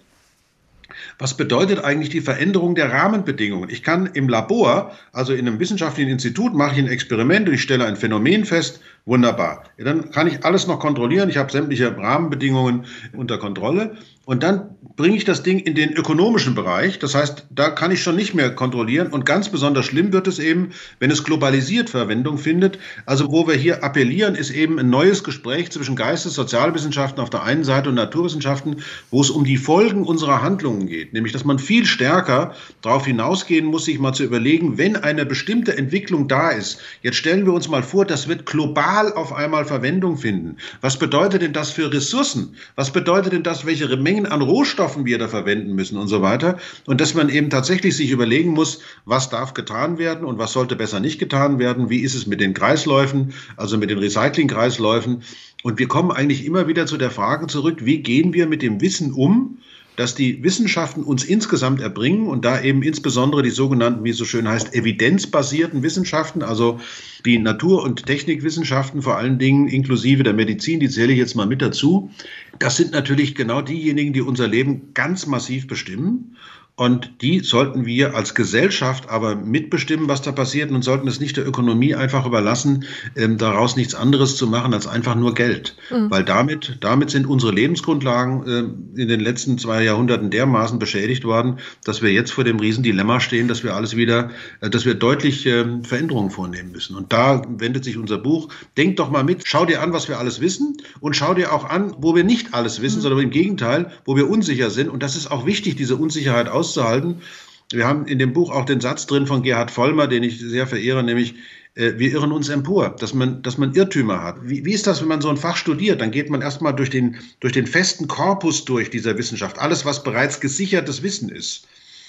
was 1.18 1.36
bedeutet 1.36 1.84
eigentlich 1.84 2.10
die 2.10 2.20
Veränderung 2.20 2.74
der 2.74 2.90
Rahmenbedingungen? 2.90 3.70
Ich 3.70 3.82
kann 3.82 4.06
im 4.06 4.28
Labor, 4.28 4.92
also 5.12 5.32
in 5.32 5.46
einem 5.46 5.58
wissenschaftlichen 5.60 6.10
Institut, 6.10 6.54
mache 6.54 6.72
ich 6.72 6.78
ein 6.78 6.88
Experiment 6.88 7.48
und 7.48 7.54
ich 7.54 7.62
stelle 7.62 7.84
ein 7.86 7.96
Phänomen 7.96 8.44
fest. 8.44 8.80
Wunderbar. 9.04 9.64
Ja, 9.78 9.84
dann 9.84 10.10
kann 10.10 10.26
ich 10.26 10.44
alles 10.44 10.66
noch 10.66 10.78
kontrollieren. 10.78 11.28
Ich 11.28 11.36
habe 11.36 11.50
sämtliche 11.50 11.96
Rahmenbedingungen 11.96 12.86
unter 13.12 13.38
Kontrolle. 13.38 13.96
Und 14.24 14.42
dann 14.44 14.76
bringe 14.96 15.16
ich 15.16 15.24
das 15.24 15.42
Ding 15.42 15.58
in 15.58 15.74
den 15.74 15.94
ökonomischen 15.94 16.54
Bereich. 16.54 16.98
Das 16.98 17.14
heißt, 17.14 17.46
da 17.50 17.70
kann 17.70 17.90
ich 17.90 18.02
schon 18.02 18.14
nicht 18.14 18.34
mehr 18.34 18.54
kontrollieren. 18.54 19.08
Und 19.08 19.26
ganz 19.26 19.48
besonders 19.48 19.86
schlimm 19.86 20.12
wird 20.12 20.28
es 20.28 20.38
eben, 20.38 20.70
wenn 21.00 21.10
es 21.10 21.24
globalisiert 21.24 21.90
Verwendung 21.90 22.38
findet. 22.38 22.78
Also 23.06 23.32
wo 23.32 23.48
wir 23.48 23.54
hier 23.54 23.82
appellieren, 23.82 24.34
ist 24.34 24.50
eben 24.50 24.78
ein 24.78 24.90
neues 24.90 25.24
Gespräch 25.24 25.70
zwischen 25.70 25.96
Geistes-, 25.96 26.34
Sozialwissenschaften 26.34 27.20
auf 27.20 27.30
der 27.30 27.42
einen 27.42 27.64
Seite 27.64 27.88
und 27.88 27.96
Naturwissenschaften, 27.96 28.82
wo 29.10 29.20
es 29.20 29.30
um 29.30 29.44
die 29.44 29.56
Folgen 29.56 30.04
unserer 30.04 30.42
Handlungen 30.42 30.86
geht. 30.86 31.12
Nämlich, 31.12 31.32
dass 31.32 31.44
man 31.44 31.58
viel 31.58 31.84
stärker 31.86 32.54
darauf 32.82 33.06
hinausgehen 33.06 33.66
muss, 33.66 33.86
sich 33.86 33.98
mal 33.98 34.12
zu 34.12 34.24
überlegen, 34.24 34.78
wenn 34.78 34.96
eine 34.96 35.26
bestimmte 35.26 35.76
Entwicklung 35.76 36.28
da 36.28 36.50
ist, 36.50 36.80
jetzt 37.02 37.16
stellen 37.16 37.46
wir 37.46 37.52
uns 37.52 37.68
mal 37.68 37.82
vor, 37.82 38.04
das 38.04 38.28
wird 38.28 38.46
global 38.46 39.12
auf 39.14 39.32
einmal 39.32 39.64
Verwendung 39.64 40.16
finden. 40.16 40.58
Was 40.80 40.98
bedeutet 40.98 41.42
denn 41.42 41.52
das 41.52 41.70
für 41.70 41.92
Ressourcen? 41.92 42.54
Was 42.76 42.92
bedeutet 42.92 43.32
denn 43.32 43.42
das, 43.42 43.66
welche 43.66 43.90
Mengen 44.12 44.26
an 44.26 44.42
Rohstoffen 44.42 45.06
wir 45.06 45.18
da 45.18 45.26
verwenden 45.26 45.74
müssen 45.74 45.96
und 45.96 46.06
so 46.06 46.20
weiter? 46.20 46.58
Und 46.84 47.00
dass 47.00 47.14
man 47.14 47.30
eben 47.30 47.48
tatsächlich 47.48 47.96
sich 47.96 48.10
überlegen 48.10 48.50
muss, 48.50 48.80
was 49.06 49.30
darf 49.30 49.54
getan 49.54 49.96
werden 49.96 50.26
und 50.26 50.38
was 50.38 50.52
sollte 50.52 50.76
besser 50.76 51.00
nicht 51.00 51.18
getan 51.18 51.58
werden? 51.58 51.88
Wie 51.88 52.00
ist 52.00 52.14
es 52.14 52.26
mit 52.26 52.38
den 52.38 52.52
Kreisläufen, 52.52 53.32
also 53.56 53.78
mit 53.78 53.88
den 53.88 53.96
Recyclingkreisläufen? 53.96 55.22
Und 55.62 55.78
wir 55.78 55.88
kommen 55.88 56.10
eigentlich 56.10 56.44
immer 56.44 56.68
wieder 56.68 56.84
zu 56.84 56.98
der 56.98 57.10
Frage 57.10 57.46
zurück, 57.46 57.86
wie 57.86 58.02
gehen 58.02 58.34
wir 58.34 58.46
mit 58.46 58.60
dem 58.60 58.82
Wissen 58.82 59.14
um, 59.14 59.56
dass 59.96 60.14
die 60.14 60.42
Wissenschaften 60.42 61.02
uns 61.02 61.24
insgesamt 61.24 61.80
erbringen 61.80 62.26
und 62.26 62.44
da 62.44 62.60
eben 62.60 62.82
insbesondere 62.82 63.42
die 63.42 63.50
sogenannten, 63.50 64.04
wie 64.04 64.10
es 64.10 64.16
so 64.16 64.24
schön 64.24 64.48
heißt, 64.48 64.74
evidenzbasierten 64.74 65.82
Wissenschaften, 65.82 66.42
also 66.42 66.80
die 67.24 67.38
Natur- 67.38 67.82
und 67.82 68.06
Technikwissenschaften 68.06 69.02
vor 69.02 69.16
allen 69.16 69.38
Dingen 69.38 69.68
inklusive 69.68 70.22
der 70.22 70.32
Medizin, 70.32 70.80
die 70.80 70.88
zähle 70.88 71.12
ich 71.12 71.18
jetzt 71.18 71.36
mal 71.36 71.46
mit 71.46 71.62
dazu. 71.62 72.10
Das 72.58 72.76
sind 72.76 72.92
natürlich 72.92 73.34
genau 73.34 73.60
diejenigen, 73.60 74.12
die 74.12 74.22
unser 74.22 74.48
Leben 74.48 74.94
ganz 74.94 75.26
massiv 75.26 75.66
bestimmen. 75.66 76.36
Und 76.82 77.22
die 77.22 77.38
sollten 77.38 77.86
wir 77.86 78.16
als 78.16 78.34
Gesellschaft 78.34 79.08
aber 79.08 79.36
mitbestimmen, 79.36 80.08
was 80.08 80.20
da 80.20 80.32
passiert 80.32 80.72
und 80.72 80.82
sollten 80.82 81.06
es 81.06 81.20
nicht 81.20 81.36
der 81.36 81.46
Ökonomie 81.46 81.94
einfach 81.94 82.26
überlassen, 82.26 82.86
ähm, 83.14 83.38
daraus 83.38 83.76
nichts 83.76 83.94
anderes 83.94 84.34
zu 84.34 84.48
machen 84.48 84.74
als 84.74 84.88
einfach 84.88 85.14
nur 85.14 85.32
Geld. 85.32 85.76
Mhm. 85.90 86.10
Weil 86.10 86.24
damit, 86.24 86.78
damit 86.80 87.10
sind 87.10 87.28
unsere 87.28 87.52
Lebensgrundlagen 87.52 88.48
äh, 88.96 89.00
in 89.00 89.06
den 89.06 89.20
letzten 89.20 89.58
zwei 89.58 89.84
Jahrhunderten 89.84 90.30
dermaßen 90.30 90.80
beschädigt 90.80 91.24
worden, 91.24 91.60
dass 91.84 92.02
wir 92.02 92.10
jetzt 92.10 92.32
vor 92.32 92.42
dem 92.42 92.58
Riesendilemma 92.58 93.20
stehen, 93.20 93.46
dass 93.46 93.62
wir 93.62 93.76
alles 93.76 93.96
wieder, 93.96 94.30
äh, 94.60 94.68
dass 94.68 94.84
wir 94.84 94.94
deutlich 94.94 95.46
äh, 95.46 95.64
Veränderungen 95.84 96.32
vornehmen 96.32 96.72
müssen. 96.72 96.96
Und 96.96 97.12
da 97.12 97.42
wendet 97.48 97.84
sich 97.84 97.96
unser 97.96 98.18
Buch. 98.18 98.48
Denk 98.76 98.96
doch 98.96 99.08
mal 99.08 99.22
mit, 99.22 99.42
schau 99.44 99.66
dir 99.66 99.82
an, 99.82 99.92
was 99.92 100.08
wir 100.08 100.18
alles 100.18 100.40
wissen 100.40 100.78
und 100.98 101.14
schau 101.14 101.32
dir 101.32 101.52
auch 101.52 101.62
an, 101.64 101.94
wo 101.98 102.16
wir 102.16 102.24
nicht 102.24 102.54
alles 102.54 102.82
wissen, 102.82 102.98
mhm. 102.98 103.02
sondern 103.02 103.20
im 103.20 103.30
Gegenteil, 103.30 103.92
wo 104.04 104.16
wir 104.16 104.28
unsicher 104.28 104.70
sind. 104.70 104.88
Und 104.88 105.04
das 105.04 105.14
ist 105.14 105.30
auch 105.30 105.46
wichtig, 105.46 105.76
diese 105.76 105.94
Unsicherheit 105.94 106.48
auszuprobieren 106.48 106.71
auszuhalten. 106.72 107.22
Wir 107.70 107.86
haben 107.86 108.06
in 108.06 108.18
dem 108.18 108.32
Buch 108.32 108.50
auch 108.50 108.64
den 108.64 108.80
Satz 108.80 109.06
drin 109.06 109.26
von 109.26 109.42
Gerhard 109.42 109.70
Vollmer, 109.70 110.06
den 110.06 110.22
ich 110.22 110.38
sehr 110.40 110.66
verehre, 110.66 111.02
nämlich, 111.02 111.34
äh, 111.74 111.92
wir 111.96 112.12
irren 112.12 112.32
uns 112.32 112.48
empor, 112.48 112.90
dass 112.98 113.14
man, 113.14 113.42
dass 113.42 113.56
man 113.56 113.72
Irrtümer 113.74 114.22
hat. 114.22 114.36
Wie, 114.42 114.64
wie 114.64 114.72
ist 114.72 114.86
das, 114.86 115.00
wenn 115.00 115.08
man 115.08 115.22
so 115.22 115.30
ein 115.30 115.38
Fach 115.38 115.56
studiert? 115.56 116.00
Dann 116.00 116.10
geht 116.10 116.28
man 116.28 116.42
erstmal 116.42 116.74
durch 116.74 116.90
den, 116.90 117.16
durch 117.40 117.52
den 117.54 117.66
festen 117.66 118.08
Korpus 118.08 118.64
durch 118.64 118.90
dieser 118.90 119.16
Wissenschaft. 119.16 119.58
Alles, 119.58 119.84
was 119.84 120.02
bereits 120.02 120.40
gesichertes 120.40 121.02
Wissen 121.02 121.30
ist. 121.30 121.66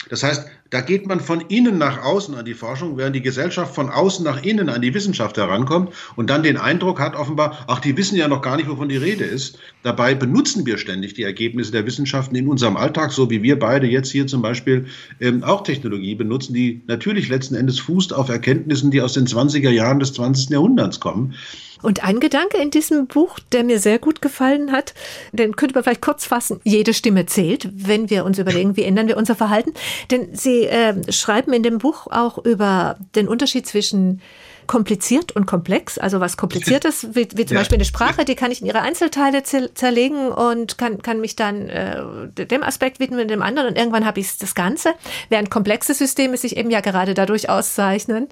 Das 0.10 0.24
heißt, 0.24 0.46
da 0.70 0.82
geht 0.82 1.08
man 1.08 1.20
von 1.20 1.42
innen 1.42 1.78
nach 1.78 2.04
außen 2.04 2.34
an 2.34 2.46
die 2.46 2.56
Forschung, 2.56 2.98
während 2.98 3.16
die 3.16 3.22
Gesellschaft 3.22 3.76
von 3.76 3.90
außen 3.90 4.26
nach 4.26 4.42
innen 4.44 4.70
an 4.70 4.82
die 4.82 4.94
Wissenschaft 4.94 5.38
herankommt 5.38 5.94
und 6.16 6.30
dann 6.30 6.42
den 6.42 6.58
Eindruck 6.58 7.00
hat 7.00 7.16
offenbar, 7.16 7.66
ach, 7.68 7.80
die 7.80 7.96
wissen 7.96 8.18
ja 8.18 8.28
noch 8.28 8.42
gar 8.42 8.58
nicht, 8.58 8.68
wovon 8.68 8.90
die 8.90 8.98
Rede 8.98 9.24
ist. 9.24 9.60
Dabei 9.84 10.16
benutzen 10.16 10.66
wir 10.66 10.78
ständig 10.78 11.14
die 11.14 11.24
Ergebnisse 11.24 11.72
der 11.72 11.86
Wissenschaften 11.86 12.36
in 12.36 12.48
unserem 12.48 12.76
Alltag, 12.76 13.12
so 13.12 13.30
wie 13.30 13.44
wir 13.44 13.60
beide 13.60 13.86
jetzt 13.86 14.12
hier 14.12 14.26
zum 14.26 14.42
Beispiel 14.42 14.88
ähm, 15.20 15.44
auch 15.44 15.64
Technologie 15.64 16.16
benutzen, 16.16 16.54
die 16.54 16.82
natürlich 16.88 17.30
letzten 17.30 17.56
Endes 17.56 17.80
fußt 17.80 18.14
auf 18.14 18.30
Erkenntnissen, 18.30 18.90
die 18.90 19.02
aus 19.02 19.14
den 19.14 19.28
20er 19.28 19.70
Jahren 19.70 20.00
des 20.00 20.14
20. 20.14 20.50
Jahrhunderts 20.50 21.00
kommen. 21.00 21.36
Und 21.84 22.04
ein 22.04 22.20
Gedanke 22.20 22.58
in 22.58 22.72
diesem 22.72 23.08
Buch, 23.08 23.38
der 23.52 23.64
mir 23.64 23.80
sehr 23.80 24.00
gut 24.00 24.22
gefallen 24.22 24.72
hat, 24.72 24.94
den 25.34 25.56
könnte 25.56 25.76
man 25.76 25.84
vielleicht 25.84 26.02
kurz 26.02 26.26
fassen, 26.26 26.60
jede 26.64 26.94
Stimme 26.94 27.26
zählt, 27.26 27.70
wenn 27.74 28.10
wir 28.10 28.26
uns 28.26 28.40
überlegen, 28.40 28.78
wie 28.78 28.84
ändern 28.84 29.08
wir 29.08 29.18
unser 29.18 29.36
Verhalten. 29.36 29.74
Denn 30.10 30.34
Sie 30.34 30.64
äh, 30.66 30.96
schreiben 31.12 31.54
in 31.54 31.62
dem 31.62 31.78
Buch 31.78 32.08
auch 32.08 32.38
über 32.38 32.98
den 33.16 33.28
Unterschied 33.28 33.68
zwischen 33.68 34.22
kompliziert 34.68 35.32
und 35.34 35.46
komplex. 35.46 35.98
Also 35.98 36.20
was 36.20 36.38
kompliziert 36.38 36.86
ist, 36.86 37.16
wie, 37.16 37.28
wie 37.36 37.46
zum 37.46 37.56
ja. 37.56 37.62
Beispiel 37.62 37.78
eine 37.78 37.86
Sprache, 37.86 38.26
die 38.26 38.36
kann 38.36 38.52
ich 38.52 38.62
in 38.62 38.68
ihre 38.68 38.82
Einzelteile 38.82 39.44
zerlegen 39.44 40.30
und 40.30 40.78
kann, 40.78 41.02
kann 41.02 41.22
mich 41.22 41.36
dann 41.36 41.70
äh, 41.70 42.02
dem 42.28 42.64
Aspekt 42.64 43.00
widmen, 43.00 43.28
dem 43.28 43.42
anderen 43.42 43.70
und 43.70 43.78
irgendwann 43.78 44.06
habe 44.06 44.20
ich 44.20 44.38
das 44.38 44.56
Ganze. 44.56 44.94
Während 45.30 45.50
komplexe 45.50 45.94
Systeme 45.94 46.38
sich 46.38 46.58
eben 46.58 46.72
ja 46.72 46.82
gerade 46.82 47.14
dadurch 47.14 47.50
auszeichnen, 47.50 48.28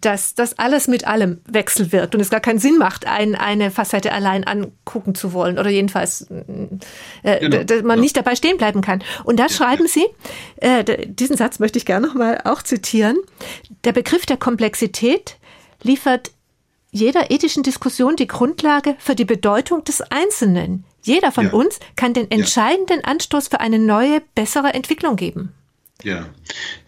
dass 0.00 0.34
das 0.34 0.58
alles 0.58 0.88
mit 0.88 1.06
allem 1.06 1.40
wechseln 1.46 1.92
wird 1.92 2.14
und 2.14 2.20
es 2.20 2.30
gar 2.30 2.40
keinen 2.40 2.58
Sinn 2.58 2.78
macht, 2.78 3.06
ein, 3.06 3.34
eine 3.34 3.70
Facette 3.70 4.12
allein 4.12 4.44
angucken 4.44 5.14
zu 5.14 5.32
wollen 5.32 5.58
oder 5.58 5.70
jedenfalls 5.70 6.26
äh, 7.22 7.40
genau. 7.40 7.64
dass 7.64 7.82
man 7.82 7.98
ja. 7.98 8.02
nicht 8.02 8.16
dabei 8.16 8.36
stehen 8.36 8.56
bleiben 8.56 8.80
kann. 8.80 9.02
Und 9.24 9.38
da 9.38 9.48
schreiben 9.48 9.86
Sie, 9.86 10.06
äh, 10.56 10.84
diesen 11.06 11.36
Satz 11.36 11.58
möchte 11.58 11.78
ich 11.78 11.86
gerne 11.86 12.06
nochmal 12.06 12.40
auch 12.44 12.62
zitieren, 12.62 13.16
der 13.84 13.92
Begriff 13.92 14.26
der 14.26 14.36
Komplexität 14.36 15.36
liefert 15.82 16.30
jeder 16.90 17.30
ethischen 17.30 17.64
Diskussion 17.64 18.14
die 18.14 18.28
Grundlage 18.28 18.94
für 18.98 19.14
die 19.14 19.24
Bedeutung 19.24 19.82
des 19.84 20.00
Einzelnen. 20.00 20.84
Jeder 21.02 21.32
von 21.32 21.46
ja. 21.46 21.52
uns 21.52 21.80
kann 21.96 22.14
den 22.14 22.30
entscheidenden 22.30 23.00
ja. 23.00 23.04
Anstoß 23.04 23.48
für 23.48 23.60
eine 23.60 23.78
neue, 23.78 24.22
bessere 24.34 24.72
Entwicklung 24.74 25.16
geben. 25.16 25.52
Ja, 26.02 26.26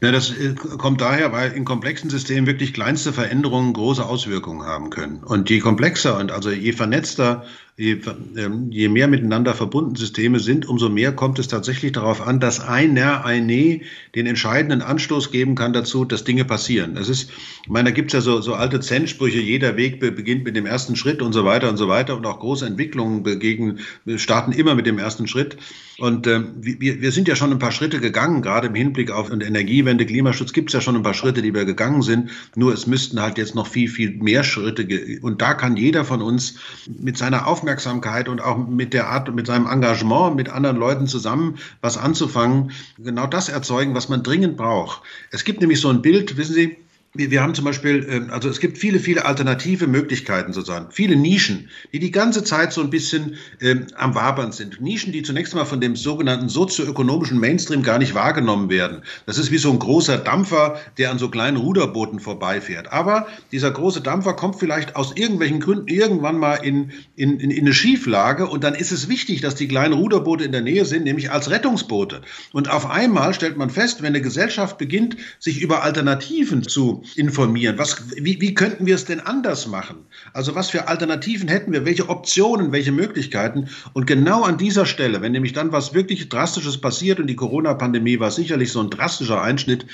ja 0.00 0.12
das 0.12 0.30
äh, 0.30 0.54
kommt 0.54 1.00
daher, 1.00 1.32
weil 1.32 1.52
in 1.52 1.64
komplexen 1.64 2.10
Systemen 2.10 2.46
wirklich 2.46 2.72
kleinste 2.72 3.12
Veränderungen 3.12 3.72
große 3.72 4.04
Auswirkungen 4.04 4.66
haben 4.66 4.90
können. 4.90 5.24
Und 5.24 5.50
je 5.50 5.58
komplexer 5.58 6.18
und 6.18 6.30
also 6.30 6.50
je 6.50 6.72
vernetzter 6.72 7.44
je, 7.76 7.98
ähm, 8.36 8.70
je 8.70 8.88
mehr 8.88 9.06
miteinander 9.06 9.54
verbunden 9.54 9.96
Systeme 9.96 10.40
sind, 10.40 10.66
umso 10.66 10.88
mehr 10.88 11.12
kommt 11.12 11.38
es 11.38 11.48
tatsächlich 11.48 11.92
darauf 11.92 12.26
an, 12.26 12.40
dass 12.40 12.60
einer, 12.60 13.24
eine 13.26 13.82
den 14.14 14.26
entscheidenden 14.26 14.80
Anstoß 14.80 15.30
geben 15.30 15.54
kann 15.54 15.74
dazu, 15.74 16.06
dass 16.06 16.24
Dinge 16.24 16.46
passieren. 16.46 16.94
Das 16.94 17.10
ist, 17.10 17.30
ich 17.62 17.68
meine, 17.68 17.90
da 17.90 17.94
gibt 17.94 18.08
es 18.08 18.14
ja 18.14 18.20
so, 18.22 18.40
so 18.40 18.54
alte 18.54 18.80
Zen-Sprüche, 18.80 19.40
jeder 19.40 19.76
Weg 19.76 20.00
beginnt 20.00 20.44
mit 20.44 20.56
dem 20.56 20.64
ersten 20.64 20.96
Schritt 20.96 21.20
und 21.20 21.34
so 21.34 21.44
weiter 21.44 21.68
und 21.68 21.76
so 21.76 21.88
weiter. 21.88 22.16
Und 22.16 22.24
auch 22.24 22.40
große 22.40 22.64
Entwicklungen 22.64 23.22
begegnen, 23.22 23.80
starten 24.16 24.52
immer 24.52 24.74
mit 24.74 24.86
dem 24.86 24.98
ersten 24.98 25.26
Schritt. 25.26 25.58
Und 25.98 26.26
ähm, 26.26 26.54
wir, 26.60 27.00
wir 27.00 27.12
sind 27.12 27.26
ja 27.28 27.36
schon 27.36 27.52
ein 27.52 27.58
paar 27.58 27.72
Schritte 27.72 28.00
gegangen, 28.00 28.42
gerade 28.42 28.66
im 28.66 28.74
Hinblick 28.74 29.10
auf 29.10 29.30
Energiewende, 29.30 30.04
Klimaschutz 30.04 30.52
gibt 30.52 30.68
es 30.68 30.74
ja 30.74 30.80
schon 30.82 30.94
ein 30.94 31.02
paar 31.02 31.14
Schritte, 31.14 31.40
die 31.40 31.54
wir 31.54 31.64
gegangen 31.64 32.02
sind. 32.02 32.30
Nur 32.54 32.72
es 32.74 32.86
müssten 32.86 33.20
halt 33.20 33.38
jetzt 33.38 33.54
noch 33.54 33.66
viel, 33.66 33.88
viel 33.88 34.10
mehr 34.16 34.44
Schritte. 34.44 34.86
Und 35.22 35.40
da 35.40 35.54
kann 35.54 35.76
jeder 35.76 36.04
von 36.04 36.22
uns 36.22 36.56
mit 36.86 37.16
seiner 37.16 37.46
Aufmerksamkeit 37.46 37.65
Aufmerksamkeit 37.66 38.28
und 38.28 38.40
auch 38.40 38.56
mit 38.58 38.94
der 38.94 39.08
Art, 39.08 39.34
mit 39.34 39.48
seinem 39.48 39.66
Engagement 39.66 40.36
mit 40.36 40.48
anderen 40.48 40.76
Leuten 40.76 41.08
zusammen 41.08 41.58
was 41.80 41.98
anzufangen, 41.98 42.70
genau 42.96 43.26
das 43.26 43.48
erzeugen, 43.48 43.92
was 43.92 44.08
man 44.08 44.22
dringend 44.22 44.56
braucht. 44.56 45.02
Es 45.32 45.42
gibt 45.42 45.60
nämlich 45.60 45.80
so 45.80 45.88
ein 45.88 46.00
Bild, 46.00 46.36
wissen 46.36 46.54
Sie, 46.54 46.76
wir 47.18 47.42
haben 47.42 47.54
zum 47.54 47.64
Beispiel, 47.64 48.06
ähm, 48.08 48.30
also 48.30 48.48
es 48.48 48.60
gibt 48.60 48.78
viele, 48.78 48.98
viele 48.98 49.24
alternative 49.24 49.86
Möglichkeiten 49.86 50.52
sozusagen, 50.52 50.90
viele 50.90 51.16
Nischen, 51.16 51.68
die 51.92 51.98
die 51.98 52.10
ganze 52.10 52.44
Zeit 52.44 52.72
so 52.72 52.80
ein 52.80 52.90
bisschen 52.90 53.36
ähm, 53.60 53.86
am 53.96 54.14
Wabern 54.14 54.52
sind. 54.52 54.80
Nischen, 54.80 55.12
die 55.12 55.22
zunächst 55.22 55.54
mal 55.54 55.64
von 55.64 55.80
dem 55.80 55.96
sogenannten 55.96 56.48
sozioökonomischen 56.48 57.38
Mainstream 57.38 57.82
gar 57.82 57.98
nicht 57.98 58.14
wahrgenommen 58.14 58.70
werden. 58.70 59.02
Das 59.26 59.38
ist 59.38 59.50
wie 59.50 59.58
so 59.58 59.70
ein 59.70 59.78
großer 59.78 60.18
Dampfer, 60.18 60.78
der 60.98 61.10
an 61.10 61.18
so 61.18 61.28
kleinen 61.28 61.56
Ruderbooten 61.56 62.20
vorbeifährt. 62.20 62.92
Aber 62.92 63.26
dieser 63.52 63.70
große 63.70 64.00
Dampfer 64.00 64.34
kommt 64.34 64.56
vielleicht 64.56 64.96
aus 64.96 65.16
irgendwelchen 65.16 65.60
Gründen 65.60 65.88
irgendwann 65.88 66.38
mal 66.38 66.56
in, 66.56 66.92
in, 67.16 67.40
in, 67.40 67.50
in 67.50 67.64
eine 67.64 67.74
Schieflage 67.74 68.46
und 68.46 68.64
dann 68.64 68.74
ist 68.74 68.92
es 68.92 69.08
wichtig, 69.08 69.40
dass 69.40 69.54
die 69.54 69.68
kleinen 69.68 69.94
Ruderboote 69.94 70.44
in 70.44 70.52
der 70.52 70.62
Nähe 70.62 70.84
sind, 70.84 71.04
nämlich 71.04 71.30
als 71.30 71.50
Rettungsboote. 71.50 72.22
Und 72.52 72.70
auf 72.70 72.88
einmal 72.88 73.34
stellt 73.34 73.56
man 73.56 73.70
fest, 73.70 74.02
wenn 74.02 74.08
eine 74.08 74.20
Gesellschaft 74.20 74.78
beginnt, 74.78 75.16
sich 75.38 75.60
über 75.60 75.82
Alternativen 75.82 76.62
zu 76.62 77.02
informieren. 77.14 77.78
Was, 77.78 78.02
wie, 78.16 78.40
wie 78.40 78.54
könnten 78.54 78.86
wir 78.86 78.94
es 78.94 79.04
denn 79.04 79.20
anders 79.20 79.66
machen? 79.66 79.98
Also 80.32 80.54
was 80.54 80.70
für 80.70 80.88
Alternativen 80.88 81.48
hätten 81.48 81.72
wir? 81.72 81.84
Welche 81.84 82.08
Optionen, 82.08 82.72
welche 82.72 82.92
Möglichkeiten? 82.92 83.68
Und 83.92 84.06
genau 84.06 84.42
an 84.42 84.58
dieser 84.58 84.86
Stelle, 84.86 85.22
wenn 85.22 85.32
nämlich 85.32 85.52
dann 85.52 85.72
was 85.72 85.94
wirklich 85.94 86.28
Drastisches 86.28 86.80
passiert 86.80 87.20
und 87.20 87.26
die 87.26 87.36
Corona-Pandemie 87.36 88.20
war 88.20 88.30
sicherlich 88.30 88.72
so 88.72 88.80
ein 88.80 88.90
drastischer 88.90 89.42
Einschnitt, 89.42 89.86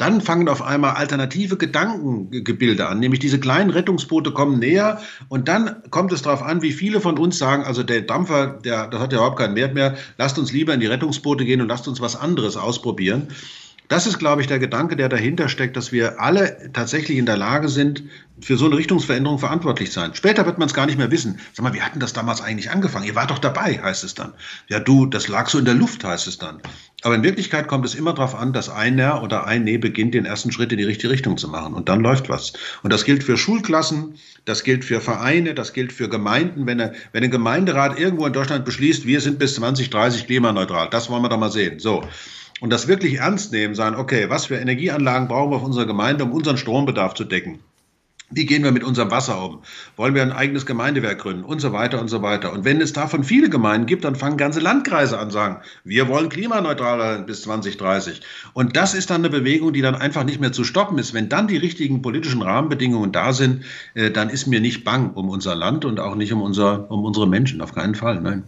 dann 0.00 0.22
fangen 0.22 0.48
auf 0.48 0.62
einmal 0.62 0.92
alternative 0.92 1.58
Gedankengebilde 1.58 2.88
an, 2.88 3.00
nämlich 3.00 3.20
diese 3.20 3.38
kleinen 3.38 3.68
Rettungsboote 3.68 4.32
kommen 4.32 4.58
näher 4.58 5.02
und 5.28 5.46
dann 5.46 5.82
kommt 5.90 6.10
es 6.12 6.22
darauf 6.22 6.42
an, 6.42 6.62
wie 6.62 6.72
viele 6.72 7.02
von 7.02 7.18
uns 7.18 7.36
sagen, 7.36 7.64
also 7.64 7.82
der 7.82 8.00
Dampfer, 8.00 8.46
der, 8.64 8.86
das 8.86 8.98
hat 8.98 9.12
ja 9.12 9.18
überhaupt 9.18 9.38
keinen 9.38 9.56
Wert 9.56 9.74
mehr, 9.74 9.96
lasst 10.16 10.38
uns 10.38 10.52
lieber 10.52 10.72
in 10.72 10.80
die 10.80 10.86
Rettungsboote 10.86 11.44
gehen 11.44 11.60
und 11.60 11.68
lasst 11.68 11.86
uns 11.86 12.00
was 12.00 12.16
anderes 12.16 12.56
ausprobieren. 12.56 13.28
Das 13.90 14.06
ist, 14.06 14.20
glaube 14.20 14.40
ich, 14.40 14.46
der 14.46 14.60
Gedanke, 14.60 14.94
der 14.94 15.08
dahinter 15.08 15.48
steckt, 15.48 15.76
dass 15.76 15.90
wir 15.90 16.20
alle 16.20 16.70
tatsächlich 16.72 17.18
in 17.18 17.26
der 17.26 17.36
Lage 17.36 17.68
sind, 17.68 18.04
für 18.40 18.56
so 18.56 18.66
eine 18.66 18.76
Richtungsveränderung 18.76 19.40
verantwortlich 19.40 19.92
sein. 19.92 20.14
Später 20.14 20.46
wird 20.46 20.58
man 20.58 20.68
es 20.68 20.74
gar 20.74 20.86
nicht 20.86 20.96
mehr 20.96 21.10
wissen. 21.10 21.40
Sag 21.54 21.64
mal, 21.64 21.74
wie 21.74 21.82
hatten 21.82 21.98
das 21.98 22.12
damals 22.12 22.40
eigentlich 22.40 22.70
angefangen? 22.70 23.04
Ihr 23.04 23.16
wart 23.16 23.32
doch 23.32 23.40
dabei, 23.40 23.80
heißt 23.82 24.04
es 24.04 24.14
dann. 24.14 24.32
Ja, 24.68 24.78
du, 24.78 25.06
das 25.06 25.26
lag 25.26 25.48
so 25.48 25.58
in 25.58 25.64
der 25.64 25.74
Luft, 25.74 26.04
heißt 26.04 26.28
es 26.28 26.38
dann. 26.38 26.62
Aber 27.02 27.16
in 27.16 27.24
Wirklichkeit 27.24 27.66
kommt 27.66 27.84
es 27.84 27.96
immer 27.96 28.14
darauf 28.14 28.36
an, 28.36 28.52
dass 28.52 28.68
einer 28.68 29.24
oder 29.24 29.48
ein 29.48 29.64
Nee 29.64 29.78
beginnt, 29.78 30.14
den 30.14 30.24
ersten 30.24 30.52
Schritt 30.52 30.70
in 30.70 30.78
die 30.78 30.84
richtige 30.84 31.12
Richtung 31.12 31.36
zu 31.36 31.48
machen. 31.48 31.74
Und 31.74 31.88
dann 31.88 31.98
läuft 31.98 32.28
was. 32.28 32.52
Und 32.84 32.92
das 32.92 33.04
gilt 33.04 33.24
für 33.24 33.36
Schulklassen, 33.36 34.14
das 34.44 34.62
gilt 34.62 34.84
für 34.84 35.00
Vereine, 35.00 35.52
das 35.52 35.72
gilt 35.72 35.92
für 35.92 36.08
Gemeinden. 36.08 36.64
Wenn, 36.64 36.78
er, 36.78 36.92
wenn 37.10 37.24
ein 37.24 37.32
Gemeinderat 37.32 37.98
irgendwo 37.98 38.24
in 38.24 38.32
Deutschland 38.32 38.64
beschließt, 38.64 39.04
wir 39.04 39.20
sind 39.20 39.40
bis 39.40 39.56
2030 39.56 40.26
klimaneutral, 40.26 40.88
das 40.90 41.10
wollen 41.10 41.24
wir 41.24 41.28
doch 41.28 41.38
mal 41.38 41.50
sehen. 41.50 41.80
So. 41.80 42.04
Und 42.60 42.70
das 42.70 42.88
wirklich 42.88 43.14
ernst 43.18 43.52
nehmen, 43.52 43.74
sagen, 43.74 43.96
okay, 43.96 44.28
was 44.28 44.46
für 44.46 44.56
Energieanlagen 44.56 45.28
brauchen 45.28 45.50
wir 45.50 45.56
auf 45.56 45.64
unserer 45.64 45.86
Gemeinde, 45.86 46.24
um 46.24 46.32
unseren 46.32 46.56
Strombedarf 46.56 47.14
zu 47.14 47.24
decken? 47.24 47.60
Wie 48.32 48.46
gehen 48.46 48.62
wir 48.62 48.70
mit 48.70 48.84
unserem 48.84 49.10
Wasser 49.10 49.44
um? 49.44 49.62
Wollen 49.96 50.14
wir 50.14 50.22
ein 50.22 50.30
eigenes 50.30 50.64
Gemeindewerk 50.64 51.18
gründen? 51.18 51.42
Und 51.42 51.60
so 51.60 51.72
weiter 51.72 52.00
und 52.00 52.06
so 52.06 52.22
weiter. 52.22 52.52
Und 52.52 52.64
wenn 52.64 52.80
es 52.80 52.92
davon 52.92 53.24
viele 53.24 53.50
Gemeinden 53.50 53.86
gibt, 53.86 54.04
dann 54.04 54.14
fangen 54.14 54.36
ganze 54.36 54.60
Landkreise 54.60 55.18
an 55.18 55.32
sagen, 55.32 55.56
wir 55.82 56.06
wollen 56.06 56.28
klimaneutraler 56.28 57.22
bis 57.22 57.42
2030. 57.42 58.20
Und 58.52 58.76
das 58.76 58.94
ist 58.94 59.10
dann 59.10 59.22
eine 59.22 59.30
Bewegung, 59.30 59.72
die 59.72 59.80
dann 59.82 59.96
einfach 59.96 60.22
nicht 60.22 60.40
mehr 60.40 60.52
zu 60.52 60.62
stoppen 60.62 60.96
ist. 60.98 61.12
Wenn 61.12 61.28
dann 61.28 61.48
die 61.48 61.56
richtigen 61.56 62.02
politischen 62.02 62.40
Rahmenbedingungen 62.40 63.10
da 63.10 63.32
sind, 63.32 63.64
äh, 63.94 64.12
dann 64.12 64.30
ist 64.30 64.46
mir 64.46 64.60
nicht 64.60 64.84
bang 64.84 65.10
um 65.14 65.28
unser 65.28 65.56
Land 65.56 65.84
und 65.84 65.98
auch 65.98 66.14
nicht 66.14 66.32
um, 66.32 66.40
unser, 66.40 66.88
um 66.88 67.04
unsere 67.04 67.26
Menschen. 67.26 67.60
Auf 67.60 67.74
keinen 67.74 67.96
Fall, 67.96 68.20
nein. 68.20 68.44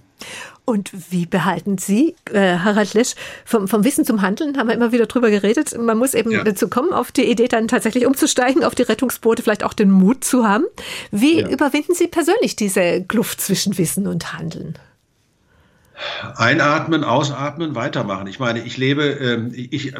Und 0.65 0.91
wie 1.11 1.27
behalten 1.27 1.77
Sie, 1.79 2.15
äh, 2.33 2.59
Harald 2.59 2.95
Lesch, 2.95 3.15
vom, 3.45 3.67
vom, 3.67 3.83
Wissen 3.83 4.05
zum 4.05 4.23
Handeln, 4.23 4.57
haben 4.57 4.69
wir 4.69 4.75
immer 4.75 4.93
wieder 4.93 5.07
drüber 5.07 5.29
geredet. 5.29 5.77
Man 5.77 5.99
muss 5.99 6.15
eben 6.15 6.31
ja. 6.31 6.45
dazu 6.45 6.69
kommen, 6.69 6.93
auf 6.93 7.11
die 7.11 7.25
Idee 7.25 7.49
dann 7.49 7.67
tatsächlich 7.67 8.07
umzusteigen, 8.07 8.63
auf 8.63 8.77
die 8.77 8.83
Rettungsboote, 8.83 9.43
vielleicht 9.43 9.65
auch 9.65 9.73
den 9.73 9.91
Mut 9.91 10.23
zu 10.25 10.47
haben. 10.47 10.65
Wie 11.11 11.41
ja. 11.41 11.49
überwinden 11.49 11.95
Sie 11.95 12.07
persönlich 12.07 12.55
diese 12.55 13.03
Kluft 13.03 13.41
zwischen 13.41 13.77
Wissen 13.77 14.07
und 14.07 14.35
Handeln? 14.35 14.79
Einatmen, 16.37 17.05
ausatmen, 17.05 17.75
weitermachen. 17.75 18.27
Ich 18.27 18.39
meine, 18.39 18.61
ich 18.61 18.77
lebe, 18.77 19.03
äh, 19.03 19.57
ich, 19.57 19.95
äh, 19.95 19.99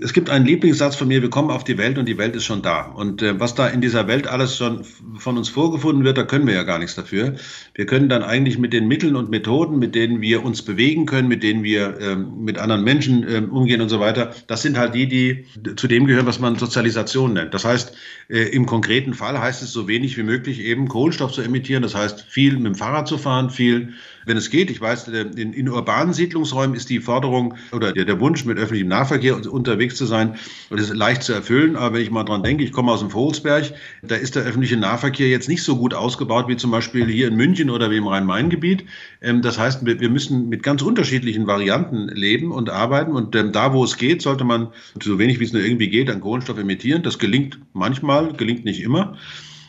es 0.00 0.12
gibt 0.12 0.30
einen 0.30 0.46
Lieblingssatz 0.46 0.96
von 0.96 1.08
mir, 1.08 1.22
wir 1.22 1.30
kommen 1.30 1.50
auf 1.50 1.64
die 1.64 1.78
Welt 1.78 1.98
und 1.98 2.06
die 2.06 2.18
Welt 2.18 2.36
ist 2.36 2.44
schon 2.44 2.62
da. 2.62 2.82
Und 2.82 3.22
äh, 3.22 3.38
was 3.40 3.54
da 3.54 3.68
in 3.68 3.80
dieser 3.80 4.06
Welt 4.06 4.26
alles 4.26 4.56
schon 4.56 4.84
von 5.16 5.36
uns 5.36 5.48
vorgefunden 5.48 6.04
wird, 6.04 6.18
da 6.18 6.24
können 6.24 6.46
wir 6.46 6.54
ja 6.54 6.62
gar 6.62 6.78
nichts 6.78 6.94
dafür. 6.94 7.34
Wir 7.74 7.86
können 7.86 8.08
dann 8.08 8.22
eigentlich 8.22 8.58
mit 8.58 8.72
den 8.72 8.88
Mitteln 8.88 9.16
und 9.16 9.30
Methoden, 9.30 9.78
mit 9.78 9.94
denen 9.94 10.20
wir 10.20 10.44
uns 10.44 10.62
bewegen 10.62 11.06
können, 11.06 11.28
mit 11.28 11.42
denen 11.42 11.62
wir 11.62 11.98
ähm, 12.00 12.44
mit 12.44 12.58
anderen 12.58 12.84
Menschen 12.84 13.26
ähm, 13.28 13.50
umgehen 13.50 13.80
und 13.80 13.88
so 13.88 14.00
weiter, 14.00 14.34
das 14.46 14.62
sind 14.62 14.78
halt 14.78 14.94
die, 14.94 15.08
die 15.08 15.44
zu 15.76 15.88
dem 15.88 16.06
gehören, 16.06 16.26
was 16.26 16.38
man 16.38 16.56
Sozialisation 16.56 17.32
nennt. 17.32 17.54
Das 17.54 17.64
heißt, 17.64 17.94
äh, 18.28 18.42
im 18.48 18.66
konkreten 18.66 19.14
Fall 19.14 19.40
heißt 19.40 19.62
es 19.62 19.72
so 19.72 19.88
wenig 19.88 20.16
wie 20.16 20.22
möglich 20.22 20.60
eben 20.60 20.88
Kohlenstoff 20.88 21.32
zu 21.32 21.42
emittieren. 21.42 21.82
Das 21.82 21.94
heißt, 21.94 22.26
viel 22.28 22.56
mit 22.56 22.66
dem 22.66 22.74
Fahrrad 22.74 23.08
zu 23.08 23.18
fahren, 23.18 23.50
viel 23.50 23.94
wenn 24.28 24.36
es 24.36 24.50
geht. 24.50 24.70
Ich 24.70 24.80
weiß, 24.80 25.08
in, 25.08 25.52
in 25.52 25.68
urbanen 25.68 26.12
Siedlungsräumen 26.12 26.76
ist 26.76 26.90
die 26.90 27.00
Forderung 27.00 27.54
oder 27.72 27.92
der, 27.92 28.04
der 28.04 28.20
Wunsch, 28.20 28.44
mit 28.44 28.58
öffentlichem 28.58 28.88
Nahverkehr 28.88 29.36
unterwegs 29.50 29.96
zu 29.96 30.06
sein, 30.06 30.36
das 30.70 30.82
ist 30.82 30.94
leicht 30.94 31.22
zu 31.22 31.32
erfüllen. 31.32 31.76
Aber 31.76 31.94
wenn 31.94 32.02
ich 32.02 32.10
mal 32.10 32.24
dran 32.24 32.42
denke, 32.42 32.62
ich 32.62 32.72
komme 32.72 32.92
aus 32.92 33.00
dem 33.00 33.10
Vogelsberg, 33.10 33.72
da 34.02 34.14
ist 34.14 34.36
der 34.36 34.44
öffentliche 34.44 34.76
Nahverkehr 34.76 35.28
jetzt 35.28 35.48
nicht 35.48 35.62
so 35.62 35.76
gut 35.76 35.94
ausgebaut 35.94 36.48
wie 36.48 36.56
zum 36.56 36.70
Beispiel 36.70 37.06
hier 37.06 37.28
in 37.28 37.36
München 37.36 37.70
oder 37.70 37.90
wie 37.90 37.96
im 37.96 38.06
Rhein-Main-Gebiet. 38.06 38.84
Ähm, 39.20 39.42
das 39.42 39.58
heißt, 39.58 39.84
wir 39.84 40.10
müssen 40.10 40.48
mit 40.48 40.62
ganz 40.62 40.82
unterschiedlichen 40.82 41.46
Varianten 41.46 42.08
leben 42.08 42.52
und 42.52 42.70
arbeiten. 42.70 43.12
Und 43.12 43.34
ähm, 43.34 43.52
da, 43.52 43.72
wo 43.72 43.82
es 43.84 43.96
geht, 43.96 44.22
sollte 44.22 44.44
man 44.44 44.68
so 45.02 45.18
wenig 45.18 45.40
wie 45.40 45.44
es 45.44 45.52
nur 45.52 45.62
irgendwie 45.62 45.88
geht 45.88 46.10
an 46.10 46.20
Kohlenstoff 46.20 46.58
emittieren. 46.58 47.02
Das 47.02 47.18
gelingt 47.18 47.58
manchmal, 47.72 48.32
gelingt 48.34 48.64
nicht 48.64 48.82
immer. 48.82 49.16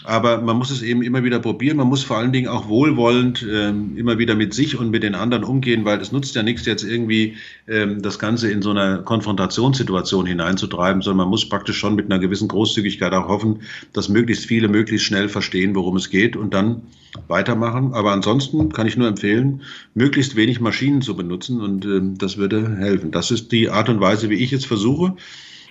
Aber 0.10 0.42
man 0.42 0.58
muss 0.58 0.72
es 0.72 0.82
eben 0.82 1.04
immer 1.04 1.24
wieder 1.24 1.38
probieren. 1.38 1.78
Man 1.78 1.88
muss 1.88 2.04
vor 2.04 2.18
allen 2.18 2.32
Dingen 2.32 2.48
auch 2.48 2.68
wohlwollend 2.68 3.46
ähm, 3.48 3.96
immer 3.96 4.18
wieder 4.18 4.34
mit 4.34 4.56
sich 4.56 4.76
und 4.76 4.90
mit 4.90 5.04
den 5.04 5.14
anderen 5.14 5.44
umgehen, 5.44 5.86
weil 5.86 6.02
es 6.02 6.12
nutzt 6.12 6.36
ja 6.36 6.42
nichts, 6.42 6.66
jetzt 6.66 6.84
irgendwie 6.84 7.38
ähm, 7.68 8.02
das 8.02 8.18
Ganze 8.18 8.50
in 8.50 8.64
so 8.64 8.72
einer 8.72 9.04
Konfrontationssituation 9.04 10.26
hineinzutreiben, 10.26 11.04
sondern 11.04 11.26
man 11.26 11.30
muss 11.30 11.48
praktisch 11.48 11.78
schon 11.78 11.94
mit 11.94 12.06
einer 12.06 12.18
gewissen 12.18 12.48
Großzügigkeit 12.48 13.14
auch 13.14 13.28
hoffen, 13.28 13.60
dass 13.94 14.10
möglichst 14.10 14.48
viele 14.48 14.68
möglichst 14.68 15.06
schnell 15.06 15.30
verstehen, 15.30 15.76
worum 15.76 15.96
es 15.96 16.10
geht 16.10 16.36
und 16.36 16.56
dann 16.56 16.82
weitermachen. 17.28 17.94
Aber 17.94 18.12
ansonsten 18.12 18.74
kann 18.74 18.88
ich 18.88 18.98
nur 18.98 19.08
empfehlen, 19.08 19.62
möglichst 19.94 20.36
wenig 20.36 20.60
Maschinen 20.60 21.04
zu 21.04 21.16
benutzen 21.16 21.62
und 21.62 21.86
ähm, 21.86 22.18
das 22.18 22.38
würde 22.38 22.78
helfen. 22.78 23.12
Das 23.12 23.30
ist 23.30 23.52
die 23.52 23.70
Art 23.70 23.90
und 23.90 24.02
Weise, 24.02 24.32
wie 24.32 24.44
ich 24.44 24.50
jetzt 24.50 24.66
versuche. 24.66 25.16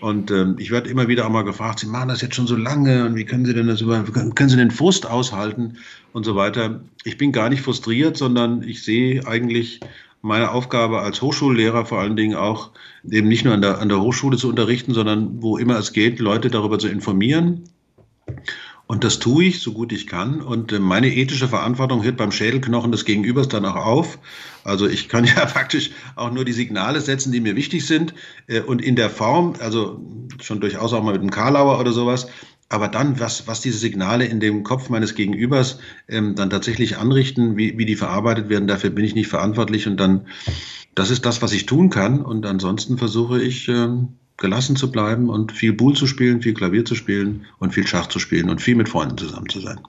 Und 0.01 0.31
ähm, 0.31 0.57
ich 0.59 0.71
werde 0.71 0.89
immer 0.89 1.09
wieder 1.09 1.27
auch 1.27 1.31
mal 1.31 1.43
gefragt, 1.43 1.81
Sie 1.81 1.87
machen 1.87 2.09
das 2.09 2.21
jetzt 2.21 2.37
schon 2.37 2.47
so 2.47 2.57
lange 2.57 3.05
und 3.05 3.17
wie 3.17 3.25
können 3.25 3.45
Sie 3.45 3.55
denn 3.55 3.67
das 3.67 3.81
über, 3.81 4.03
können 4.03 4.49
Sie 4.49 4.57
den 4.57 4.71
Frust 4.71 5.07
aushalten 5.07 5.77
und 6.13 6.25
so 6.25 6.37
weiter. 6.37 6.81
Ich 7.05 7.19
bin 7.19 7.33
gar 7.33 7.49
nicht 7.49 7.63
frustriert, 7.63 8.17
sondern 8.17 8.63
ich 8.63 8.85
sehe 8.85 9.27
eigentlich 9.27 9.81
meine 10.23 10.51
Aufgabe 10.51 11.01
als 11.01 11.23
Hochschullehrer 11.23 11.85
vor 11.85 12.01
allen 12.01 12.17
Dingen 12.17 12.37
auch 12.37 12.71
eben 13.11 13.29
nicht 13.29 13.45
nur 13.45 13.55
an 13.55 13.63
der, 13.63 13.79
an 13.81 13.89
der 13.89 14.01
Hochschule 14.01 14.37
zu 14.37 14.49
unterrichten, 14.49 14.95
sondern 14.95 15.43
wo 15.43 15.57
immer 15.57 15.79
es 15.79 15.93
geht, 15.93 16.19
Leute 16.19 16.51
darüber 16.51 16.79
zu 16.79 16.89
informieren 16.89 17.65
und 18.89 19.05
das 19.05 19.19
tue 19.19 19.45
ich, 19.45 19.61
so 19.61 19.73
gut 19.73 19.93
ich 19.93 20.07
kann. 20.07 20.41
Und 20.41 20.73
äh, 20.73 20.79
meine 20.79 21.15
ethische 21.15 21.47
Verantwortung 21.47 22.03
hört 22.03 22.17
beim 22.17 22.33
Schädelknochen 22.33 22.91
des 22.91 23.05
Gegenübers 23.05 23.47
dann 23.47 23.67
auch 23.67 23.77
auf. 23.77 24.19
Also 24.65 24.89
ich 24.89 25.11
kann 25.11 25.25
ja 25.37 25.45
praktisch 25.45 25.91
auch 26.17 26.33
nur 26.33 26.47
die 26.47 26.55
Signale 26.55 27.03
setzen, 27.03 27.31
die 27.31 27.41
mir 27.41 27.55
wichtig 27.55 27.87
sind. 27.87 28.15
Äh, 28.47 28.63
und 28.63 28.81
in 28.81 28.97
der 28.97 29.11
Form, 29.11 29.53
also 29.61 30.01
schon 30.41 30.61
durchaus 30.61 30.95
auch 30.95 31.05
mal 31.05 31.13
mit 31.13 31.21
einem 31.21 31.31
Karlauer 31.31 31.79
oder 31.79 31.93
sowas, 31.93 32.29
aber 32.71 32.89
dann, 32.89 33.21
was, 33.21 33.47
was 33.47 33.61
diese 33.61 33.79
Signale 33.79 34.25
in 34.25 34.41
dem 34.41 34.63
Kopf 34.63 34.89
meines 34.89 35.15
Gegenübers 35.15 35.81
ähm, 36.09 36.35
dann 36.35 36.49
tatsächlich 36.49 36.97
anrichten, 36.97 37.59
wie, 37.59 37.77
wie 37.77 37.87
die 37.87 37.97
verarbeitet 37.97 38.49
werden, 38.49 38.69
dafür 38.69 38.89
bin 38.89 39.05
ich 39.05 39.15
nicht 39.15 39.29
verantwortlich. 39.29 39.87
Und 39.87 39.99
dann, 39.99 40.29
das 40.95 41.11
ist 41.11 41.27
das, 41.27 41.43
was 41.43 41.53
ich 41.53 41.67
tun 41.67 41.91
kann. 41.91 42.23
Und 42.23 42.47
ansonsten 42.47 42.97
versuche 42.97 43.41
ich, 43.43 43.69
ähm, 43.69 44.18
gelassen 44.39 44.77
zu 44.77 44.91
bleiben 44.91 45.29
und 45.29 45.53
viel 45.53 45.73
Bull 45.73 45.95
zu 45.95 46.07
spielen, 46.07 46.41
viel 46.41 46.55
Klavier 46.55 46.85
zu 46.85 46.95
spielen 46.95 47.45
und 47.59 47.75
viel 47.75 47.87
Schach 47.87 48.07
zu 48.07 48.19
spielen 48.19 48.49
und 48.49 48.63
viel 48.63 48.77
mit 48.77 48.89
Freunden 48.89 49.19
zusammen 49.19 49.49
zu 49.49 49.61
sein. 49.61 49.81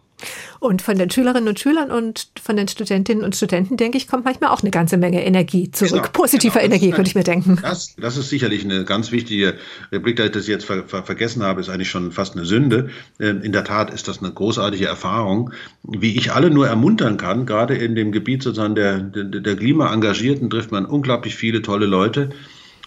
Und 0.60 0.82
von 0.82 0.98
den 0.98 1.10
Schülerinnen 1.10 1.48
und 1.48 1.58
Schülern 1.60 1.92
und 1.92 2.28
von 2.42 2.58
den 2.58 2.68
Studentinnen 2.68 3.24
und 3.24 3.36
Studenten, 3.36 3.78
denke 3.78 3.98
ich, 3.98 4.08
kommt 4.08 4.26
manchmal 4.26 4.50
auch 4.50 4.62
eine 4.62 4.72
ganze 4.72 4.98
Menge 4.98 5.24
Energie 5.24 5.72
zurück. 5.72 5.92
Genau, 5.92 6.10
Positiver 6.12 6.60
genau, 6.60 6.66
Energie, 6.66 6.92
könnte 6.92 7.10
ich 7.10 7.16
mir 7.16 7.24
denken. 7.24 7.58
Das, 7.62 7.96
das 7.96 8.18
ist 8.18 8.30
sicherlich 8.30 8.66
eine 8.66 8.84
ganz 8.84 9.14
wichtige 9.14 9.56
Replik, 9.94 10.18
dass 10.18 10.26
ich 10.26 10.32
das 10.34 10.48
jetzt 10.48 10.66
ver, 10.66 10.84
ver, 10.86 11.04
vergessen 11.04 11.44
habe, 11.44 11.62
ist 11.62 11.70
eigentlich 11.70 11.90
schon 11.90 12.12
fast 12.12 12.36
eine 12.36 12.44
Sünde. 12.44 12.90
Ähm, 13.22 13.42
in 13.42 13.54
der 13.54 13.64
Tat 13.64 13.94
ist 13.94 14.10
das 14.10 14.20
eine 14.20 14.32
großartige 14.32 14.88
Erfahrung, 14.88 15.52
wie 15.84 16.18
ich 16.18 16.34
alle 16.34 16.50
nur 16.50 16.68
ermuntern 16.68 17.16
kann. 17.16 17.46
Gerade 17.46 17.76
in 17.76 17.96
dem 17.96 18.12
Gebiet 18.12 18.44
sozusagen 18.44 18.76
der, 18.76 19.00
der, 19.00 19.24
der 19.24 19.56
Klima-Engagierten 19.56 20.50
trifft 20.50 20.72
man 20.72 20.86
unglaublich 20.86 21.36
viele 21.36 21.62
tolle 21.62 21.86
Leute. 21.86 22.32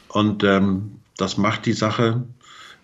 Und 0.09 0.45
ähm, 0.45 0.99
das 1.17 1.37
macht 1.37 1.67
die 1.67 1.73
Sache, 1.73 2.25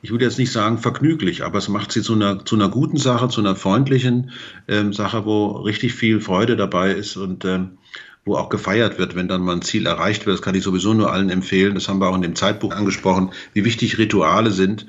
ich 0.01 0.11
würde 0.11 0.25
jetzt 0.25 0.39
nicht 0.39 0.53
sagen 0.53 0.79
vergnüglich, 0.79 1.43
aber 1.43 1.59
es 1.59 1.69
macht 1.69 1.93
sie 1.93 2.03
zu 2.03 2.15
einer, 2.15 2.45
zu 2.45 2.55
einer 2.55 2.69
guten 2.69 2.99
Sache, 2.99 3.29
zu 3.29 3.41
einer 3.41 3.57
freundlichen 3.57 4.31
ähm, 4.69 4.93
Sache, 4.93 5.25
wo 5.25 5.49
richtig 5.49 5.95
viel 5.95 6.21
Freude 6.21 6.57
dabei 6.57 6.93
ist 6.93 7.17
und 7.17 7.45
ähm, 7.45 7.79
wo 8.25 8.37
auch 8.37 8.49
gefeiert 8.49 8.99
wird, 8.99 9.17
wenn 9.17 9.27
dann 9.27 9.43
mal 9.43 9.57
ein 9.57 9.63
Ziel 9.63 9.87
erreicht 9.87 10.27
wird. 10.27 10.39
Das 10.39 10.43
kann 10.43 10.55
ich 10.55 10.63
sowieso 10.63 10.95
nur 10.95 11.13
allen 11.13 11.31
empfehlen. 11.31 11.75
Das 11.75 11.89
haben 11.89 12.01
wir 12.01 12.09
auch 12.09 12.15
in 12.15 12.23
dem 12.23 12.37
Zeitbuch 12.37 12.73
angesprochen, 12.73 13.31
wie 13.55 13.65
wichtig 13.65 13.99
Rituale 13.99 14.53
sind 14.53 14.87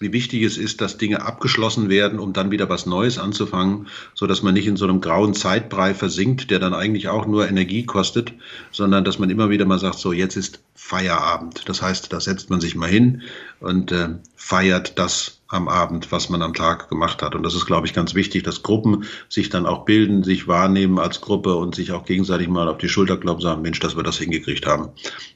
wie 0.00 0.12
wichtig 0.12 0.42
es 0.42 0.56
ist, 0.56 0.80
dass 0.80 0.96
Dinge 0.96 1.22
abgeschlossen 1.22 1.90
werden, 1.90 2.18
um 2.18 2.32
dann 2.32 2.50
wieder 2.50 2.68
was 2.68 2.86
Neues 2.86 3.18
anzufangen, 3.18 3.86
so 4.14 4.26
dass 4.26 4.42
man 4.42 4.54
nicht 4.54 4.66
in 4.66 4.76
so 4.76 4.86
einem 4.86 5.02
grauen 5.02 5.34
Zeitbrei 5.34 5.94
versinkt, 5.94 6.50
der 6.50 6.58
dann 6.58 6.74
eigentlich 6.74 7.08
auch 7.08 7.26
nur 7.26 7.46
Energie 7.46 7.84
kostet, 7.84 8.32
sondern 8.72 9.04
dass 9.04 9.18
man 9.18 9.28
immer 9.28 9.50
wieder 9.50 9.66
mal 9.66 9.78
sagt, 9.78 9.98
so 9.98 10.12
jetzt 10.12 10.36
ist 10.36 10.60
Feierabend. 10.74 11.68
Das 11.68 11.82
heißt, 11.82 12.12
da 12.12 12.18
setzt 12.18 12.48
man 12.48 12.60
sich 12.60 12.74
mal 12.74 12.88
hin 12.88 13.22
und 13.60 13.92
äh, 13.92 14.08
feiert 14.34 14.98
das 14.98 15.40
am 15.50 15.68
Abend, 15.68 16.10
was 16.12 16.30
man 16.30 16.42
am 16.42 16.54
Tag 16.54 16.88
gemacht 16.88 17.22
hat. 17.22 17.34
Und 17.34 17.42
das 17.42 17.54
ist, 17.54 17.66
glaube 17.66 17.86
ich, 17.86 17.92
ganz 17.92 18.14
wichtig, 18.14 18.44
dass 18.44 18.62
Gruppen 18.62 19.04
sich 19.28 19.50
dann 19.50 19.66
auch 19.66 19.84
bilden, 19.84 20.22
sich 20.22 20.48
wahrnehmen 20.48 20.98
als 20.98 21.20
Gruppe 21.20 21.56
und 21.56 21.74
sich 21.74 21.92
auch 21.92 22.04
gegenseitig 22.04 22.48
mal 22.48 22.68
auf 22.68 22.78
die 22.78 22.88
Schulter 22.88 23.16
klopfen, 23.16 23.42
sagen, 23.42 23.62
Mensch, 23.62 23.80
dass 23.80 23.96
wir 23.96 24.02
das 24.02 24.18
hingekriegt 24.18 24.66
haben. 24.66 24.90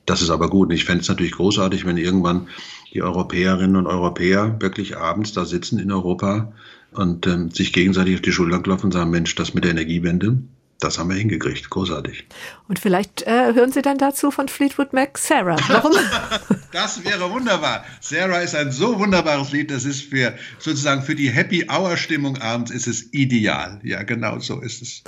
Das 0.07 0.23
ist 0.23 0.31
aber 0.31 0.49
gut. 0.49 0.69
Und 0.69 0.75
ich 0.75 0.85
fände 0.85 1.03
es 1.03 1.09
natürlich 1.09 1.33
großartig, 1.33 1.85
wenn 1.85 1.97
irgendwann 1.97 2.49
die 2.95 3.03
Europäerinnen 3.03 3.77
und 3.77 3.87
Europäer 3.87 4.57
wirklich 4.61 4.97
abends 4.97 5.33
da 5.33 5.45
sitzen 5.45 5.79
in 5.79 5.91
Europa 5.93 6.53
und 6.93 7.27
ähm, 7.27 7.51
sich 7.51 7.73
gegenseitig 7.73 8.15
auf 8.15 8.23
die 8.23 8.33
Schulter 8.33 8.61
klopfen 8.61 8.87
und 8.87 8.93
sagen, 8.93 9.11
Mensch, 9.11 9.35
das 9.35 9.53
mit 9.53 9.65
der 9.65 9.73
Energiewende, 9.73 10.39
das 10.81 10.99
haben 10.99 11.09
wir 11.09 11.17
hingekriegt. 11.17 11.71
Großartig. 11.71 12.27
Und 12.69 12.79
vielleicht 12.79 13.23
äh, 13.23 13.55
hören 13.55 13.73
Sie 13.73 13.83
dann 13.83 13.99
dazu 13.99 14.31
von 14.31 14.49
Fleetwood 14.49 14.93
Mac 14.93 15.19
Sarah. 15.19 15.57
Warum? 15.69 15.93
das 16.73 17.05
wäre 17.05 17.31
wunderbar. 17.31 17.85
Sarah 18.01 18.41
ist 18.41 18.55
ein 18.55 18.71
so 18.71 18.99
wunderbares 18.99 19.51
Lied. 19.51 19.71
Das 19.71 19.85
ist 19.85 20.03
für 20.03 20.35
sozusagen 20.59 21.03
für 21.03 21.15
die 21.15 21.31
Happy 21.31 21.67
Hour 21.71 21.97
Stimmung 21.97 22.37
abends 22.39 22.71
ist 22.71 22.87
es 22.87 23.13
ideal. 23.13 23.81
Ja, 23.83 24.03
genau 24.03 24.39
so 24.41 24.61
ist 24.61 24.83
es. 24.83 25.03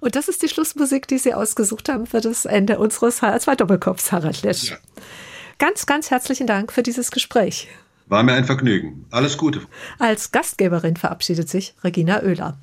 Und 0.00 0.16
das 0.16 0.28
ist 0.28 0.42
die 0.42 0.48
Schlussmusik, 0.48 1.06
die 1.06 1.18
Sie 1.18 1.32
ausgesucht 1.32 1.88
haben 1.88 2.06
für 2.06 2.20
das 2.20 2.44
Ende 2.44 2.78
unseres 2.78 3.22
HR2 3.22 3.56
Doppelkopfs, 3.56 4.12
Harald 4.12 4.42
Lesch. 4.42 4.70
Ja. 4.70 4.78
Ganz, 5.60 5.84
ganz 5.84 6.10
herzlichen 6.10 6.46
Dank 6.46 6.72
für 6.72 6.82
dieses 6.82 7.10
Gespräch. 7.10 7.68
War 8.06 8.22
mir 8.22 8.32
ein 8.32 8.46
Vergnügen. 8.46 9.04
Alles 9.10 9.36
Gute. 9.36 9.60
Als 9.98 10.32
Gastgeberin 10.32 10.96
verabschiedet 10.96 11.50
sich 11.50 11.74
Regina 11.84 12.22
Oehler. 12.22 12.58